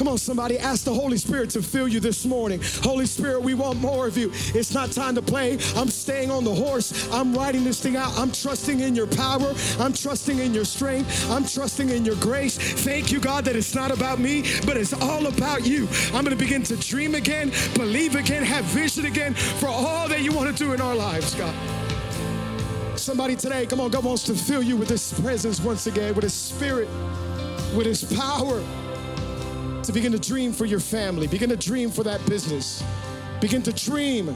Come 0.00 0.08
on, 0.08 0.16
somebody, 0.16 0.58
ask 0.58 0.84
the 0.84 0.94
Holy 0.94 1.18
Spirit 1.18 1.50
to 1.50 1.60
fill 1.60 1.86
you 1.86 2.00
this 2.00 2.24
morning. 2.24 2.58
Holy 2.82 3.04
Spirit, 3.04 3.42
we 3.42 3.52
want 3.52 3.78
more 3.80 4.06
of 4.06 4.16
you. 4.16 4.30
It's 4.54 4.72
not 4.72 4.92
time 4.92 5.14
to 5.14 5.20
play. 5.20 5.58
I'm 5.76 5.88
staying 5.88 6.30
on 6.30 6.42
the 6.42 6.54
horse. 6.54 7.06
I'm 7.12 7.34
riding 7.34 7.64
this 7.64 7.80
thing 7.80 7.96
out. 7.96 8.18
I'm 8.18 8.32
trusting 8.32 8.80
in 8.80 8.94
your 8.94 9.06
power. 9.06 9.52
I'm 9.78 9.92
trusting 9.92 10.38
in 10.38 10.54
your 10.54 10.64
strength. 10.64 11.30
I'm 11.30 11.44
trusting 11.44 11.90
in 11.90 12.06
your 12.06 12.14
grace. 12.16 12.56
Thank 12.56 13.12
you, 13.12 13.20
God, 13.20 13.44
that 13.44 13.56
it's 13.56 13.74
not 13.74 13.90
about 13.90 14.18
me, 14.18 14.40
but 14.64 14.78
it's 14.78 14.94
all 14.94 15.26
about 15.26 15.66
you. 15.66 15.86
I'm 16.14 16.24
going 16.24 16.30
to 16.30 16.34
begin 16.34 16.62
to 16.62 16.76
dream 16.76 17.14
again, 17.14 17.52
believe 17.74 18.14
again, 18.14 18.42
have 18.42 18.64
vision 18.64 19.04
again 19.04 19.34
for 19.34 19.68
all 19.68 20.08
that 20.08 20.22
you 20.22 20.32
want 20.32 20.48
to 20.48 20.64
do 20.64 20.72
in 20.72 20.80
our 20.80 20.94
lives, 20.94 21.34
God. 21.34 21.54
Somebody 22.98 23.36
today, 23.36 23.66
come 23.66 23.80
on, 23.80 23.90
God 23.90 24.04
wants 24.04 24.22
to 24.22 24.34
fill 24.34 24.62
you 24.62 24.78
with 24.78 24.88
His 24.88 25.12
presence 25.20 25.60
once 25.60 25.86
again, 25.86 26.14
with 26.14 26.24
His 26.24 26.32
Spirit, 26.32 26.88
with 27.76 27.84
His 27.84 28.02
power 28.16 28.64
to 29.82 29.92
begin 29.92 30.12
to 30.12 30.18
dream 30.18 30.52
for 30.52 30.66
your 30.66 30.80
family, 30.80 31.26
begin 31.26 31.48
to 31.50 31.56
dream 31.56 31.90
for 31.90 32.02
that 32.04 32.24
business, 32.26 32.82
begin 33.40 33.62
to 33.62 33.72
dream 33.72 34.28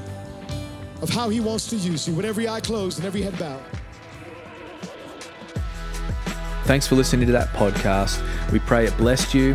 of 1.03 1.11
how 1.11 1.28
He 1.28 1.40
wants 1.40 1.66
to 1.68 1.76
use 1.76 2.09
you 2.09 2.14
with 2.14 2.24
every 2.24 2.49
eye 2.49 2.61
closed 2.61 2.99
and 2.99 3.07
every 3.07 3.22
head 3.22 3.38
bowed. 3.38 3.62
Thanks 6.64 6.86
for 6.86 6.95
listening 6.95 7.26
to 7.26 7.32
that 7.32 7.49
podcast. 7.49 8.22
We 8.51 8.59
pray 8.59 8.86
it 8.86 8.97
blessed 8.97 9.34
you 9.34 9.55